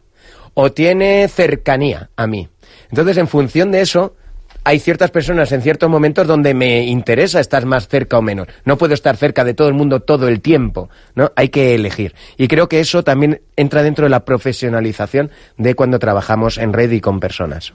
o 0.54 0.72
tiene 0.72 1.28
cercanía 1.28 2.10
a 2.16 2.28
mí. 2.28 2.50
Entonces, 2.90 3.18
en 3.18 3.28
función 3.28 3.72
de 3.72 3.82
eso, 3.82 4.16
hay 4.70 4.78
ciertas 4.78 5.10
personas 5.10 5.52
en 5.52 5.64
ciertos 5.64 5.90
momentos 5.90 6.28
donde 6.28 6.54
me 6.54 6.84
interesa 6.84 7.40
estar 7.40 7.66
más 7.66 7.88
cerca 7.88 8.20
o 8.20 8.22
menos. 8.22 8.48
No 8.66 8.78
puedo 8.78 8.94
estar 8.94 9.18
cerca 9.18 9.44
de 9.44 9.56
todo 9.56 9.68
el 9.68 9.74
mundo 9.74 10.02
todo 10.02 10.28
el 10.28 10.42
tiempo, 10.42 10.92
¿no? 11.16 11.32
Hay 11.36 11.50
que 11.50 11.74
elegir. 11.74 12.14
Y 12.38 12.48
creo 12.48 12.70
que 12.70 12.80
eso 12.80 13.04
también 13.04 13.42
entra 13.56 13.82
dentro 13.82 14.06
de 14.06 14.10
la 14.10 14.26
profesionalización 14.26 15.32
de 15.58 15.74
cuando 15.74 15.98
trabajamos 15.98 16.60
en 16.60 16.72
red 16.72 16.92
y 16.92 17.02
con 17.02 17.20
personas. 17.20 17.74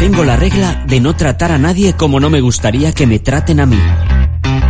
Tengo 0.00 0.24
la 0.24 0.34
regla 0.34 0.84
de 0.88 0.98
no 0.98 1.14
tratar 1.14 1.52
a 1.52 1.58
nadie 1.58 1.92
como 1.92 2.18
no 2.18 2.28
me 2.28 2.40
gustaría 2.40 2.90
que 2.90 3.06
me 3.06 3.20
traten 3.20 3.60
a 3.60 3.66
mí. 3.66 3.78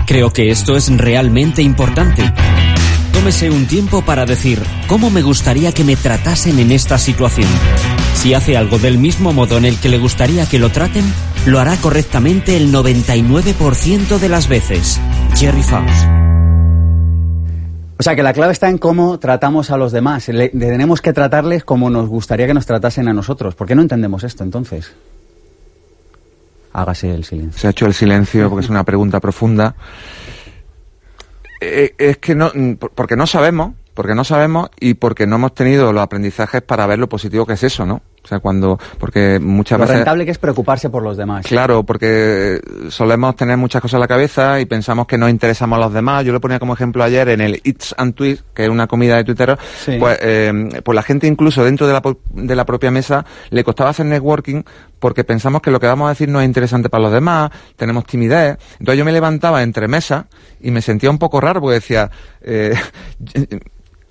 Creo 0.06 0.30
que 0.30 0.50
esto 0.50 0.76
es 0.76 0.94
realmente 0.94 1.62
importante. 1.62 2.22
Tómese 3.14 3.50
un 3.50 3.66
tiempo 3.66 4.02
para 4.02 4.26
decir 4.26 4.60
cómo 4.86 5.08
me 5.10 5.22
gustaría 5.22 5.72
que 5.72 5.84
me 5.84 5.96
tratasen 5.96 6.58
en 6.58 6.72
esta 6.72 6.98
situación. 6.98 7.48
Si 8.14 8.34
hace 8.34 8.56
algo 8.56 8.78
del 8.78 8.98
mismo 8.98 9.32
modo 9.32 9.56
en 9.56 9.64
el 9.64 9.78
que 9.78 9.88
le 9.88 9.98
gustaría 9.98 10.46
que 10.46 10.58
lo 10.58 10.70
traten, 10.70 11.04
lo 11.46 11.58
hará 11.58 11.76
correctamente 11.76 12.56
el 12.56 12.72
99% 12.72 14.18
de 14.18 14.28
las 14.28 14.48
veces. 14.48 15.00
Jerry 15.36 15.62
Faust. 15.62 16.06
O 17.96 18.02
sea 18.02 18.14
que 18.16 18.22
la 18.22 18.32
clave 18.32 18.52
está 18.52 18.68
en 18.68 18.76
cómo 18.78 19.18
tratamos 19.18 19.70
a 19.70 19.76
los 19.78 19.92
demás. 19.92 20.28
Le- 20.28 20.48
tenemos 20.50 21.00
que 21.00 21.12
tratarles 21.12 21.64
como 21.64 21.88
nos 21.90 22.08
gustaría 22.08 22.46
que 22.46 22.54
nos 22.54 22.66
tratasen 22.66 23.08
a 23.08 23.14
nosotros. 23.14 23.54
¿Por 23.54 23.66
qué 23.66 23.74
no 23.74 23.82
entendemos 23.82 24.24
esto 24.24 24.42
entonces? 24.44 24.92
Hágase 26.72 27.14
el 27.14 27.24
silencio. 27.24 27.58
Se 27.60 27.68
ha 27.68 27.70
hecho 27.70 27.86
el 27.86 27.94
silencio 27.94 28.50
porque 28.50 28.64
es 28.64 28.70
una 28.70 28.82
pregunta 28.84 29.20
profunda. 29.20 29.76
Eh, 31.66 31.94
es 31.98 32.18
que 32.18 32.34
no, 32.34 32.50
mm, 32.54 32.74
por- 32.74 32.90
porque 32.92 33.16
no 33.16 33.26
sabemos, 33.26 33.72
porque 33.94 34.14
no 34.14 34.24
sabemos 34.24 34.70
y 34.80 34.94
porque 34.94 35.26
no 35.26 35.36
hemos 35.36 35.54
tenido 35.54 35.92
los 35.92 36.02
aprendizajes 36.02 36.62
para 36.62 36.86
ver 36.86 36.98
lo 36.98 37.08
positivo 37.08 37.46
que 37.46 37.54
es 37.54 37.62
eso, 37.62 37.86
¿no? 37.86 38.02
O 38.24 38.26
sea, 38.26 38.38
cuando, 38.38 38.78
porque 38.98 39.38
muchas 39.38 39.78
Lo 39.78 39.82
veces... 39.84 39.96
rentable 39.96 40.24
que 40.24 40.30
es 40.30 40.38
preocuparse 40.38 40.88
por 40.88 41.02
los 41.02 41.16
demás. 41.18 41.44
Claro, 41.46 41.82
porque 41.82 42.58
solemos 42.88 43.36
tener 43.36 43.58
muchas 43.58 43.82
cosas 43.82 43.94
en 43.94 44.00
la 44.00 44.08
cabeza 44.08 44.60
y 44.60 44.64
pensamos 44.64 45.06
que 45.06 45.18
nos 45.18 45.28
interesamos 45.28 45.76
a 45.76 45.82
los 45.82 45.92
demás. 45.92 46.24
Yo 46.24 46.32
lo 46.32 46.40
ponía 46.40 46.58
como 46.58 46.72
ejemplo 46.72 47.04
ayer 47.04 47.28
en 47.28 47.42
el 47.42 47.60
Eats 47.64 47.94
and 47.98 48.14
Tweets, 48.14 48.42
que 48.54 48.64
es 48.64 48.70
una 48.70 48.86
comida 48.86 49.16
de 49.16 49.24
Twitter, 49.24 49.58
Sí. 49.84 49.96
pues, 50.00 50.18
eh, 50.22 50.80
pues 50.82 50.96
la 50.96 51.02
gente 51.02 51.26
incluso 51.26 51.62
dentro 51.64 51.86
de 51.86 51.92
la, 51.92 52.02
de 52.32 52.56
la 52.56 52.64
propia 52.64 52.90
mesa 52.90 53.26
le 53.50 53.62
costaba 53.62 53.90
hacer 53.90 54.06
networking 54.06 54.62
porque 54.98 55.22
pensamos 55.24 55.60
que 55.60 55.70
lo 55.70 55.78
que 55.78 55.86
vamos 55.86 56.06
a 56.06 56.10
decir 56.10 56.30
no 56.30 56.40
es 56.40 56.46
interesante 56.46 56.88
para 56.88 57.02
los 57.02 57.12
demás, 57.12 57.50
tenemos 57.76 58.06
timidez. 58.06 58.56
Entonces 58.78 58.98
yo 58.98 59.04
me 59.04 59.12
levantaba 59.12 59.62
entre 59.62 59.86
mesas 59.86 60.24
y 60.62 60.70
me 60.70 60.80
sentía 60.80 61.10
un 61.10 61.18
poco 61.18 61.42
raro 61.42 61.60
porque 61.60 61.74
decía... 61.74 62.10
Eh, 62.40 62.74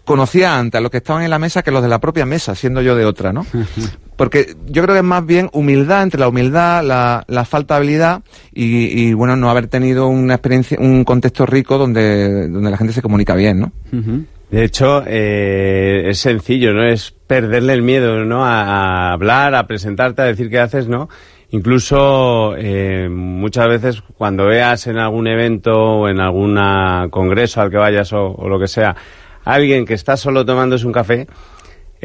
conocía 0.05 0.57
antes 0.57 0.79
a 0.79 0.81
los 0.81 0.91
que 0.91 0.97
estaban 0.97 1.23
en 1.23 1.29
la 1.29 1.39
mesa 1.39 1.63
que 1.63 1.71
los 1.71 1.81
de 1.81 1.87
la 1.87 1.99
propia 1.99 2.25
mesa, 2.25 2.55
siendo 2.55 2.81
yo 2.81 2.95
de 2.95 3.05
otra, 3.05 3.33
¿no? 3.33 3.45
Porque 4.15 4.55
yo 4.67 4.83
creo 4.83 4.93
que 4.93 4.99
es 4.99 5.03
más 5.03 5.25
bien 5.25 5.49
humildad, 5.53 6.03
entre 6.03 6.19
la 6.19 6.27
humildad, 6.27 6.83
la, 6.83 7.23
la 7.27 7.45
falta 7.45 7.73
de 7.73 7.77
habilidad 7.79 8.21
y, 8.53 9.01
y, 9.01 9.13
bueno, 9.13 9.35
no 9.35 9.49
haber 9.49 9.67
tenido 9.67 10.07
una 10.07 10.35
experiencia, 10.35 10.77
un 10.79 11.03
contexto 11.03 11.45
rico 11.47 11.79
donde, 11.79 12.47
donde 12.47 12.69
la 12.69 12.77
gente 12.77 12.93
se 12.93 13.01
comunica 13.01 13.33
bien, 13.33 13.59
¿no? 13.59 13.71
De 14.51 14.63
hecho, 14.63 15.03
eh, 15.07 16.03
es 16.09 16.19
sencillo, 16.19 16.73
¿no? 16.73 16.83
Es 16.83 17.11
perderle 17.25 17.73
el 17.73 17.81
miedo, 17.81 18.23
¿no? 18.23 18.45
A, 18.45 18.61
a 18.61 19.13
hablar, 19.13 19.55
a 19.55 19.65
presentarte, 19.65 20.21
a 20.21 20.25
decir 20.25 20.51
qué 20.51 20.59
haces, 20.59 20.87
¿no? 20.87 21.09
Incluso 21.53 22.55
eh, 22.57 23.07
muchas 23.09 23.67
veces 23.67 24.01
cuando 24.17 24.47
veas 24.47 24.87
en 24.87 24.97
algún 24.97 25.27
evento 25.27 25.71
o 25.71 26.09
en 26.09 26.19
algún 26.19 26.59
congreso 27.11 27.61
al 27.61 27.69
que 27.69 27.77
vayas 27.77 28.11
o, 28.11 28.33
o 28.35 28.49
lo 28.49 28.59
que 28.59 28.67
sea, 28.67 28.95
alguien 29.43 29.85
que 29.85 29.93
está 29.93 30.17
solo 30.17 30.45
tomándose 30.45 30.85
un 30.85 30.93
café, 30.93 31.27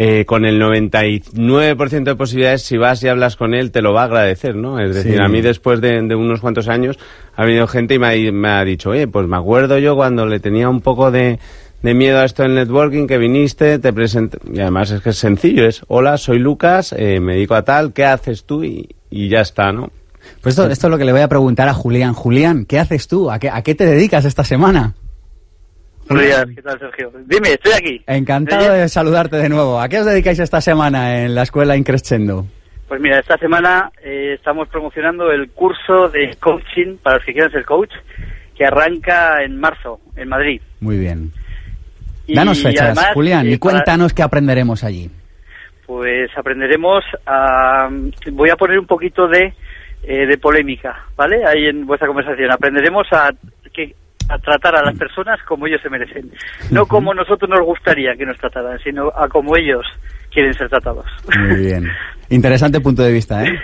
eh, 0.01 0.25
con 0.27 0.45
el 0.45 0.61
99% 0.61 2.05
de 2.05 2.15
posibilidades, 2.15 2.63
si 2.63 2.77
vas 2.77 3.03
y 3.03 3.09
hablas 3.09 3.35
con 3.37 3.53
él, 3.53 3.73
te 3.73 3.83
lo 3.83 3.93
va 3.93 4.03
a 4.03 4.05
agradecer, 4.05 4.55
¿no? 4.55 4.79
Es 4.79 4.95
decir, 4.95 5.15
Sí. 5.17 5.21
a 5.21 5.27
mí 5.29 5.41
después 5.41 5.81
de, 5.81 6.01
de 6.03 6.15
unos 6.15 6.41
cuantos 6.41 6.69
años 6.69 6.99
ha 7.35 7.45
venido 7.45 7.67
gente 7.67 7.95
y 7.95 7.99
me 7.99 8.07
ha, 8.29 8.33
me 8.33 8.49
ha 8.49 8.65
dicho, 8.65 8.91
oye, 8.91 9.09
pues 9.09 9.27
me 9.27 9.37
acuerdo 9.37 9.79
yo 9.79 9.97
cuando 9.97 10.25
le 10.27 10.39
tenía 10.39 10.69
un 10.69 10.81
poco 10.83 11.11
de, 11.11 11.41
de 11.83 11.95
miedo 11.95 12.19
a 12.21 12.25
esto 12.25 12.45
del 12.45 12.55
networking, 12.55 13.09
que 13.09 13.19
viniste, 13.19 13.81
te 13.81 13.93
presenté, 13.93 14.39
y 14.53 14.61
además 14.61 14.91
es 14.93 15.01
que 15.01 15.11
es 15.11 15.17
sencillo, 15.19 15.67
es, 15.67 15.83
hola, 15.89 16.17
soy 16.17 16.39
Lucas, 16.39 16.95
eh, 16.97 17.19
me 17.19 17.35
dedico 17.35 17.57
a 17.57 17.63
tal, 17.65 17.93
¿qué 17.93 18.05
haces 18.05 18.45
tú? 18.45 18.63
Y, 18.63 18.89
y 19.11 19.29
ya 19.29 19.41
está, 19.41 19.73
¿no? 19.73 19.91
Pues 20.43 20.57
esto, 20.57 20.71
esto 20.71 20.87
es 20.87 20.91
lo 20.93 20.99
que 20.99 21.07
le 21.07 21.13
voy 21.13 21.23
a 21.23 21.29
preguntar 21.29 21.69
a 21.69 21.75
Julián. 21.75 22.13
Julián, 22.13 22.67
¿qué 22.67 22.79
haces 22.79 23.09
tú? 23.09 23.31
¿A 23.33 23.39
qué, 23.41 23.49
a 23.51 23.63
qué 23.63 23.75
te 23.75 23.85
dedicas 23.87 24.25
esta 24.27 24.45
semana? 24.45 24.95
Buenos 26.09 26.27
días, 26.27 26.47
¿qué 26.55 26.63
tal, 26.63 26.79
Sergio? 26.79 27.13
Dime, 27.27 27.49
estoy 27.53 27.73
aquí. 27.73 28.03
Encantado 28.07 28.73
de 28.73 28.89
saludarte 28.89 29.37
de 29.37 29.49
nuevo. 29.49 29.81
¿A 29.81 29.89
qué 29.89 29.99
os 30.01 30.07
dedicáis 30.07 30.39
esta 30.39 30.61
semana 30.61 31.23
en 31.25 31.35
la 31.35 31.43
escuela 31.43 31.77
Increscendo? 31.77 32.47
Pues 32.89 33.01
mira, 33.01 33.19
esta 33.19 33.37
semana 33.37 33.91
eh, 34.03 34.35
estamos 34.35 34.69
promocionando 34.69 35.31
el 35.31 35.51
curso 35.51 36.09
de 36.09 36.35
coaching 36.41 36.97
para 37.03 37.17
los 37.17 37.25
que 37.27 37.33
quieran 37.33 37.51
ser 37.53 37.65
coach, 37.67 37.91
que 38.57 38.65
arranca 38.65 39.43
en 39.45 39.61
marzo, 39.61 40.01
en 40.17 40.29
Madrid. 40.29 40.63
Muy 40.81 40.97
bien. 40.99 41.31
Y 42.27 42.35
Danos 42.35 42.63
fechas, 42.63 42.87
además, 42.99 43.11
Julián, 43.15 43.47
eh, 43.47 43.51
y 43.53 43.59
para- 43.59 43.73
cuéntanos 43.73 44.15
qué 44.15 44.23
aprenderemos 44.23 44.85
allí. 44.85 45.11
Pues 45.87 46.31
aprenderemos 46.37 47.05
a... 47.27 47.89
Voy 48.33 48.51
a 48.51 48.57
poner 48.57 48.79
un 48.79 48.87
poquito 48.87 49.27
de, 49.29 49.55
eh, 50.03 50.27
de 50.27 50.39
polémica, 50.39 51.05
¿vale? 51.17 51.43
Ahí 51.47 51.67
en 51.67 51.87
vuestra 51.87 52.07
conversación. 52.09 52.51
Aprenderemos 52.51 53.07
a, 53.13 53.31
que, 53.73 53.95
a 54.29 54.39
tratar 54.39 54.77
a 54.77 54.83
las 54.85 54.99
personas 54.99 55.41
como 55.45 55.67
ellos 55.67 55.81
se 55.83 55.89
merecen. 55.91 56.31
No 56.71 56.87
como 56.87 57.15
nosotros 57.15 57.49
nos 57.49 57.61
gustaría 57.63 58.15
que 58.17 58.27
nos 58.27 58.37
trataran, 58.39 58.79
sino 58.81 59.09
a 59.09 59.29
como 59.29 59.57
ellos 59.57 59.87
quieren 60.31 60.53
ser 60.55 60.69
tratados. 60.69 61.07
Muy 61.39 61.57
bien. 61.67 61.89
Interesante 62.31 62.81
punto 62.81 63.03
de 63.03 63.13
vista, 63.13 63.43
¿eh? 63.45 63.59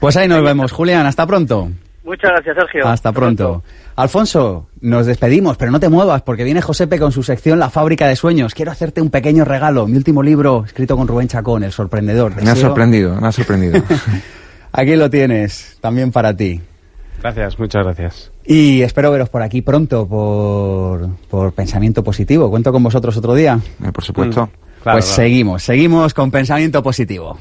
Pues 0.00 0.16
ahí 0.16 0.26
nos 0.26 0.42
vemos, 0.42 0.72
Julián, 0.72 1.06
hasta 1.06 1.24
pronto. 1.26 1.68
Muchas 2.02 2.30
gracias, 2.30 2.56
Sergio. 2.56 2.88
Hasta 2.88 3.12
pronto. 3.12 3.62
Alfonso, 3.94 4.66
nos 4.80 5.06
despedimos, 5.06 5.56
pero 5.58 5.70
no 5.70 5.78
te 5.78 5.90
muevas 5.90 6.22
porque 6.22 6.42
viene 6.42 6.62
Josepe 6.62 6.98
con 6.98 7.12
su 7.12 7.22
sección 7.22 7.58
La 7.58 7.68
fábrica 7.68 8.08
de 8.08 8.16
sueños. 8.16 8.54
Quiero 8.54 8.72
hacerte 8.72 9.02
un 9.02 9.10
pequeño 9.10 9.44
regalo, 9.44 9.86
mi 9.86 9.98
último 9.98 10.22
libro 10.22 10.64
escrito 10.64 10.96
con 10.96 11.06
Rubén 11.06 11.28
Chacón, 11.28 11.64
El 11.64 11.72
sorprendedor. 11.72 12.42
Me 12.42 12.48
ha 12.50 12.56
sorprendido, 12.56 13.20
me 13.20 13.28
ha 13.28 13.32
sorprendido. 13.32 13.82
Aquí 14.72 14.96
lo 14.96 15.10
tienes, 15.10 15.76
también 15.80 16.10
para 16.10 16.34
ti. 16.34 16.62
Gracias, 17.20 17.58
muchas 17.58 17.84
gracias. 17.84 18.32
Y 18.44 18.82
espero 18.82 19.10
veros 19.10 19.28
por 19.28 19.42
aquí 19.42 19.62
pronto 19.62 20.06
por, 20.06 21.16
por 21.28 21.52
Pensamiento 21.52 22.04
Positivo. 22.04 22.48
Cuento 22.50 22.72
con 22.72 22.82
vosotros 22.82 23.16
otro 23.16 23.34
día. 23.34 23.58
Eh, 23.84 23.92
por 23.92 24.04
supuesto. 24.04 24.48
pues 24.48 24.82
claro. 24.82 25.02
seguimos, 25.02 25.62
seguimos 25.62 26.14
con 26.14 26.30
Pensamiento 26.30 26.82
Positivo. 26.82 27.38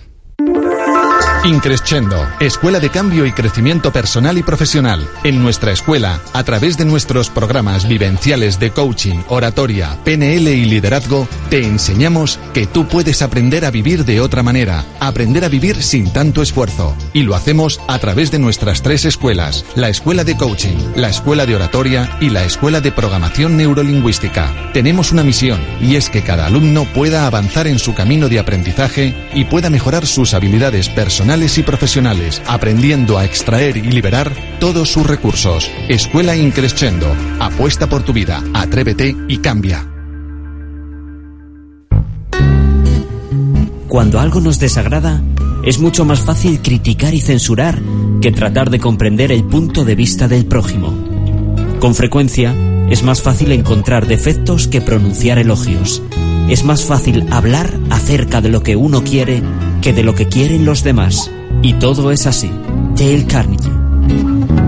Increscendo, 1.45 2.27
Escuela 2.39 2.79
de 2.79 2.89
Cambio 2.89 3.25
y 3.25 3.31
Crecimiento 3.31 3.93
Personal 3.93 4.37
y 4.37 4.43
Profesional. 4.43 5.07
En 5.23 5.41
nuestra 5.41 5.71
escuela, 5.71 6.19
a 6.33 6.43
través 6.43 6.77
de 6.77 6.83
nuestros 6.83 7.29
programas 7.29 7.87
vivenciales 7.87 8.59
de 8.59 8.71
coaching, 8.71 9.19
oratoria, 9.29 9.97
PNL 10.03 10.47
y 10.49 10.65
liderazgo, 10.65 11.27
te 11.49 11.63
enseñamos 11.65 12.39
que 12.53 12.65
tú 12.65 12.87
puedes 12.87 13.21
aprender 13.21 13.65
a 13.65 13.71
vivir 13.71 14.03
de 14.03 14.19
otra 14.19 14.43
manera, 14.43 14.83
aprender 14.99 15.45
a 15.45 15.49
vivir 15.49 15.81
sin 15.83 16.11
tanto 16.11 16.41
esfuerzo. 16.41 16.95
Y 17.13 17.23
lo 17.23 17.35
hacemos 17.35 17.79
a 17.87 17.97
través 17.99 18.31
de 18.31 18.39
nuestras 18.39 18.81
tres 18.81 19.05
escuelas, 19.05 19.63
la 19.75 19.89
Escuela 19.89 20.23
de 20.23 20.35
Coaching, 20.35 20.77
la 20.95 21.09
Escuela 21.09 21.45
de 21.45 21.55
Oratoria 21.55 22.17
y 22.19 22.29
la 22.29 22.43
Escuela 22.43 22.81
de 22.81 22.91
Programación 22.91 23.55
Neurolingüística. 23.55 24.71
Tenemos 24.73 25.11
una 25.11 25.23
misión 25.23 25.61
y 25.79 25.95
es 25.95 26.09
que 26.09 26.23
cada 26.23 26.47
alumno 26.47 26.85
pueda 26.93 27.25
avanzar 27.25 27.67
en 27.67 27.79
su 27.79 27.93
camino 27.93 28.27
de 28.27 28.39
aprendizaje 28.39 29.15
y 29.33 29.45
pueda 29.45 29.69
mejorar 29.69 30.05
sus 30.05 30.33
habilidades 30.33 30.89
personales 30.89 31.26
y 31.27 31.63
profesionales, 31.63 32.41
aprendiendo 32.47 33.17
a 33.17 33.25
extraer 33.25 33.75
y 33.75 33.81
liberar 33.81 34.31
todos 34.61 34.89
sus 34.89 35.05
recursos. 35.05 35.69
Escuela 35.89 36.37
Increscendo. 36.37 37.13
Apuesta 37.41 37.89
por 37.89 38.03
tu 38.03 38.13
vida, 38.13 38.41
atrévete 38.53 39.13
y 39.27 39.39
cambia. 39.39 39.85
Cuando 43.89 44.21
algo 44.21 44.39
nos 44.39 44.59
desagrada, 44.59 45.21
es 45.65 45.79
mucho 45.79 46.05
más 46.05 46.21
fácil 46.21 46.61
criticar 46.61 47.13
y 47.13 47.19
censurar 47.19 47.77
que 48.21 48.31
tratar 48.31 48.69
de 48.69 48.79
comprender 48.79 49.33
el 49.33 49.43
punto 49.43 49.83
de 49.83 49.95
vista 49.95 50.29
del 50.29 50.45
prójimo. 50.45 50.93
Con 51.81 51.93
frecuencia, 51.93 52.55
es 52.89 53.03
más 53.03 53.21
fácil 53.21 53.51
encontrar 53.51 54.07
defectos 54.07 54.69
que 54.69 54.79
pronunciar 54.79 55.39
elogios. 55.39 56.01
Es 56.47 56.63
más 56.63 56.85
fácil 56.85 57.25
hablar 57.31 57.77
acerca 57.89 58.39
de 58.39 58.47
lo 58.47 58.63
que 58.63 58.77
uno 58.77 59.03
quiere 59.03 59.43
que 59.81 59.93
de 59.93 60.03
lo 60.03 60.15
que 60.15 60.27
quieren 60.27 60.65
los 60.65 60.83
demás. 60.83 61.31
Y 61.61 61.73
todo 61.73 62.11
es 62.11 62.27
así. 62.27 62.51
Dale 62.95 63.25
Carnegie. 63.25 64.66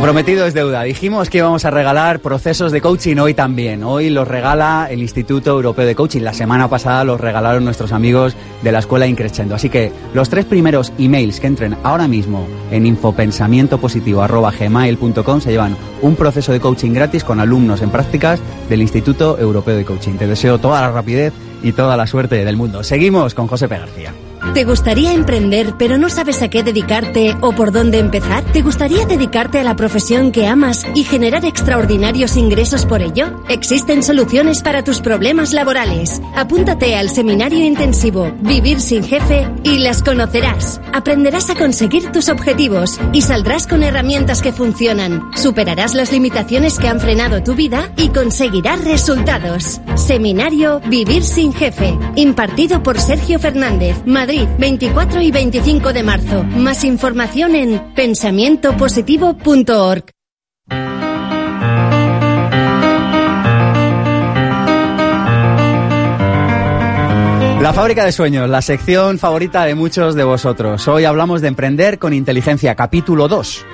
Lo 0.00 0.04
prometido 0.04 0.46
es 0.46 0.54
deuda. 0.54 0.84
Dijimos 0.84 1.28
que 1.28 1.36
íbamos 1.36 1.66
a 1.66 1.70
regalar 1.70 2.20
procesos 2.20 2.72
de 2.72 2.80
coaching 2.80 3.18
hoy 3.18 3.34
también. 3.34 3.84
Hoy 3.84 4.08
los 4.08 4.26
regala 4.26 4.88
el 4.90 5.02
Instituto 5.02 5.50
Europeo 5.50 5.84
de 5.84 5.94
Coaching. 5.94 6.22
La 6.22 6.32
semana 6.32 6.70
pasada 6.70 7.04
los 7.04 7.20
regalaron 7.20 7.66
nuestros 7.66 7.92
amigos 7.92 8.34
de 8.62 8.72
la 8.72 8.78
Escuela 8.78 9.06
Increscendo. 9.06 9.54
Así 9.54 9.68
que 9.68 9.92
los 10.14 10.30
tres 10.30 10.46
primeros 10.46 10.94
emails 10.96 11.38
que 11.38 11.48
entren 11.48 11.76
ahora 11.82 12.08
mismo 12.08 12.46
en 12.70 12.86
infopensamientopositivo.gmail.com 12.86 15.40
se 15.42 15.50
llevan 15.50 15.76
un 16.00 16.16
proceso 16.16 16.52
de 16.52 16.60
coaching 16.60 16.94
gratis 16.94 17.22
con 17.22 17.38
alumnos 17.38 17.82
en 17.82 17.90
prácticas 17.90 18.40
del 18.70 18.80
Instituto 18.80 19.38
Europeo 19.38 19.76
de 19.76 19.84
Coaching. 19.84 20.14
Te 20.14 20.26
deseo 20.26 20.56
toda 20.56 20.80
la 20.80 20.92
rapidez 20.92 21.34
y 21.62 21.72
toda 21.72 21.98
la 21.98 22.06
suerte 22.06 22.42
del 22.42 22.56
mundo. 22.56 22.82
Seguimos 22.84 23.34
con 23.34 23.48
José 23.48 23.68
P. 23.68 23.76
García. 23.76 24.14
¿Te 24.54 24.64
gustaría 24.64 25.12
emprender 25.12 25.74
pero 25.78 25.96
no 25.96 26.08
sabes 26.08 26.42
a 26.42 26.48
qué 26.50 26.64
dedicarte 26.64 27.36
o 27.40 27.52
por 27.52 27.70
dónde 27.70 28.00
empezar? 28.00 28.42
¿Te 28.52 28.62
gustaría 28.62 29.06
dedicarte 29.06 29.60
a 29.60 29.62
la 29.62 29.76
profesión 29.76 30.32
que 30.32 30.48
amas 30.48 30.84
y 30.96 31.04
generar 31.04 31.44
extraordinarios 31.44 32.36
ingresos 32.36 32.84
por 32.84 33.00
ello? 33.00 33.44
Existen 33.48 34.02
soluciones 34.02 34.62
para 34.62 34.82
tus 34.82 35.00
problemas 35.00 35.52
laborales. 35.52 36.20
Apúntate 36.34 36.96
al 36.96 37.10
seminario 37.10 37.64
intensivo 37.64 38.32
Vivir 38.40 38.80
sin 38.80 39.04
jefe 39.04 39.46
y 39.62 39.78
las 39.78 40.02
conocerás. 40.02 40.80
Aprenderás 40.92 41.48
a 41.50 41.54
conseguir 41.54 42.10
tus 42.10 42.28
objetivos 42.28 42.98
y 43.12 43.22
saldrás 43.22 43.68
con 43.68 43.84
herramientas 43.84 44.42
que 44.42 44.52
funcionan. 44.52 45.30
Superarás 45.36 45.94
las 45.94 46.10
limitaciones 46.10 46.78
que 46.78 46.88
han 46.88 46.98
frenado 46.98 47.44
tu 47.44 47.54
vida 47.54 47.92
y 47.96 48.08
conseguirás 48.08 48.84
resultados. 48.84 49.80
Seminario 49.94 50.80
Vivir 50.88 51.22
sin 51.22 51.52
jefe, 51.52 51.96
impartido 52.16 52.82
por 52.82 52.98
Sergio 52.98 53.38
Fernández, 53.38 53.96
Madrid 54.06 54.29
24 54.38 55.20
y 55.20 55.30
25 55.30 55.92
de 55.92 56.02
marzo. 56.02 56.44
Más 56.44 56.84
información 56.84 57.54
en 57.54 57.92
pensamientopositivo.org. 57.94 60.04
La 67.60 67.74
fábrica 67.74 68.06
de 68.06 68.12
sueños, 68.12 68.48
la 68.48 68.62
sección 68.62 69.18
favorita 69.18 69.64
de 69.64 69.74
muchos 69.74 70.14
de 70.14 70.24
vosotros. 70.24 70.88
Hoy 70.88 71.04
hablamos 71.04 71.42
de 71.42 71.48
emprender 71.48 71.98
con 71.98 72.14
inteligencia, 72.14 72.74
capítulo 72.74 73.28
2. 73.28 73.66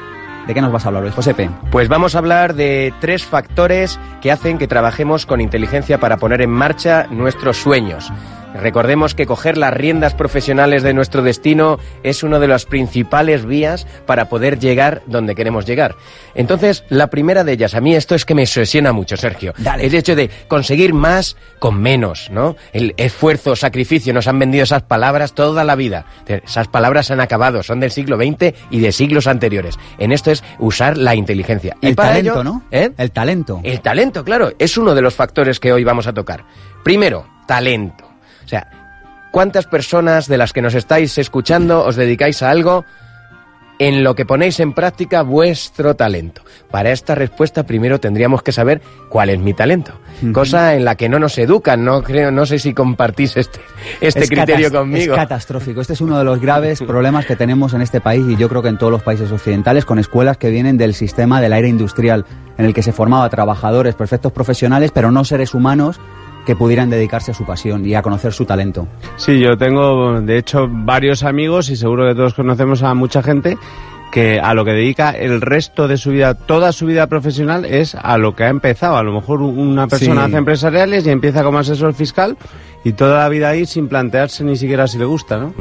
¿De 0.49 0.55
qué 0.55 0.61
nos 0.61 0.73
vas 0.73 0.85
a 0.85 0.89
hablar 0.89 1.05
hoy, 1.05 1.13
Josepe? 1.13 1.49
Pues 1.71 1.89
vamos 1.89 2.15
a 2.15 2.19
hablar 2.19 2.55
de 2.55 2.93
tres 3.01 3.25
factores 3.25 3.99
que 4.21 4.33
hacen 4.33 4.59
que 4.59 4.67
trabajemos 4.67 5.25
con 5.25 5.41
inteligencia 5.41 5.99
para 5.99 6.17
poner 6.17 6.43
en 6.43 6.51
marcha 6.51 7.07
nuestros 7.11 7.59
sueños. 7.59 8.13
Recordemos 8.61 9.15
que 9.15 9.27
coger 9.27 9.57
las 9.59 9.73
riendas 9.75 10.15
profesionales 10.15 10.83
de 10.83 10.95
nuestro 10.95 11.23
destino 11.23 11.79
es 12.03 12.23
una 12.23 12.39
de 12.39 12.49
las 12.49 12.65
principales 12.67 13.45
vías 13.45 13.87
para 14.07 14.29
poder 14.29 14.59
llegar 14.59 15.03
donde 15.07 15.35
queremos 15.35 15.67
llegar. 15.67 15.95
Entonces, 16.35 16.85
la 16.89 17.09
primera 17.09 17.45
de 17.45 17.53
ellas, 17.53 17.75
a 17.75 17.81
mí 17.81 17.95
esto 17.95 18.15
es 18.15 18.25
que 18.25 18.35
me 18.35 18.43
obsesiona 18.43 18.93
mucho, 18.93 19.17
Sergio. 19.17 19.53
El 19.79 19.95
hecho 19.95 20.17
de 20.17 20.31
conseguir 20.49 20.95
más 20.95 21.37
con 21.59 21.81
menos, 21.81 22.31
¿no? 22.31 22.57
El 22.73 22.95
esfuerzo, 22.97 23.57
sacrificio, 23.57 24.13
nos 24.15 24.27
han 24.29 24.39
vendido 24.39 24.65
esas 24.65 24.83
palabras 24.83 25.35
toda 25.35 25.65
la 25.65 25.75
vida. 25.75 26.07
Esas 26.27 26.69
palabras 26.69 27.11
han 27.11 27.21
acabado, 27.21 27.63
son 27.63 27.81
del 27.81 27.91
siglo 27.91 28.17
XX 28.17 28.55
y 28.71 28.81
de 28.81 28.93
siglos 28.93 29.27
anteriores. 29.27 29.79
En 29.99 30.13
esto 30.13 30.31
es 30.31 30.43
usar 30.59 30.97
la 30.97 31.15
inteligencia. 31.15 31.77
Y 31.81 31.89
El 31.89 31.95
para 31.95 32.11
talento, 32.11 32.33
ello- 32.33 32.45
¿no? 32.45 32.63
¿Eh? 32.71 32.91
El 32.97 33.11
talento. 33.11 33.61
El 33.63 33.81
talento, 33.81 34.25
claro, 34.25 34.53
es 34.59 34.77
uno 34.77 34.95
de 34.95 35.03
los 35.03 35.15
factores 35.15 35.61
que 35.61 35.73
hoy 35.73 35.85
vamos 35.85 36.07
a 36.07 36.13
tocar. 36.13 36.45
Primero, 36.83 37.27
talento. 37.47 38.06
O 38.47 38.49
sea, 38.49 38.69
¿cuántas 39.33 39.67
personas 39.67 40.29
de 40.29 40.39
las 40.39 40.53
que 40.53 40.63
nos 40.63 40.75
estáis 40.75 41.19
escuchando 41.19 41.85
os 41.85 41.97
dedicáis 41.97 42.43
a 42.43 42.51
algo 42.51 42.85
en 43.79 44.03
lo 44.05 44.15
que 44.15 44.25
ponéis 44.25 44.61
en 44.61 44.73
práctica 44.73 45.23
vuestro 45.23 45.97
talento? 45.97 46.43
Para 46.71 46.93
esta 46.93 47.17
respuesta 47.17 47.65
primero 47.65 47.99
tendríamos 47.99 48.45
que 48.45 48.53
saber 48.53 48.81
cuál 49.09 49.31
es 49.31 49.41
mi 49.41 49.53
talento. 49.53 49.99
Cosa 50.33 50.77
en 50.77 50.85
la 50.85 50.95
que 50.95 51.09
no 51.09 51.19
nos 51.19 51.37
educan, 51.39 51.85
no 51.85 52.05
creo, 52.05 52.31
no 52.31 52.47
sé 52.47 52.61
si 52.61 52.73
compartís 52.73 53.37
este, 53.37 53.59
este 54.01 54.21
Es 54.21 54.31
criterio 54.31 54.71
conmigo. 54.71 55.15
Es 55.15 55.19
catastrófico. 55.19 55.81
Este 55.81 55.95
es 55.95 56.01
uno 56.01 56.19
de 56.19 56.25
los 56.25 56.41
graves 56.41 56.81
problemas 56.87 57.27
que 57.27 57.35
tenemos 57.35 57.75
en 57.75 57.83
este 57.83 58.01
país 58.01 58.25
y 58.29 58.37
yo 58.37 58.49
creo 58.49 58.63
que 58.63 58.69
en 58.69 58.79
todos 58.79 58.93
los 58.93 59.03
países 59.03 59.33
occidentales 59.33 59.85
con 59.85 59.99
escuelas 59.99 60.37
que 60.37 60.51
vienen 60.51 60.79
del 60.79 60.95
sistema 60.95 61.41
del 61.41 61.53
aire 61.53 61.69
industrial, 61.69 62.25
en 62.59 62.65
el 62.65 62.73
que 62.73 62.85
se 62.85 62.93
formaba 62.93 63.29
trabajadores 63.29 63.97
perfectos 63.97 64.31
profesionales, 64.31 64.93
pero 64.95 65.11
no 65.11 65.25
seres 65.25 65.53
humanos 65.53 65.99
que 66.47 66.57
pudieran 66.57 66.89
dedicarse 66.89 67.33
a 67.33 67.35
su 67.35 67.45
pasión 67.45 67.85
y 67.85 67.95
a 67.95 68.03
conocer 68.03 68.33
su 68.33 68.45
talento. 68.47 68.87
Sí, 69.17 69.41
yo 69.41 69.59
tengo, 69.59 70.21
de 70.21 70.39
hecho, 70.39 70.69
varios 70.71 71.25
amigos 71.25 71.69
y 71.69 71.77
seguro 71.77 72.07
que 72.09 72.15
todos 72.15 72.35
conocemos 72.35 72.83
a 72.83 72.95
mucha 72.95 73.23
gente 73.23 73.59
que 74.13 74.39
a 74.41 74.55
lo 74.55 74.65
que 74.65 74.71
dedica 74.71 75.11
el 75.11 75.41
resto 75.41 75.89
de 75.89 75.97
su 75.97 76.11
vida, 76.11 76.35
toda 76.35 76.71
su 76.73 76.87
vida 76.87 77.09
profesional, 77.09 77.65
es 77.65 77.97
a 77.97 78.17
lo 78.17 78.35
que 78.37 78.45
ha 78.45 78.49
empezado. 78.49 78.97
A 78.97 79.03
lo 79.03 79.13
mejor 79.13 79.43
una 79.43 79.89
persona 79.89 80.23
Sí. 80.23 80.27
hace 80.29 80.37
empresariales 80.39 81.07
y 81.07 81.11
empieza 81.11 81.43
como 81.43 81.59
asesor 81.59 81.93
fiscal 81.93 82.37
y 82.87 82.93
toda 82.93 83.18
la 83.18 83.28
vida 83.28 83.49
ahí 83.49 83.66
sin 83.66 83.89
plantearse 83.89 84.45
ni 84.45 84.57
siquiera 84.57 84.87
si 84.87 84.97
le 84.97 85.07
gusta, 85.07 85.39
¿no? 85.39 85.53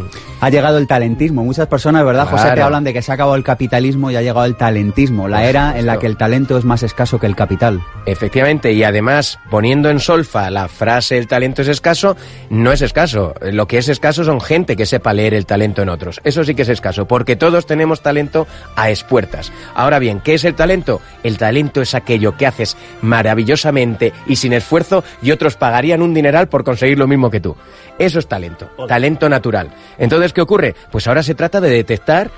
Ha 0.41 0.51
llegado 0.51 0.77
el 0.77 0.85
talentismo. 0.85 1.43
Muchas 1.43 1.65
personas, 1.65 2.05
¿verdad, 2.05 2.27
José? 2.27 2.51
Te 2.53 2.61
hablan 2.61 2.83
de 2.83 2.93
que 2.93 3.01
se 3.01 3.11
ha 3.11 3.15
acabado 3.15 3.35
el 3.35 3.43
capitalismo 3.43 4.11
y 4.11 4.15
ha 4.15 4.21
llegado 4.21 4.45
el 4.45 4.55
talentismo, 4.55 5.27
la 5.27 5.43
era 5.45 5.79
en 5.79 5.87
la 5.87 5.97
que 5.97 6.05
el 6.05 6.17
talento 6.17 6.55
es 6.55 6.65
más 6.65 6.83
escaso 6.83 7.19
que 7.19 7.25
el 7.25 7.35
capital. 7.35 7.81
Efectivamente, 8.05 8.73
y 8.73 8.83
además 8.83 9.39
poniendo 9.49 9.89
en 9.89 9.99
solfa 9.99 10.51
la 10.51 10.67
frase 10.67 11.17
el 11.17 11.25
talento 11.25 11.63
es 11.63 11.67
escaso, 11.67 12.15
no 12.51 12.71
es 12.71 12.83
escaso. 12.83 13.33
Lo 13.41 13.67
que 13.67 13.79
es 13.79 13.89
escaso 13.89 14.23
son 14.23 14.39
gente 14.39 14.75
que 14.75 14.85
sepa 14.85 15.11
leer 15.11 15.33
el 15.33 15.47
talento 15.47 15.81
en 15.81 15.89
otros. 15.89 16.21
Eso 16.25 16.43
sí 16.43 16.53
que 16.53 16.61
es 16.61 16.69
escaso, 16.69 17.07
porque 17.07 17.35
todos 17.35 17.65
tenemos 17.65 18.01
talento 18.01 18.45
a 18.75 18.91
espuertas. 18.91 19.51
Ahora 19.73 19.97
bien, 19.97 20.19
¿qué 20.19 20.35
es 20.35 20.43
el 20.43 20.53
talento? 20.53 21.01
El 21.23 21.39
talento 21.39 21.81
es 21.81 21.95
aquello 21.95 22.37
que 22.37 22.45
haces 22.45 22.77
maravillosamente 23.01 24.13
y 24.27 24.35
sin 24.35 24.53
esfuerzo 24.53 25.03
y 25.23 25.31
otros 25.31 25.55
pagarían 25.55 26.03
un 26.03 26.13
dineral 26.13 26.49
por 26.49 26.63
conseguir 26.63 26.99
lo 26.99 27.07
mismo 27.07 27.14
que 27.31 27.39
tú. 27.39 27.55
Eso 27.97 28.19
es 28.19 28.27
talento, 28.27 28.69
talento 28.87 29.29
natural. 29.29 29.69
Entonces, 29.97 30.33
¿qué 30.33 30.41
ocurre? 30.41 30.75
Pues 30.91 31.07
ahora 31.07 31.23
se 31.23 31.35
trata 31.35 31.61
de 31.61 31.69
detectar 31.69 32.29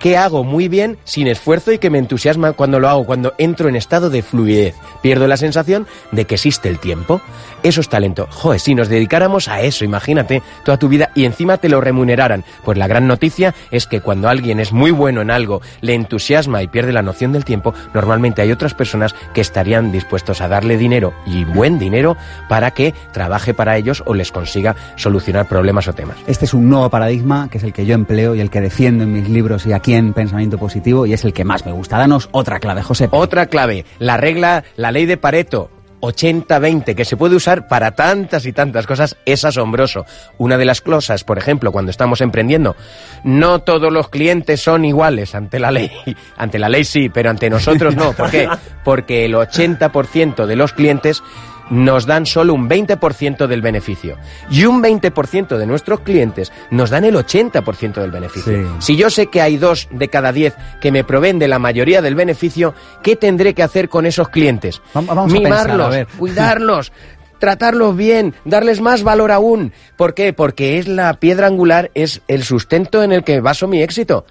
qué 0.00 0.16
hago 0.16 0.42
muy 0.42 0.66
bien 0.66 0.98
sin 1.04 1.28
esfuerzo 1.28 1.70
y 1.72 1.78
que 1.78 1.90
me 1.90 1.98
entusiasma 1.98 2.52
cuando 2.54 2.80
lo 2.80 2.88
hago, 2.88 3.04
cuando 3.04 3.34
entro 3.38 3.68
en 3.68 3.76
estado 3.76 4.10
de 4.10 4.22
fluidez. 4.22 4.74
Pierdo 5.02 5.28
la 5.28 5.36
sensación 5.36 5.86
de 6.10 6.24
que 6.24 6.34
existe 6.34 6.68
el 6.68 6.78
tiempo. 6.78 7.20
Eso 7.62 7.82
es 7.82 7.88
talento. 7.88 8.26
Joder, 8.30 8.58
si 8.58 8.74
nos 8.74 8.88
dedicáramos 8.88 9.48
a 9.48 9.60
eso, 9.60 9.84
imagínate, 9.84 10.42
toda 10.64 10.78
tu 10.78 10.88
vida 10.88 11.10
y 11.14 11.26
encima 11.26 11.58
te 11.58 11.68
lo 11.68 11.80
remuneraran. 11.80 12.44
Pues 12.64 12.78
la 12.78 12.86
gran 12.86 13.06
noticia 13.06 13.54
es 13.70 13.86
que 13.86 14.00
cuando 14.00 14.28
alguien 14.28 14.58
es 14.58 14.72
muy 14.72 14.90
bueno 14.90 15.20
en 15.20 15.30
algo, 15.30 15.60
le 15.82 15.94
entusiasma 15.94 16.62
y 16.62 16.68
pierde 16.68 16.92
la 16.92 17.02
noción 17.02 17.32
del 17.32 17.44
tiempo, 17.44 17.74
normalmente 17.92 18.40
hay 18.40 18.50
otras 18.50 18.72
personas 18.72 19.14
que 19.34 19.42
estarían 19.42 19.92
dispuestos 19.92 20.40
a 20.40 20.48
darle 20.48 20.78
dinero 20.78 21.12
y 21.26 21.44
buen 21.44 21.78
dinero 21.78 22.16
para 22.48 22.70
que 22.70 22.94
trabaje 23.12 23.52
para 23.52 23.76
ellos 23.76 24.02
o 24.06 24.14
les 24.14 24.32
consiga 24.32 24.74
solucionar 24.96 25.46
problemas 25.46 25.86
o 25.88 25.92
temas. 25.92 26.16
Este 26.26 26.46
es 26.46 26.54
un 26.54 26.70
nuevo 26.70 26.88
paradigma 26.88 27.48
que 27.50 27.58
es 27.58 27.64
el 27.64 27.74
que 27.74 27.84
yo 27.84 27.94
empleo 27.94 28.34
y 28.34 28.40
el 28.40 28.48
que 28.48 28.62
defiendo 28.62 29.04
en 29.04 29.12
mis 29.12 29.28
libros 29.28 29.66
y 29.66 29.74
aquí 29.74 29.89
en 29.94 30.12
Pensamiento 30.12 30.58
Positivo 30.58 31.06
y 31.06 31.12
es 31.12 31.24
el 31.24 31.32
que 31.32 31.44
más 31.44 31.64
me 31.66 31.72
gusta. 31.72 31.98
Danos 31.98 32.28
otra 32.32 32.60
clave, 32.60 32.82
José. 32.82 33.08
Otra 33.10 33.46
clave, 33.46 33.84
la 33.98 34.16
regla, 34.16 34.64
la 34.76 34.92
ley 34.92 35.06
de 35.06 35.16
Pareto. 35.16 35.70
80-20, 36.00 36.94
que 36.94 37.04
se 37.04 37.16
puede 37.16 37.36
usar 37.36 37.68
para 37.68 37.92
tantas 37.92 38.46
y 38.46 38.52
tantas 38.52 38.86
cosas, 38.86 39.16
es 39.26 39.44
asombroso. 39.44 40.06
Una 40.38 40.56
de 40.56 40.64
las 40.64 40.80
cosas, 40.80 41.24
por 41.24 41.38
ejemplo, 41.38 41.72
cuando 41.72 41.90
estamos 41.90 42.20
emprendiendo, 42.20 42.74
no 43.22 43.60
todos 43.60 43.92
los 43.92 44.08
clientes 44.08 44.62
son 44.62 44.84
iguales 44.84 45.34
ante 45.34 45.58
la 45.58 45.70
ley. 45.70 45.90
Ante 46.36 46.58
la 46.58 46.68
ley 46.68 46.84
sí, 46.84 47.10
pero 47.10 47.28
ante 47.28 47.50
nosotros 47.50 47.94
no. 47.96 48.12
¿Por 48.12 48.30
qué? 48.30 48.48
Porque 48.84 49.26
el 49.26 49.34
80% 49.34 50.46
de 50.46 50.56
los 50.56 50.72
clientes 50.72 51.22
nos 51.70 52.04
dan 52.06 52.26
solo 52.26 52.52
un 52.54 52.68
20% 52.68 53.46
del 53.46 53.62
beneficio. 53.62 54.18
Y 54.50 54.64
un 54.66 54.82
20% 54.82 55.56
de 55.56 55.66
nuestros 55.66 56.00
clientes 56.00 56.52
nos 56.70 56.90
dan 56.90 57.04
el 57.04 57.14
80% 57.14 57.94
del 57.94 58.10
beneficio. 58.10 58.52
Sí. 58.52 58.68
Si 58.80 58.96
yo 58.96 59.08
sé 59.10 59.28
que 59.28 59.40
hay 59.40 59.56
dos 59.56 59.88
de 59.90 60.08
cada 60.08 60.32
diez 60.32 60.54
que 60.80 60.92
me 60.92 61.04
proveen 61.04 61.38
de 61.38 61.48
la 61.48 61.58
mayoría 61.58 62.02
del 62.02 62.14
beneficio, 62.14 62.74
¿qué 63.02 63.16
tendré 63.16 63.54
que 63.54 63.62
hacer 63.62 63.88
con 63.88 64.04
esos 64.06 64.28
clientes? 64.28 64.82
Vamos- 64.94 65.14
vamos 65.14 65.32
a 65.32 65.34
Mimarlos, 65.36 65.62
pensar, 65.66 65.80
a 65.80 65.88
ver. 65.88 66.06
cuidarlos, 66.18 66.92
tratarlos 67.38 67.96
bien, 67.96 68.34
darles 68.44 68.80
más 68.80 69.02
valor 69.02 69.30
aún. 69.32 69.72
¿Por 69.96 70.12
qué? 70.14 70.32
Porque 70.32 70.78
es 70.78 70.88
la 70.88 71.14
piedra 71.14 71.46
angular, 71.46 71.90
es 71.94 72.20
el 72.28 72.42
sustento 72.44 73.02
en 73.02 73.12
el 73.12 73.24
que 73.24 73.40
baso 73.40 73.66
mi 73.68 73.82
éxito. 73.82 74.26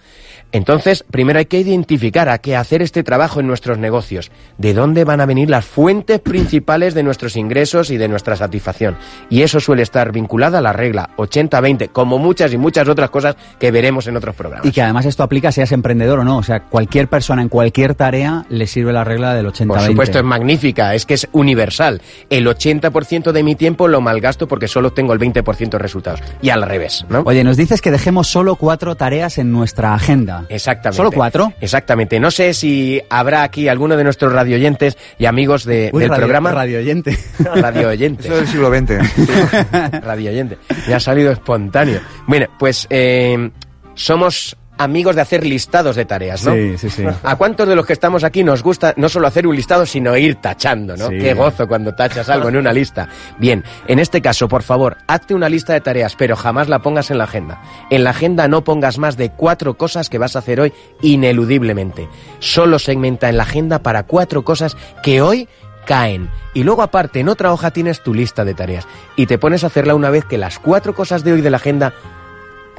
Entonces, 0.52 1.04
primero 1.10 1.40
hay 1.40 1.46
que 1.46 1.60
identificar 1.60 2.30
a 2.30 2.40
qué 2.40 2.56
hacer 2.56 2.82
este 2.82 3.04
trabajo 3.04 3.40
en 3.40 3.48
nuestros 3.48 3.78
negocios. 3.78 4.32
¿De 4.58 4.74
dónde 4.74 5.04
van 5.04 5.22
a 5.22 5.26
venir 5.26 5.50
las 5.50 5.66
fuentes 5.66 6.20
principales 6.20 6.94
de 6.94 7.04
nuestros 7.04 7.36
ingresos 7.36 7.92
y 7.92 7.98
de 7.98 8.08
nuestra 8.08 8.36
satisfacción? 8.36 8.98
Y 9.30 9.44
eso 9.44 9.60
suele 9.60 9.84
estar 9.84 10.12
vinculado 10.12 10.58
a 10.58 10.62
la 10.62 10.74
regla 10.74 11.12
80-20, 11.18 11.90
como 11.92 12.18
muchas 12.18 12.52
y 12.54 12.58
muchas 12.58 12.88
otras 12.88 13.10
cosas 13.10 13.36
que 13.60 13.72
veremos 13.72 14.08
en 14.08 14.18
otros 14.18 14.36
programas. 14.36 14.66
Y 14.66 14.72
que 14.72 14.82
además 14.82 15.06
esto 15.06 15.24
aplica 15.24 15.52
seas 15.52 15.72
emprendedor 15.72 16.20
o 16.20 16.24
no. 16.24 16.38
O 16.38 16.44
sea, 16.44 16.62
cualquier 16.62 17.08
persona 17.08 17.42
en 17.42 17.50
cualquier 17.50 17.96
tarea 17.96 18.46
le 18.50 18.66
sirve 18.68 18.92
la 18.92 19.04
regla 19.04 19.34
del 19.36 19.48
80-20. 19.48 19.68
Por 19.68 19.82
supuesto, 19.82 20.20
es 20.20 20.26
magnífica, 20.26 20.96
es 20.96 21.06
que 21.06 21.14
es 21.14 21.28
universal. 21.32 22.02
El 22.30 22.48
80% 22.48 23.32
de 23.32 23.44
mi 23.44 23.56
tiempo 23.56 23.88
lo 23.88 24.02
malgasto 24.02 24.48
porque 24.48 24.68
solo 24.68 24.92
tengo 24.92 25.14
el 25.14 25.20
20% 25.20 25.70
de 25.70 25.78
resultados. 25.78 26.22
Y 26.42 26.50
al 26.50 26.64
revés, 26.64 27.06
¿no? 27.10 27.24
Oye, 27.26 27.44
nos 27.44 27.58
dices 27.58 27.82
que 27.82 27.92
dejemos 27.92 28.28
solo 28.28 28.56
cuatro 28.56 28.96
tareas 28.96 29.38
en 29.38 29.52
nuestra 29.52 29.94
agenda. 29.94 30.39
Exactamente. 30.50 30.98
¿Solo 30.98 31.12
cuatro? 31.12 31.54
Exactamente. 31.60 32.20
No 32.20 32.32
sé 32.32 32.54
si 32.54 33.02
habrá 33.10 33.44
aquí 33.44 33.68
alguno 33.68 33.98
de 33.98 34.04
nuestros 34.04 34.32
radioyentes 34.32 34.98
y 35.18 35.26
amigos 35.26 35.66
de- 35.66 35.90
Uy, 35.94 36.02
del 36.02 36.10
radio- 36.10 36.22
programa. 36.22 36.52
Radio 36.52 36.80
oyente. 36.80 37.18
Radio 37.56 37.90
oyente. 37.90 38.28
Eso 38.28 38.36
del 38.38 38.48
siglo 38.48 38.70
XX. 38.74 40.02
Radio 40.04 40.32
oyente. 40.32 40.58
Me 40.88 40.94
ha 40.94 41.00
salido 41.00 41.32
espontáneo. 41.32 42.00
Bueno, 42.28 42.48
pues 42.58 42.88
eh, 42.90 43.50
somos 43.96 44.56
amigos 44.80 45.16
de 45.16 45.22
hacer 45.22 45.46
listados 45.46 45.96
de 45.98 46.06
tareas, 46.06 46.46
¿no? 46.46 46.54
Sí, 46.54 46.78
sí, 46.78 46.90
sí. 46.90 47.04
¿A 47.24 47.36
cuántos 47.36 47.68
de 47.68 47.76
los 47.76 47.86
que 47.86 47.94
estamos 47.94 48.24
aquí 48.24 48.44
nos 48.44 48.64
gusta 48.64 48.94
no 48.96 49.10
solo 49.10 49.28
hacer 49.28 49.46
un 49.46 49.56
listado, 49.56 49.86
sino 49.86 50.16
ir 50.18 50.36
tachando, 50.36 50.96
¿no? 50.96 51.10
Sí. 51.10 51.20
Qué 51.20 51.34
gozo 51.34 51.68
cuando 51.68 51.94
tachas 51.94 52.30
algo 52.30 52.48
en 52.48 52.56
una 52.56 52.72
lista. 52.72 53.10
Bien, 53.38 53.64
en 53.88 54.00
este 54.00 54.22
caso, 54.22 54.48
por 54.48 54.64
favor, 54.64 54.98
hazte 55.06 55.36
una 55.36 55.50
lista 55.50 55.74
de 55.74 55.82
tareas, 55.82 56.16
pero 56.16 56.38
jamás 56.38 56.70
la 56.70 56.80
pongas 56.80 57.12
en 57.12 57.18
la 57.18 57.26
agenda. 57.26 57.62
En 57.90 58.06
la 58.06 58.12
agenda 58.12 58.48
no 58.48 58.64
pongas 58.64 58.98
más 58.98 59.18
de 59.18 59.30
cuatro 59.30 59.78
cosas 59.78 60.10
que 60.10 60.18
vas 60.18 60.38
a 60.38 60.40
hacer 60.40 60.62
hoy 60.62 60.74
ineludiblemente. 61.02 62.08
Solo 62.40 62.80
segmenta 62.80 63.28
en 63.28 63.36
la 63.36 63.44
agenda 63.44 63.80
para 63.80 64.04
cuatro 64.04 64.44
cosas 64.44 64.78
que 65.04 65.22
hoy 65.22 65.50
caen. 65.86 66.30
Y 66.54 66.64
luego 66.64 66.84
aparte, 66.84 67.20
en 67.20 67.28
otra 67.28 67.52
hoja 67.52 67.72
tienes 67.72 68.02
tu 68.02 68.14
lista 68.14 68.46
de 68.46 68.54
tareas. 68.54 68.88
Y 69.18 69.26
te 69.26 69.38
pones 69.38 69.64
a 69.64 69.68
hacerla 69.68 69.96
una 69.96 70.10
vez 70.10 70.24
que 70.24 70.38
las 70.38 70.58
cuatro 70.60 70.96
cosas 70.96 71.24
de 71.24 71.34
hoy 71.34 71.42
de 71.42 71.50
la 71.50 71.58
agenda 71.58 71.94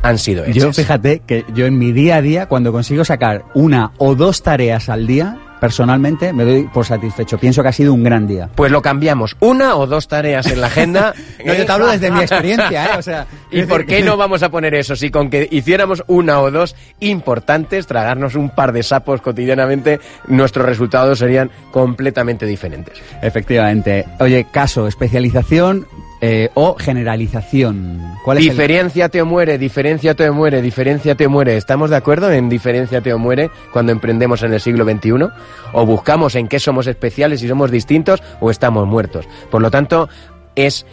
han 0.03 0.19
sido 0.19 0.45
hechas. 0.45 0.57
Yo 0.57 0.73
fíjate 0.73 1.23
que 1.27 1.45
yo 1.55 1.67
en 1.67 1.79
mi 1.79 1.93
día 1.93 2.17
a 2.17 2.23
día, 2.23 2.47
cuando 2.47 2.73
consigo 2.73 3.05
sacar 3.05 3.45
una 3.55 3.93
o 3.99 4.15
dos 4.15 4.43
tareas 4.43 4.89
al 4.89 5.07
día, 5.07 5.39
personalmente 5.61 6.33
me 6.33 6.45
doy 6.45 6.65
por 6.65 6.87
satisfecho. 6.87 7.39
Pienso 7.39 7.63
que 7.63 7.69
ha 7.69 7.73
sido 7.73 7.93
un 7.93 8.03
gran 8.03 8.27
día. 8.27 8.49
Pues 8.55 8.73
lo 8.73 8.83
cambiamos. 8.83 9.37
Una 9.41 9.77
o 9.77 9.87
dos 9.87 10.09
tareas 10.09 10.47
en 10.47 10.61
la 10.61 10.67
agenda. 10.69 11.15
No, 11.45 11.55
yo 11.55 11.65
te 11.65 11.73
hablo 11.73 11.87
desde 11.87 12.11
mi 12.11 12.21
experiencia, 12.21 12.85
¿eh? 12.85 12.99
O 12.99 13.03
sea, 13.03 13.27
¿Y 13.51 13.63
por 13.63 13.87
qué 13.87 14.03
no 14.03 14.19
vamos 14.19 14.43
a 14.43 14.51
poner 14.51 14.75
eso? 14.75 14.95
Si 14.95 15.11
con 15.11 15.31
que 15.31 15.49
hiciéramos 15.51 16.05
una 16.07 16.41
o 16.41 16.51
dos 16.51 16.77
importantes, 17.01 17.87
tragarnos 17.87 18.35
un 18.35 18.51
par 18.51 18.73
de 18.73 18.83
sapos 18.83 19.23
cotidianamente, 19.23 20.01
nuestros 20.29 20.67
resultados 20.67 21.19
serían 21.19 21.51
completamente 21.71 22.45
diferentes. 22.45 23.01
Efectivamente. 23.23 24.05
Oye, 24.19 24.47
caso, 24.53 24.87
especialización 24.87 25.87
eh, 26.21 26.51
o 26.55 26.75
generalización. 26.75 28.01
¿Cuál 28.25 28.39
Diferenciate 28.39 29.23
o 29.23 29.27
muere, 29.27 29.57
diferenciate 29.57 30.29
o 30.29 30.35
muere, 30.35 30.61
diferenciate 30.61 31.27
o 31.27 31.31
muere. 31.31 31.57
¿Estamos 31.57 31.91
de 31.91 31.97
acuerdo 31.97 32.31
en 32.31 32.49
diferenciate 32.49 33.13
o 33.13 33.19
muere 33.19 33.51
cuando 33.73 33.93
emprendemos 33.93 34.43
en 34.43 34.53
el 34.53 34.61
siglo 34.61 34.85
XXI? 34.85 35.29
¿O 35.73 35.87
buscamos 35.87 36.35
en 36.35 36.49
qué 36.49 36.61
somos 36.61 36.87
especiales 36.87 37.43
y 37.43 37.49
somos 37.49 37.71
distintos 37.71 38.23
o 38.41 38.51
estamos 38.51 38.87
muertos? 38.87 39.27
Por 39.51 39.63
lo 39.63 39.71
tanto, 39.71 40.09
es 40.57 40.85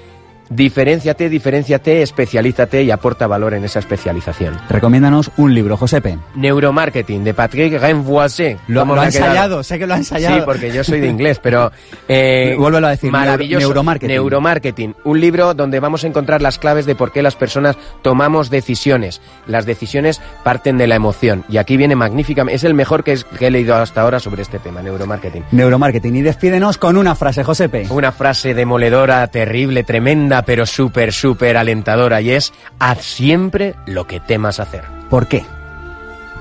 diferenciate, 0.49 1.29
diferenciate, 1.29 2.01
especialízate 2.01 2.83
y 2.83 2.91
aporta 2.91 3.27
valor 3.27 3.53
en 3.53 3.63
esa 3.65 3.79
especialización. 3.79 4.57
Recomiéndanos 4.69 5.31
un 5.37 5.53
libro, 5.53 5.77
Josepe. 5.77 6.17
Neuromarketing 6.35 7.23
de 7.23 7.33
Patrick 7.33 7.79
Renvoise. 7.79 8.57
Lo, 8.67 8.81
¿Cómo 8.81 8.95
lo 8.95 9.01
ha 9.01 9.05
ensayado, 9.05 9.63
sé 9.63 9.77
que 9.79 9.87
lo 9.87 9.93
ha 9.93 9.97
ensayado. 9.97 10.35
Sí, 10.37 10.41
porque 10.45 10.71
yo 10.71 10.83
soy 10.83 10.99
de 10.99 11.07
inglés, 11.09 11.39
pero... 11.41 11.71
Eh, 12.07 12.55
Vuélvelo 12.57 12.87
a 12.87 12.91
decir, 12.91 13.11
Maravilloso. 13.11 13.59
neuromarketing. 13.67 14.13
Neuromarketing. 14.15 14.95
Un 15.03 15.19
libro 15.19 15.53
donde 15.53 15.79
vamos 15.79 16.03
a 16.03 16.07
encontrar 16.07 16.41
las 16.41 16.57
claves 16.59 16.85
de 16.85 16.95
por 16.95 17.11
qué 17.11 17.21
las 17.21 17.35
personas 17.35 17.75
tomamos 18.01 18.49
decisiones. 18.49 19.21
Las 19.47 19.65
decisiones 19.65 20.21
parten 20.43 20.77
de 20.77 20.87
la 20.87 20.95
emoción. 20.95 21.43
Y 21.49 21.57
aquí 21.57 21.77
viene 21.77 21.95
magníficamente... 21.95 22.55
Es 22.55 22.63
el 22.63 22.73
mejor 22.73 23.03
que, 23.03 23.13
es- 23.13 23.23
que 23.23 23.47
he 23.47 23.51
leído 23.51 23.75
hasta 23.75 24.01
ahora 24.01 24.19
sobre 24.19 24.41
este 24.41 24.59
tema, 24.59 24.81
neuromarketing. 24.81 25.43
Neuromarketing. 25.51 26.15
Y 26.15 26.21
despídenos 26.21 26.77
con 26.77 26.97
una 26.97 27.15
frase, 27.15 27.43
Josepe. 27.43 27.87
Una 27.89 28.11
frase 28.11 28.53
demoledora, 28.53 29.25
terrible, 29.27 29.83
tremenda, 29.83 30.36
pero 30.43 30.65
súper, 30.65 31.13
súper 31.13 31.57
alentadora. 31.57 32.21
Y 32.21 32.31
es, 32.31 32.53
haz 32.79 33.01
siempre 33.03 33.75
lo 33.85 34.07
que 34.07 34.19
temas 34.19 34.59
hacer. 34.59 34.83
¿Por 35.09 35.27
qué? 35.27 35.45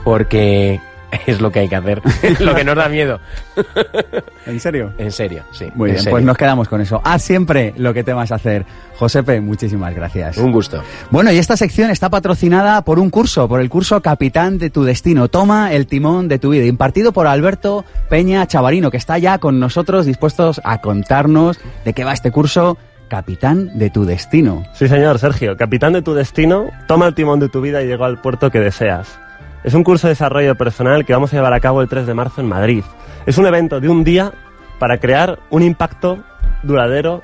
Porque 0.04 0.80
es 1.26 1.40
lo 1.40 1.50
que 1.50 1.60
hay 1.60 1.68
que 1.68 1.76
hacer. 1.76 2.02
lo 2.40 2.54
que 2.54 2.64
nos 2.64 2.76
da 2.76 2.88
miedo. 2.88 3.20
¿En 4.46 4.60
serio? 4.60 4.92
En 4.98 5.12
serio, 5.12 5.42
sí. 5.52 5.66
Muy 5.74 5.90
en 5.90 5.94
bien, 5.94 5.98
serio. 5.98 6.10
pues 6.12 6.24
nos 6.24 6.36
quedamos 6.36 6.68
con 6.68 6.80
eso. 6.80 7.00
Haz 7.04 7.22
siempre 7.22 7.74
lo 7.76 7.92
que 7.94 8.04
temas 8.04 8.32
hacer. 8.32 8.64
Josepe, 8.98 9.40
muchísimas 9.40 9.94
gracias. 9.94 10.38
Un 10.38 10.52
gusto. 10.52 10.82
Bueno, 11.10 11.30
y 11.30 11.38
esta 11.38 11.56
sección 11.56 11.90
está 11.90 12.08
patrocinada 12.08 12.82
por 12.82 12.98
un 12.98 13.10
curso, 13.10 13.46
por 13.46 13.60
el 13.60 13.68
curso 13.68 14.00
Capitán 14.00 14.58
de 14.58 14.70
tu 14.70 14.84
Destino. 14.84 15.28
Toma 15.28 15.72
el 15.72 15.86
timón 15.86 16.28
de 16.28 16.38
tu 16.38 16.50
vida, 16.50 16.64
impartido 16.64 17.12
por 17.12 17.26
Alberto 17.26 17.84
Peña 18.08 18.46
Chavarino, 18.46 18.90
que 18.90 18.96
está 18.96 19.18
ya 19.18 19.38
con 19.38 19.60
nosotros 19.60 20.06
dispuestos 20.06 20.60
a 20.64 20.80
contarnos 20.80 21.58
de 21.84 21.92
qué 21.92 22.04
va 22.04 22.14
este 22.14 22.30
curso 22.30 22.78
Capitán 23.08 23.78
de 23.78 23.90
tu 23.90 24.04
Destino. 24.04 24.64
Sí, 24.74 24.88
señor, 24.88 25.18
Sergio. 25.18 25.56
Capitán 25.56 25.92
de 25.92 26.02
tu 26.02 26.14
destino, 26.14 26.70
toma 26.88 27.06
el 27.06 27.14
timón 27.14 27.38
de 27.38 27.48
tu 27.48 27.60
vida 27.60 27.82
y 27.82 27.86
llega 27.86 28.06
al 28.06 28.20
puerto 28.20 28.50
que 28.50 28.60
deseas. 28.60 29.18
Es 29.62 29.74
un 29.74 29.84
curso 29.84 30.06
de 30.06 30.12
desarrollo 30.12 30.54
personal 30.56 31.04
que 31.04 31.12
vamos 31.12 31.32
a 31.32 31.36
llevar 31.36 31.52
a 31.52 31.60
cabo 31.60 31.82
el 31.82 31.88
3 31.88 32.06
de 32.06 32.14
marzo 32.14 32.40
en 32.40 32.48
Madrid. 32.48 32.82
Es 33.26 33.38
un 33.38 33.46
evento 33.46 33.80
de 33.80 33.88
un 33.88 34.04
día 34.04 34.32
para 34.78 34.98
crear 34.98 35.38
un 35.50 35.62
impacto 35.62 36.18
duradero 36.62 37.22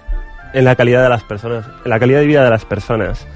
en 0.53 0.64
la 0.64 0.76
calidad 0.76 1.03
de 1.03 1.09
las 1.09 1.24
personas, 1.24 1.66
en 1.85 1.91
la 1.91 1.99
calidad 1.99 2.20
de 2.20 2.26
vida 2.26 2.45
de 2.45 2.51
las 2.51 2.64
personas. 2.64 3.26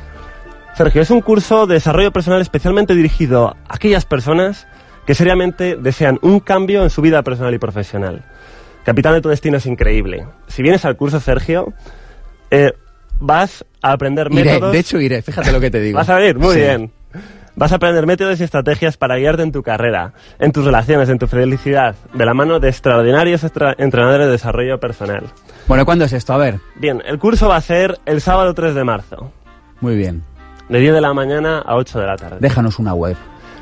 Sergio, 0.74 1.02
es 1.02 1.10
un 1.10 1.22
curso 1.22 1.66
de 1.66 1.74
desarrollo 1.74 2.12
personal 2.12 2.40
especialmente 2.40 2.94
dirigido 2.94 3.48
a 3.48 3.56
aquellas 3.68 4.04
personas 4.04 4.66
que 5.06 5.14
seriamente 5.14 5.76
desean 5.76 6.18
un 6.22 6.40
cambio 6.40 6.82
en 6.82 6.90
su 6.90 7.00
vida 7.00 7.22
personal 7.22 7.54
y 7.54 7.58
profesional. 7.58 8.22
Capitán 8.84 9.14
de 9.14 9.20
tu 9.20 9.28
destino 9.28 9.56
es 9.56 9.66
increíble. 9.66 10.26
Si 10.48 10.62
vienes 10.62 10.84
al 10.84 10.96
curso, 10.96 11.18
Sergio, 11.18 11.72
eh, 12.50 12.72
vas 13.20 13.64
a 13.82 13.92
aprender 13.92 14.28
Iré, 14.30 14.44
métodos. 14.54 14.72
de 14.72 14.78
hecho 14.78 15.00
iré, 15.00 15.22
fíjate 15.22 15.52
lo 15.52 15.60
que 15.60 15.70
te 15.70 15.80
digo. 15.80 15.96
Vas 15.98 16.08
a 16.10 16.16
ver, 16.16 16.36
muy 16.38 16.54
Sí. 16.54 16.60
bien. 16.60 16.92
Vas 17.58 17.72
a 17.72 17.76
aprender 17.76 18.04
métodos 18.06 18.38
y 18.40 18.44
estrategias 18.44 18.98
para 18.98 19.16
guiarte 19.16 19.42
en 19.42 19.50
tu 19.50 19.62
carrera, 19.62 20.12
en 20.38 20.52
tus 20.52 20.62
relaciones, 20.66 21.08
en 21.08 21.18
tu 21.18 21.26
felicidad, 21.26 21.94
de 22.12 22.26
la 22.26 22.34
mano 22.34 22.60
de 22.60 22.68
extraordinarios 22.68 23.44
extra- 23.44 23.74
entrenadores 23.78 24.26
de 24.26 24.32
desarrollo 24.32 24.78
personal. 24.78 25.22
Bueno, 25.66 25.86
¿cuándo 25.86 26.04
es 26.04 26.12
esto? 26.12 26.34
A 26.34 26.36
ver. 26.36 26.60
Bien, 26.74 27.02
el 27.06 27.18
curso 27.18 27.48
va 27.48 27.56
a 27.56 27.60
ser 27.62 27.98
el 28.04 28.20
sábado 28.20 28.52
3 28.52 28.74
de 28.74 28.84
marzo, 28.84 29.32
Muy 29.80 29.96
bien. 29.96 30.22
de 30.68 30.80
10 30.80 30.92
de 30.92 31.00
la 31.00 31.14
mañana 31.14 31.60
a 31.60 31.76
8 31.76 31.98
de 31.98 32.06
la 32.06 32.16
tarde. 32.16 32.36
Déjanos 32.40 32.78
una 32.78 32.92
web. 32.92 33.16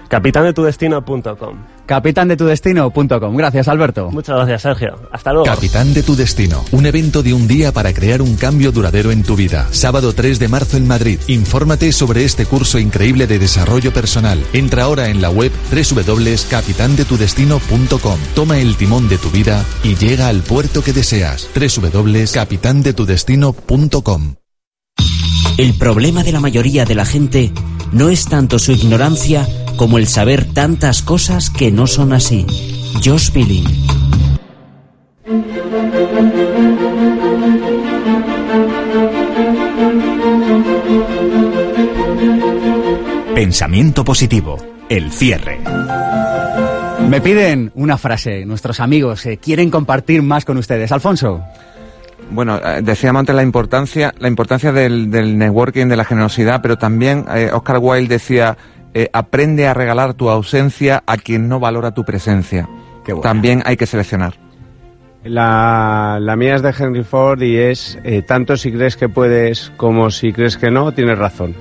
Capitandetudestino.com. 0.09 1.59
Capitandetudestino.com. 1.87 3.37
Gracias, 3.37 3.69
Alberto. 3.69 4.11
Muchas 4.11 4.35
gracias, 4.37 4.63
Sergio. 4.63 4.99
Hasta 5.13 5.33
luego. 5.33 5.47
Capitán 5.47 5.95
de 5.95 6.03
tu 6.03 6.17
Destino, 6.17 6.65
un 6.73 6.87
evento 6.87 7.23
de 7.23 7.35
un 7.35 7.47
día 7.47 7.73
para 7.73 7.93
crear 7.93 8.23
un 8.23 8.37
cambio 8.37 8.73
duradero 8.73 9.11
en 9.11 9.23
tu 9.23 9.37
vida. 9.37 9.69
Sábado 9.71 10.13
3 10.13 10.39
de 10.39 10.49
marzo 10.49 10.77
en 10.77 10.87
Madrid. 10.87 11.19
Infórmate 11.29 11.93
sobre 11.93 12.25
este 12.25 12.47
curso 12.47 12.79
increíble 12.79 13.27
de 13.27 13.39
desarrollo 13.39 13.93
personal. 13.93 14.43
Entra 14.53 14.85
ahora 14.85 15.09
en 15.09 15.21
la 15.21 15.31
web 15.31 15.51
www.capitandetudestino.com. 15.71 18.19
Toma 18.35 18.59
el 18.59 18.77
timón 18.77 19.09
de 19.09 19.19
tu 19.19 19.31
vida 19.31 19.65
y 19.83 19.97
llega 19.97 20.29
al 20.29 20.43
puerto 20.43 20.83
que 20.83 20.93
deseas. 20.93 21.49
www.capitandetudestino.com. 21.55 24.35
El 25.57 25.75
problema 25.75 26.25
de 26.25 26.33
la 26.33 26.41
mayoría 26.41 26.85
de 26.85 26.97
la 26.97 27.05
gente 27.05 27.53
no 27.93 28.09
es 28.09 28.27
tanto 28.27 28.59
su 28.59 28.73
ignorancia 28.73 29.47
como 29.77 29.99
el 29.99 30.07
saber 30.07 30.45
tantas 30.53 31.03
cosas 31.03 31.51
que 31.51 31.71
no 31.71 31.87
son 31.87 32.13
así. 32.13 32.47
Josh 33.05 33.33
Billing. 33.33 33.67
Pensamiento 43.35 44.05
positivo. 44.05 44.57
El 44.89 45.11
cierre. 45.11 45.59
Me 47.09 47.21
piden 47.21 47.73
una 47.75 47.99
frase, 47.99 48.45
nuestros 48.47 48.81
amigos, 48.81 49.27
eh, 49.27 49.39
quieren 49.39 49.71
compartir 49.71 50.23
más 50.23 50.45
con 50.45 50.57
ustedes. 50.57 50.91
Alfonso. 50.93 51.43
Bueno, 52.31 52.57
eh, 52.57 52.81
decíamos 52.83 53.21
antes 53.21 53.35
la 53.35 53.43
importancia, 53.43 54.15
la 54.19 54.29
importancia 54.29 54.73
del, 54.73 55.11
del 55.11 55.37
networking, 55.37 55.87
de 55.87 55.97
la 55.97 56.05
generosidad, 56.05 56.63
pero 56.63 56.79
también 56.79 57.25
eh, 57.35 57.51
Oscar 57.53 57.79
Wilde 57.81 58.09
decía, 58.09 58.57
eh, 58.95 59.11
aprende 59.13 59.67
a 59.67 59.75
regalar 59.75 60.15
tu 60.15 60.31
ausencia 60.31 61.03
a 61.07 61.17
quien 61.17 61.49
no 61.49 61.61
valora 61.61 61.93
tu 61.93 62.05
presencia. 62.05 62.69
También 63.23 63.63
hay 63.67 63.77
que 63.77 63.87
seleccionar. 63.87 64.35
La, 65.25 66.19
la 66.21 66.37
mía 66.37 66.55
es 66.55 66.63
de 66.63 66.75
Henry 66.79 67.03
Ford 67.03 67.41
y 67.43 67.57
es 67.57 67.99
eh, 68.05 68.23
tanto 68.23 68.57
si 68.57 68.71
crees 68.71 68.97
que 68.97 69.09
puedes 69.09 69.73
como 69.77 70.11
si 70.11 70.33
crees 70.33 70.57
que 70.57 70.71
no, 70.71 70.93
tienes 70.93 71.19
razón. 71.19 71.55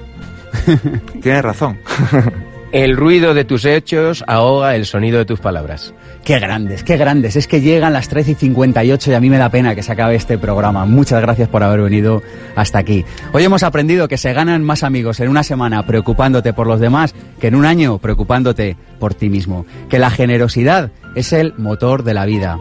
Tienes 1.22 1.42
razón. 1.42 1.80
El 2.74 2.98
ruido 2.98 3.36
de 3.36 3.46
tus 3.46 3.66
hechos 3.66 4.24
ahoga 4.26 4.76
el 4.76 4.88
sonido 4.88 5.20
de 5.20 5.26
tus 5.26 5.40
palabras. 5.40 5.94
Qué 6.24 6.40
grandes, 6.40 6.84
qué 6.84 6.98
grandes. 6.98 7.36
Es 7.36 7.48
que 7.48 7.62
llegan 7.62 7.94
las 7.94 8.10
13 8.10 8.32
y 8.32 8.34
58 8.34 9.12
y 9.12 9.14
a 9.14 9.20
mí 9.20 9.30
me 9.30 9.38
da 9.38 9.50
pena 9.50 9.76
que 9.76 9.84
se 9.84 9.92
acabe 9.92 10.16
este 10.16 10.40
programa. 10.40 10.84
Muchas 10.86 11.22
gracias 11.22 11.50
por 11.50 11.62
haber 11.62 11.82
venido 11.84 12.24
hasta 12.56 12.80
aquí. 12.80 13.06
Hoy 13.32 13.44
hemos 13.44 13.62
aprendido 13.62 14.08
que 14.08 14.18
se 14.18 14.34
ganan 14.34 14.64
más 14.64 14.82
amigos 14.82 15.20
en 15.20 15.30
una 15.30 15.44
semana 15.44 15.86
preocupándote 15.86 16.52
por 16.52 16.66
los 16.66 16.80
demás 16.80 17.14
que 17.40 17.46
en 17.46 17.54
un 17.54 17.66
año 17.66 18.00
preocupándote 18.00 18.76
por 18.98 19.14
ti 19.14 19.30
mismo. 19.30 19.68
Que 19.88 20.00
la 20.00 20.10
generosidad 20.10 20.90
es 21.14 21.32
el 21.32 21.54
motor 21.60 22.02
de 22.02 22.16
la 22.16 22.26
vida. 22.26 22.58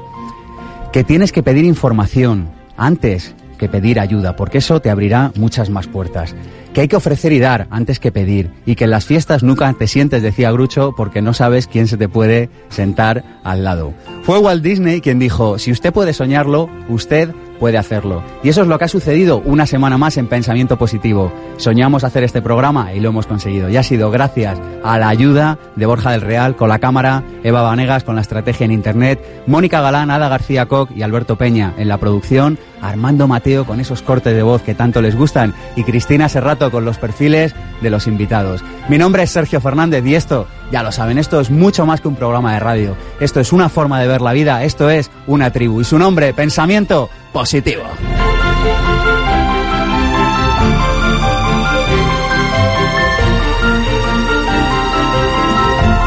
Que 0.93 1.05
tienes 1.05 1.33
que 1.33 1.43
pedir 1.43 1.65
información 1.65 2.51
antes 2.77 3.35
que 3.57 3.69
pedir 3.69 4.01
ayuda, 4.01 4.35
porque 4.35 4.59
eso 4.59 4.81
te 4.81 4.91
abrirá 4.91 5.31
muchas 5.37 5.71
más 5.71 5.87
puertas. 5.87 6.35
Que 6.73 6.83
hay 6.83 6.89
que 6.89 6.97
ofrecer 6.97 7.33
y 7.33 7.39
dar 7.39 7.67
antes 7.71 8.01
que 8.01 8.13
pedir, 8.13 8.51
y 8.67 8.75
que 8.75 8.85
en 8.85 8.91
las 8.91 9.05
fiestas 9.05 9.43
nunca 9.43 9.73
te 9.73 9.87
sientes, 9.87 10.23
decía 10.23 10.53
Grucho, 10.53 10.95
porque 10.97 11.23
no 11.23 11.35
sabes 11.35 11.67
quién 11.67 11.89
se 11.89 11.97
te 11.97 12.09
puede 12.09 12.51
sentar 12.69 13.25
al 13.45 13.65
lado. 13.65 13.93
Fue 14.23 14.39
Walt 14.39 14.63
Disney 14.63 15.01
quien 15.01 15.19
dijo, 15.19 15.59
si 15.59 15.73
usted 15.73 15.93
puede 15.93 16.13
soñarlo, 16.13 16.69
usted 16.89 17.31
puede 17.63 17.79
hacerlo. 17.79 18.25
Y 18.43 18.49
eso 18.49 18.63
es 18.63 18.67
lo 18.67 18.77
que 18.77 18.87
ha 18.87 18.89
sucedido 18.89 19.41
una 19.45 19.67
semana 19.67 19.97
más 19.97 20.17
en 20.17 20.27
Pensamiento 20.27 20.77
Positivo. 20.77 21.33
Soñamos 21.59 22.03
hacer 22.03 22.25
este 22.25 22.43
programa 22.43 22.93
y 22.93 22.99
lo 22.99 23.11
hemos 23.11 23.29
conseguido. 23.29 23.69
Y 23.69 23.77
ha 23.77 23.85
sido 23.85 24.11
gracias 24.11 24.59
a 24.83 24.99
la 24.99 25.09
ayuda 25.09 25.61
de 25.77 25.87
Borja 25.87 26.11
del 26.11 26.23
Real 26.23 26.57
con 26.57 26.69
la 26.69 26.81
cámara, 26.81 27.23
Eva 27.45 27.63
Vanegas 27.63 28.03
con 28.03 28.17
la 28.17 28.23
estrategia 28.23 28.65
en 28.65 28.73
Internet, 28.73 29.45
Mónica 29.47 29.81
Galán, 29.81 30.11
Ada 30.11 30.29
García 30.29 30.67
Koch 30.67 30.91
y 30.91 31.03
Alberto 31.03 31.37
Peña 31.37 31.73
en 31.79 31.87
la 31.87 31.99
producción, 31.99 32.59
Armando 32.81 33.29
Mateo 33.29 33.65
con 33.65 33.79
esos 33.79 34.03
cortes 34.03 34.35
de 34.35 34.43
voz 34.43 34.63
que 34.63 34.75
tanto 34.75 35.01
les 35.01 35.15
gustan 35.15 35.55
y 35.77 35.85
Cristina 35.85 36.29
Serrato 36.29 36.62
con 36.71 36.85
los 36.85 36.99
perfiles 36.99 37.55
de 37.81 37.91
los 37.91 38.07
invitados. 38.07 38.63
Mi 38.89 38.99
nombre 38.99 39.23
es 39.23 39.31
Sergio 39.31 39.61
Fernández 39.61 40.05
y 40.07 40.15
esto, 40.15 40.47
ya 40.71 40.83
lo 40.83 40.93
saben, 40.93 41.19
esto 41.19 41.41
es 41.41 41.51
mucho 41.51 41.87
más 41.87 42.01
que 42.01 42.09
un 42.09 42.17
programa 42.17 42.55
de 42.55 42.61
radio. 42.61 42.97
Esto 43.21 43.41
es 43.41 43.53
una 43.53 43.69
forma 43.69 44.01
de 44.01 44.09
ver 44.09 44.21
la 44.21 44.33
vida, 44.33 44.65
esto 44.65 44.91
es 44.91 45.11
una 45.27 45.51
tribu 45.51 45.81
y 45.81 45.85
su 45.85 45.99
nombre, 45.99 46.33
Pensamiento 46.35 47.09
Positivo. 47.33 47.83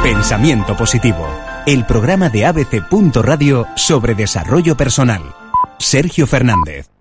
Pensamiento 0.03 0.77
Positivo, 0.77 1.27
el 1.65 1.85
programa 1.85 2.29
de 2.29 2.45
ABC. 2.45 2.83
Radio 3.23 3.65
sobre 3.75 4.13
desarrollo 4.13 4.77
personal. 4.77 5.21
Sergio 5.79 6.27
Fernández. 6.27 6.94